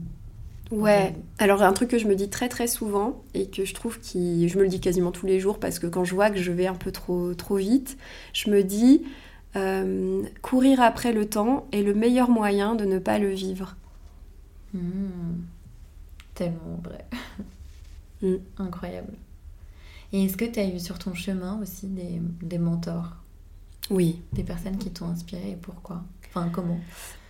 Ouais, 0.77 1.15
alors 1.39 1.63
un 1.63 1.73
truc 1.75 1.91
que 1.91 1.99
je 1.99 2.09
me 2.09 2.15
dis 2.15 2.31
très 2.31 2.49
très 2.49 2.67
souvent 2.67 3.23
et 3.35 3.49
que 3.49 3.67
je 3.67 3.75
trouve 3.75 4.01
qui 4.01 4.49
je 4.49 4.57
me 4.57 4.63
le 4.63 4.71
dis 4.71 4.81
quasiment 4.81 5.13
tous 5.13 5.27
les 5.27 5.39
jours 5.39 5.59
parce 5.61 5.79
que 5.79 5.87
quand 5.87 6.05
je 6.05 6.15
vois 6.15 6.31
que 6.31 6.39
je 6.39 6.51
vais 6.51 6.67
un 6.67 6.75
peu 6.75 6.91
trop 6.91 7.35
trop 7.35 7.57
vite, 7.57 7.99
je 8.33 8.49
me 8.49 8.63
dis 8.63 9.03
courir 10.41 10.81
après 10.81 11.13
le 11.13 11.27
temps 11.27 11.67
est 11.73 11.83
le 11.83 11.93
meilleur 11.93 12.31
moyen 12.31 12.75
de 12.75 12.87
ne 12.87 12.99
pas 12.99 13.19
le 13.19 13.29
vivre. 13.29 13.77
Mmh 14.73 14.81
tellement 16.35 16.81
vrai. 16.83 17.05
Mm. 18.23 18.37
Incroyable. 18.59 19.15
Et 20.13 20.25
est-ce 20.25 20.37
que 20.37 20.45
tu 20.45 20.61
as 20.61 20.69
eu 20.69 20.79
sur 20.79 20.99
ton 20.99 21.15
chemin 21.15 21.59
aussi 21.61 21.89
des, 21.89 22.21
des 22.43 22.59
mentors? 22.59 23.17
Oui. 23.91 24.21
Des 24.33 24.45
personnes 24.45 24.79
qui 24.79 24.91
t'ont 24.91 25.07
inspiré 25.07 25.51
et 25.51 25.57
pourquoi? 25.57 26.03
Enfin, 26.29 26.49
comment? 26.51 26.79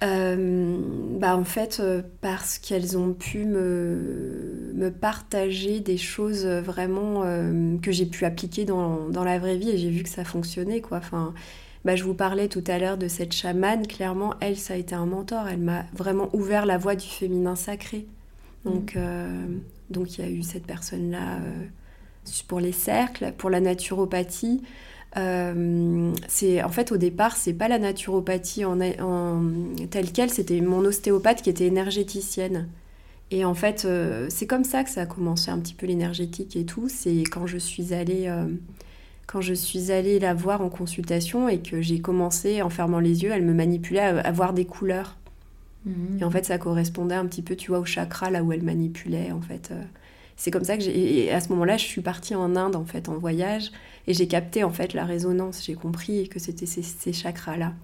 Euh, 0.05 0.79
bah 1.19 1.37
en 1.37 1.45
fait, 1.45 1.79
euh, 1.81 2.03
parce 2.21 2.59
qu'elles 2.59 2.97
ont 2.97 3.15
pu 3.15 3.45
me, 3.45 4.73
me, 4.75 4.91
partager 4.91 5.81
des 5.81 5.97
choses 5.97 6.47
vraiment 6.47 7.23
euh, 7.25 7.79
que 7.79 7.91
j'ai 7.91 8.07
pu 8.07 8.25
appliquer 8.25 8.65
dans, 8.65 9.09
dans, 9.09 9.25
la 9.25 9.39
vraie 9.41 9.57
vie 9.57 9.71
et 9.71 9.79
j'ai 9.79 9.91
vu 9.91 10.05
que 10.05 10.09
ça 10.09 10.25
fonctionnait. 10.25 10.81
Quoi. 10.81 10.99
Enfin, 10.99 11.35
bah, 11.85 11.97
je 11.97 12.05
vous 12.05 12.15
parlais 12.15 12.49
tout 12.49 12.63
à 12.69 12.79
l'heure 12.79 12.97
de 12.97 13.09
cette 13.09 13.33
chamane. 13.33 13.87
Clairement, 13.89 14.35
elle, 14.41 14.57
ça 14.57 14.75
a 14.75 14.77
été 14.77 14.95
un 14.95 15.07
mentor. 15.07 15.49
Elle 15.49 15.61
m'a 15.61 15.85
vraiment 15.95 16.29
ouvert 16.33 16.65
la 16.65 16.79
voie 16.79 16.95
du 16.95 17.07
féminin 17.07 17.57
sacré. 17.57 18.07
Donc, 18.65 18.95
mmh. 18.95 19.61
donc 19.91 20.17
il 20.17 20.25
y 20.25 20.29
a 20.29 20.31
eu 20.31 20.43
cette 20.43 20.67
personne-là 20.67 21.41
pour 22.47 22.61
les 22.61 22.73
cercles, 22.73 23.33
pour 23.37 23.51
la 23.51 23.61
naturopathie. 23.61 24.63
Euh, 25.19 26.11
c'est 26.27 26.63
en 26.63 26.71
fait 26.71 26.91
au 26.91 26.97
départ 26.97 27.37
c'est 27.37 27.53
pas 27.53 27.69
la 27.69 27.79
naturopathie 27.79 28.65
en, 28.65 28.81
en 28.81 29.43
telle 29.91 30.11
quelle 30.11 30.31
c'était 30.31 30.63
mon 30.63 30.83
ostéopathe 30.87 31.43
qui 31.43 31.51
était 31.51 31.67
énergéticienne 31.67 32.71
et 33.31 33.45
en 33.45 33.53
fait 33.53 33.85
euh, 33.85 34.29
c'est 34.31 34.47
comme 34.47 34.65
ça 34.65 34.85
que 34.85 34.89
ça 34.89 35.03
a 35.03 35.07
commencé 35.07 35.51
un 35.51 35.59
petit 35.59 35.75
peu 35.75 35.85
l'énergétique 35.85 36.57
et 36.57 36.65
tout 36.65 36.89
c'est 36.89 37.25
quand 37.31 37.47
je 37.47 37.59
suis 37.59 37.93
allée 37.93 38.25
euh, 38.27 38.47
quand 39.27 39.43
je 39.43 39.53
suis 39.53 39.93
allée 39.93 40.19
la 40.19 40.33
voir 40.33 40.63
en 40.63 40.71
consultation 40.71 41.47
et 41.47 41.59
que 41.59 41.83
j'ai 41.83 42.01
commencé 42.01 42.63
en 42.63 42.71
fermant 42.71 42.99
les 42.99 43.23
yeux 43.23 43.33
elle 43.33 43.45
me 43.45 43.53
manipulait 43.53 44.01
à, 44.01 44.33
voir 44.33 44.55
des 44.55 44.65
couleurs 44.65 45.19
mmh. 45.85 46.19
et 46.21 46.25
en 46.25 46.31
fait 46.31 46.45
ça 46.45 46.59
correspondait 46.59 47.15
un 47.15 47.27
petit 47.27 47.43
peu 47.43 47.57
tu 47.57 47.71
vois 47.71 47.79
au 47.79 47.85
chakra 47.85 48.31
là 48.31 48.43
où 48.43 48.53
elle 48.53 48.63
manipulait 48.63 49.33
en 49.33 49.41
fait 49.41 49.73
c'est 50.37 50.51
comme 50.51 50.65
ça 50.65 50.77
que 50.77 50.83
j'ai 50.83 51.31
à 51.31 51.41
ce 51.41 51.49
moment-là 51.51 51.77
je 51.77 51.85
suis 51.85 52.01
partie 52.01 52.35
en 52.35 52.57
Inde 52.57 52.77
en 52.77 52.85
fait 52.85 53.09
en 53.09 53.19
voyage 53.19 53.71
et 54.07 54.15
j'ai 54.15 54.27
capté 54.27 54.65
en 54.65 54.71
fait 54.71 54.95
la 54.95 55.05
résonance, 55.05 55.65
j'ai 55.65 55.75
compris 55.75 56.29
que 56.29 56.39
c'était 56.39 56.67
ces, 56.67 57.13
chakras-là. 57.13 57.75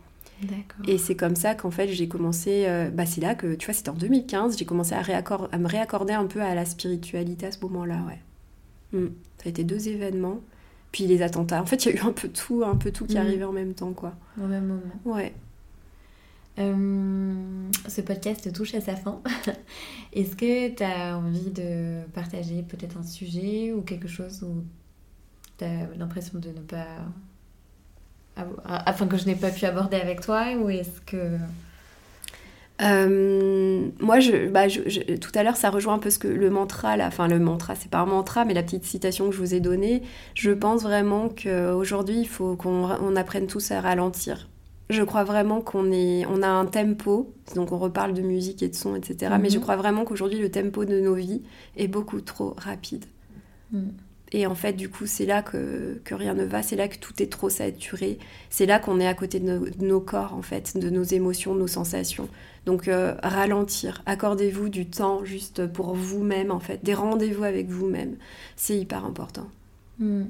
Et 0.86 0.99
c'est 0.99 1.16
comme 1.16 1.34
ça 1.34 1.55
qu'en 1.55 1.70
fait 1.70 1.88
j'ai 1.88 2.09
commencé, 2.09 2.64
euh, 2.66 2.90
bah 2.90 3.07
c'est 3.07 3.20
là 3.20 3.34
que, 3.34 3.55
tu 3.55 3.66
vois, 3.66 3.74
c'était 3.74 3.90
en 3.90 3.94
2015, 3.94 4.57
j'ai 4.57 4.64
commencé 4.64 4.94
à, 4.94 5.01
à, 5.01 5.59
me 5.59 5.66
réaccorder 5.66 6.12
un 6.12 6.26
peu 6.26 6.40
à 6.40 6.55
la 6.55 6.64
spiritualité 6.64 7.46
à 7.46 7.53
ce 7.53 7.61
moment-là, 7.61 8.05
ouais. 8.07 8.99
Hmm. 8.99 9.09
Ça 9.38 9.44
a 9.46 9.49
été 9.49 9.64
deux 9.64 9.88
événements, 9.88 10.40
puis 10.92 11.07
les 11.07 11.22
attentats. 11.22 11.61
En 11.61 11.66
fait, 11.66 11.84
il 11.84 11.94
y 11.94 11.99
a 11.99 12.03
eu 12.03 12.07
un 12.07 12.12
peu 12.12 12.28
tout, 12.28 12.62
un 12.64 12.76
peu 12.76 12.92
tout 12.92 13.05
qui 13.05 13.14
hmm. 13.14 13.18
arrivait 13.18 13.44
en 13.44 13.53
même 13.53 13.74
temps, 13.74 13.92
quoi. 13.92 14.14
Au 14.40 14.46
même 14.46 14.66
moment. 14.66 15.16
Ouais. 15.16 15.32
Euh, 16.59 17.34
ce 17.86 18.00
podcast 18.00 18.52
touche 18.52 18.74
à 18.74 18.80
sa 18.80 18.96
fin. 18.96 19.22
Est-ce 20.12 20.34
que 20.34 20.74
tu 20.74 20.82
as 20.82 21.16
envie 21.16 21.50
de 21.50 22.00
partager 22.14 22.62
peut-être 22.62 22.96
un 22.98 23.04
sujet 23.04 23.72
ou 23.72 23.82
quelque 23.82 24.09
chose 24.09 24.42
où 24.42 24.64
T'as 25.56 25.86
l'impression 25.96 26.38
de 26.38 26.50
ne 26.50 26.61
pas. 26.61 26.86
Afin 28.64 29.09
que 29.09 29.16
je 29.16 29.26
n'ai 29.26 29.34
pas 29.34 29.50
pu 29.50 29.64
aborder 29.64 29.96
avec 29.96 30.20
toi 30.20 30.54
Ou 30.56 30.70
est-ce 30.70 31.00
que. 31.00 31.36
Euh, 32.80 33.88
moi, 33.98 34.18
bah, 34.52 34.68
tout 34.68 35.32
à 35.34 35.42
l'heure, 35.42 35.56
ça 35.56 35.70
rejoint 35.70 35.94
un 35.94 35.98
peu 35.98 36.11
ce 36.11 36.20
que 36.20 36.28
le 36.28 36.48
mantra, 36.48 36.96
là, 36.96 37.09
enfin 37.09 37.26
le 37.26 37.40
mantra, 37.40 37.74
c'est 37.74 37.90
pas 37.90 37.98
un 37.98 38.06
mantra, 38.06 38.44
mais 38.44 38.54
la 38.54 38.62
petite 38.62 38.84
citation 38.84 39.28
que 39.30 39.34
je 39.34 39.40
vous 39.40 39.52
ai 39.52 39.59
donnée. 39.59 40.02
Je 40.34 40.52
pense 40.52 40.84
vraiment 40.84 41.28
qu'aujourd'hui, 41.28 42.20
il 42.20 42.28
faut 42.28 42.54
qu'on 42.54 42.84
on 42.84 43.16
apprenne 43.16 43.48
tous 43.48 43.72
à 43.72 43.80
ralentir. 43.80 44.48
Je 44.91 45.03
crois 45.03 45.24
vraiment 45.24 45.61
qu'on 45.61 45.93
est, 45.93 46.24
on 46.26 46.43
a 46.43 46.49
un 46.49 46.64
tempo, 46.64 47.34
donc 47.55 47.72
on 47.72 47.78
reparle 47.78 48.14
de 48.14 48.22
musique 48.22 48.62
et 48.62 48.68
de 48.68 48.74
son, 48.74 48.95
etc. 48.95 49.34
Mais 49.41 49.51
je 49.51 49.57
mhm. 49.57 49.62
crois 49.62 49.76
vraiment 49.76 50.05
qu'aujourd'hui, 50.05 50.39
le 50.39 50.51
tempo 50.51 50.84
de 50.84 51.01
nos 51.01 51.14
vies 51.14 51.43
est 51.76 51.89
beaucoup 51.89 52.20
trop 52.20 52.55
rapide. 52.57 53.05
Mm. 53.72 53.89
Et 54.32 54.47
en 54.47 54.55
fait, 54.55 54.74
du 54.74 54.91
coup, 54.91 55.07
c'est 55.07 55.24
là 55.24 55.43
que, 55.43 56.01
que, 56.05 56.14
rien 56.14 56.34
ne 56.34 56.45
va, 56.45 56.62
c'est 56.62 56.76
là 56.76 56.89
que 56.89 56.99
tout 56.99 57.22
est 57.22 57.32
trop 57.32 57.49
saturé, 57.49 58.18
c'est 58.51 58.66
là 58.66 58.78
qu'on 58.78 59.01
est 59.01 59.07
à 59.07 59.14
côté 59.14 59.41
de, 59.41 59.70
nos 59.80 60.01
corps, 60.01 60.34
en 60.34 60.43
fait, 60.43 60.76
de 60.76 60.91
nos 60.91 61.03
émotions, 61.03 61.55
de 61.55 61.61
nos 61.61 61.66
sensations. 61.66 62.28
Donc, 62.66 62.89
euh, 62.89 63.14
ralentir, 63.22 64.03
accordez-vous 64.05 64.68
du 64.68 64.86
temps 64.86 65.24
juste 65.24 65.66
pour 65.66 65.95
vous-même, 65.95 66.51
en 66.51 66.61
fait, 66.61 66.84
des 66.84 66.93
rendez-vous 66.93 67.45
avec 67.45 67.68
vous-même, 67.68 68.16
c'est 68.57 68.76
hyper 68.76 69.07
important. 69.07 69.49
Hmm. 69.99 70.24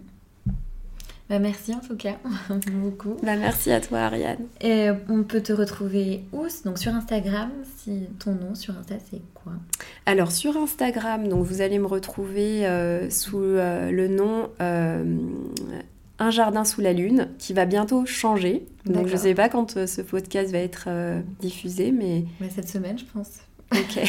Bah, 1.29 1.39
merci 1.39 1.75
en 1.75 1.81
tout 1.81 1.97
cas, 1.97 2.17
beaucoup. 2.73 3.17
Bah, 3.23 3.37
merci 3.37 3.71
à 3.71 3.81
toi 3.81 3.99
Ariane. 3.99 4.47
Et 4.63 4.89
on 5.09 5.23
peut 5.25 5.43
te 5.43 5.53
retrouver 5.53 6.23
où 6.33 6.47
Donc 6.65 6.79
sur 6.79 6.95
Instagram, 6.95 7.51
si 7.77 8.07
ton 8.19 8.33
nom 8.33 8.55
sur 8.55 8.77
Insta 8.79 8.95
c'est 9.11 9.21
quoi? 9.35 9.53
Alors 10.07 10.33
sur 10.33 10.57
Instagram, 10.57 11.29
donc 11.29 11.45
vous 11.45 11.61
allez 11.61 11.79
me 11.79 11.87
retrouver 11.87 12.67
euh, 12.67 13.11
sous 13.11 13.43
euh, 13.43 13.91
le 13.91 14.09
nom 14.09 14.49
euh, 14.63 15.19
Un 16.19 16.31
jardin 16.31 16.65
sous 16.65 16.81
la 16.81 16.95
lune, 16.95 17.29
qui 17.39 17.53
va 17.53 17.67
bientôt 17.67 18.07
changer. 18.07 18.67
Donc 18.87 19.07
je 19.07 19.13
ne 19.13 19.19
sais 19.19 19.35
pas 19.35 19.51
quand 19.51 19.87
ce 19.87 20.01
podcast 20.01 20.51
va 20.51 20.59
être 20.59 20.89
diffusé, 21.41 21.93
mais... 21.93 22.25
mais 22.41 22.49
cette 22.49 22.71
semaine 22.71 22.99
je 22.99 23.05
pense. 23.05 23.41
Ok. 23.73 24.01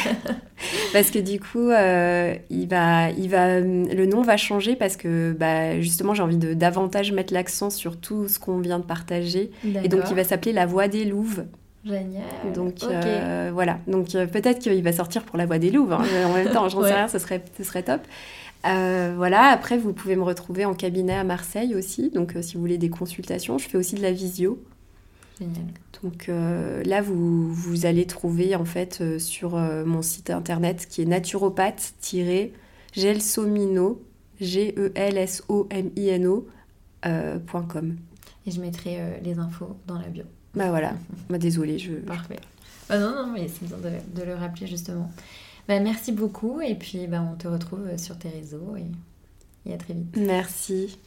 parce 0.93 1.12
que 1.12 1.20
du 1.20 1.39
coup, 1.39 1.70
euh, 1.70 2.36
il 2.49 2.68
va, 2.68 3.12
il 3.12 3.30
va, 3.30 3.60
le 3.60 4.05
nom 4.05 4.22
va 4.22 4.38
changer 4.38 4.76
parce 4.76 4.95
que 4.95 5.36
bah, 5.38 5.80
justement, 5.82 6.14
j'ai 6.14 6.24
envie 6.24 6.38
de 6.38 6.53
davantage 6.53 7.12
mettre 7.12 7.34
l'accent 7.34 7.70
sur 7.70 7.97
tout 7.97 8.28
ce 8.28 8.39
qu'on 8.39 8.60
vient 8.60 8.80
de 8.80 8.86
partager. 8.86 9.51
Et 9.84 9.89
donc, 9.89 10.03
il 10.10 10.16
va 10.16 10.24
s'appeler 10.24 10.53
La 10.53 10.66
Voix 10.66 10.88
des 10.88 11.05
Louves. 11.05 11.45
Génial. 11.86 12.24
Donc 12.53 12.84
euh, 12.84 13.51
voilà. 13.53 13.80
Donc 13.88 14.14
euh, 14.14 14.28
peut-être 14.28 14.60
qu'il 14.60 14.84
va 14.84 14.91
sortir 14.91 15.24
pour 15.24 15.38
La 15.38 15.45
Voix 15.45 15.60
des 15.60 15.72
Louves. 15.72 15.93
Hein. 15.93 16.03
En 16.26 16.34
même 16.34 16.51
temps, 16.51 16.68
j'en 16.68 16.84
sais 16.84 16.93
rien, 16.93 17.07
ce 17.07 17.20
serait, 17.20 17.43
ce 17.57 17.64
serait 17.64 17.84
top. 17.84 18.01
voilà, 18.64 19.43
après 19.45 19.78
vous 19.78 19.93
pouvez 19.93 20.16
me 20.16 20.24
retrouver 20.24 20.66
en 20.66 20.74
cabinet 20.74 21.16
à 21.16 21.24
Marseille 21.24 21.76
aussi, 21.76 22.10
donc 22.10 22.34
si 22.41 22.55
vous 22.55 22.60
voulez 22.60 22.78
des 22.78 22.89
consultations, 22.89 23.57
je 23.57 23.70
fais 23.70 23.78
aussi 23.78 23.95
de 23.95 24.01
la 24.01 24.12
visio. 24.12 24.62
Donc 26.02 26.30
euh, 26.30 26.82
là, 26.84 27.02
vous, 27.02 27.54
vous, 27.54 27.86
allez 27.86 28.06
trouver 28.06 28.56
en 28.56 28.64
fait 28.66 29.00
euh, 29.02 29.20
sur 29.20 29.56
euh, 29.56 29.84
mon 29.86 30.02
site 30.02 30.30
internet 30.30 30.88
qui 30.90 31.02
est 31.02 31.06
naturopathe-gelsomino, 31.06 34.02
G-E-L-S-O-M-I-N-O, 34.40 36.48
.com. 37.02 37.98
Et 38.46 38.52
je 38.52 38.62
mettrai 38.62 39.20
les 39.24 39.40
infos 39.40 39.76
dans 39.88 39.98
la 40.00 40.08
bio. 40.08 40.24
Bah 40.56 40.70
voilà, 40.70 40.94
bah, 41.30 41.38
désolée. 41.38 41.78
Je... 41.78 41.92
Parfait. 41.94 42.40
Bah 42.88 42.98
non, 43.00 43.14
non, 43.16 43.28
mais 43.34 43.48
c'est 43.48 43.66
bien 43.66 43.78
de, 43.78 43.92
de, 44.20 44.26
le 44.26 44.36
rappeler 44.36 44.68
justement. 44.68 45.12
Bah, 45.68 45.80
merci 45.80 46.12
beaucoup 46.12 46.62
et 46.62 46.76
puis 46.76 47.08
bah, 47.08 47.22
on 47.22 47.36
te 47.36 47.48
retrouve 47.48 47.98
sur 47.98 48.18
tes 48.18 48.30
réseaux 48.30 48.76
et, 48.76 48.86
et 49.70 49.74
à 49.74 49.78
très 49.78 49.94
vite. 49.94 50.18
Merci. 50.18 50.98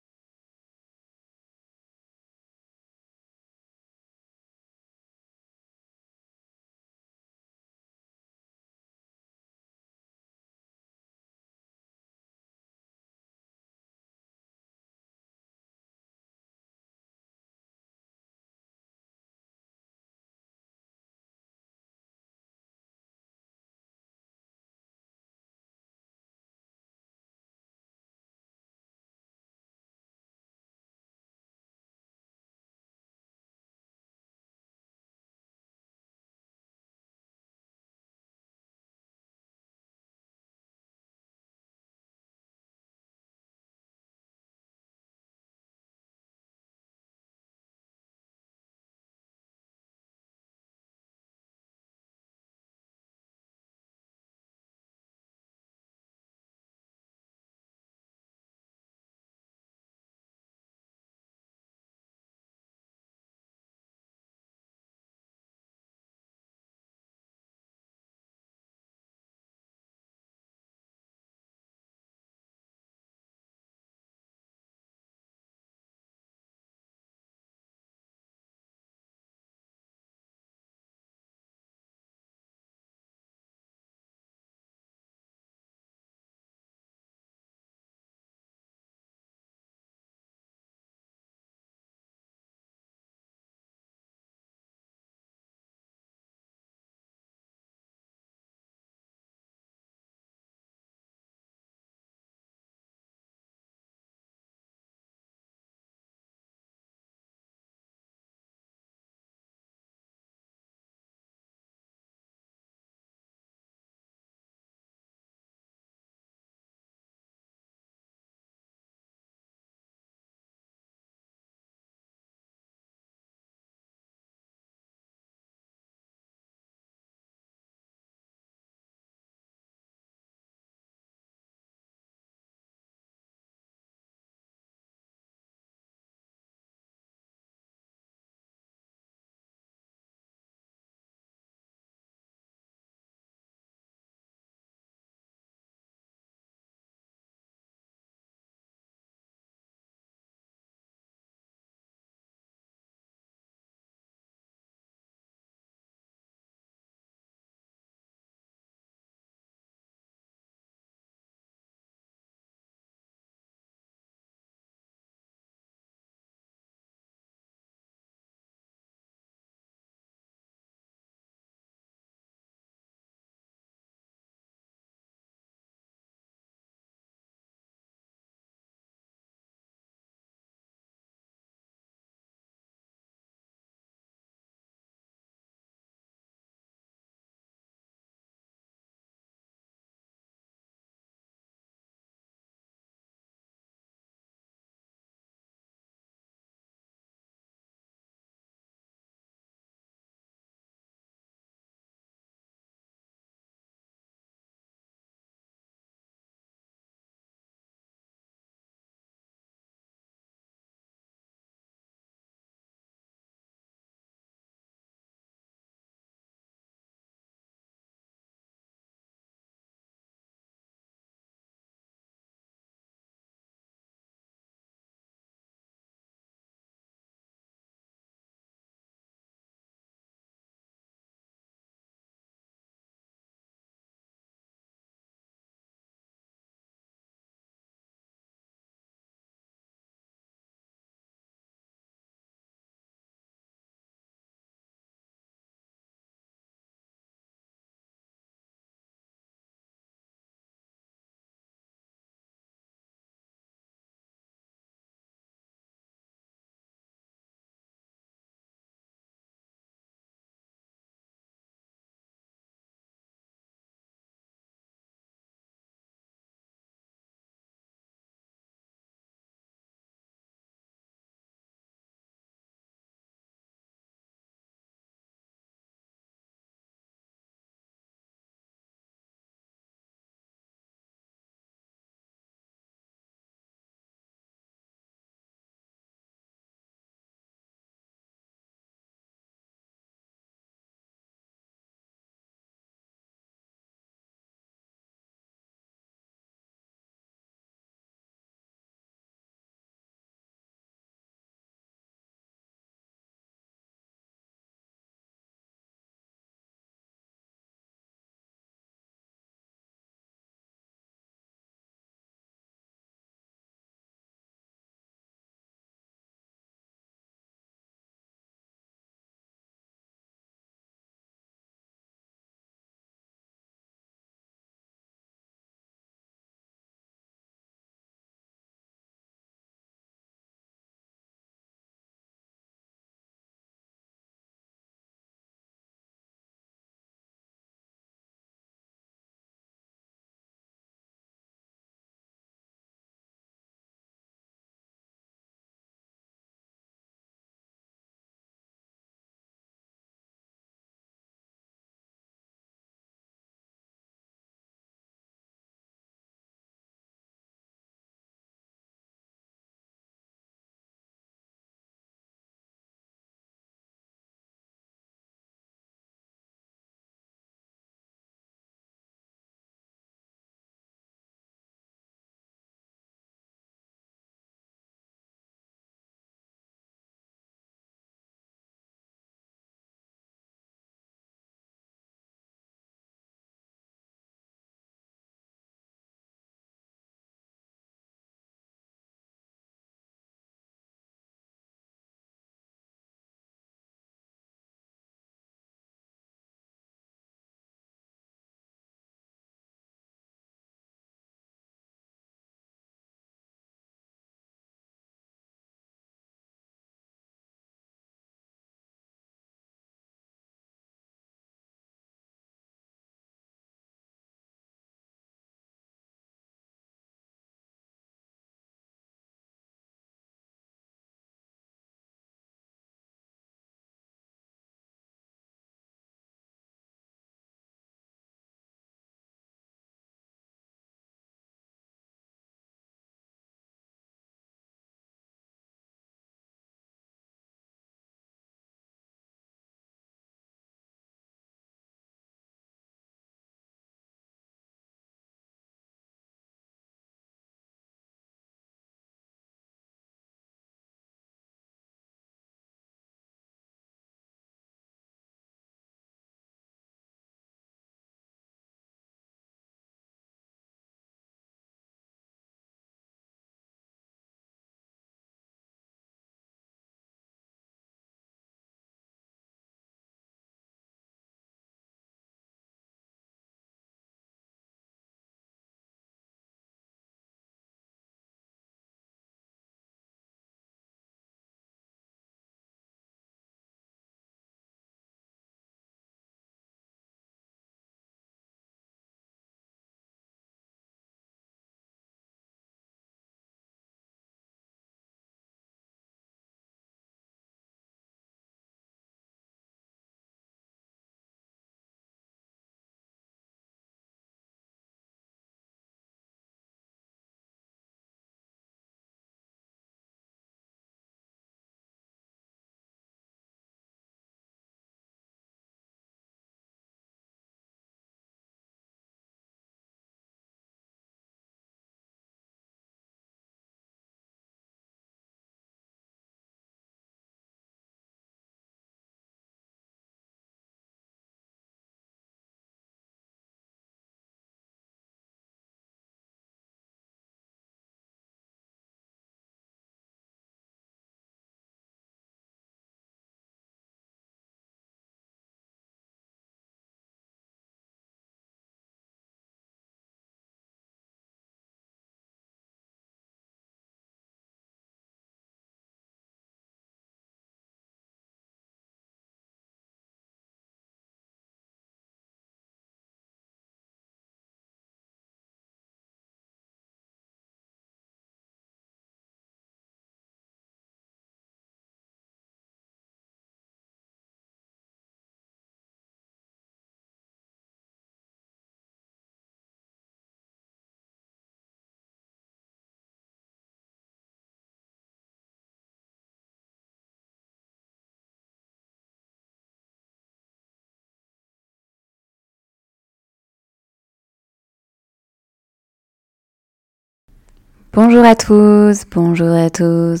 Bonjour 597.76 598.06
à 598.06 598.14
tous, 598.14 598.86
bonjour 598.90 599.36
à 599.36 599.50
tous. 599.50 600.00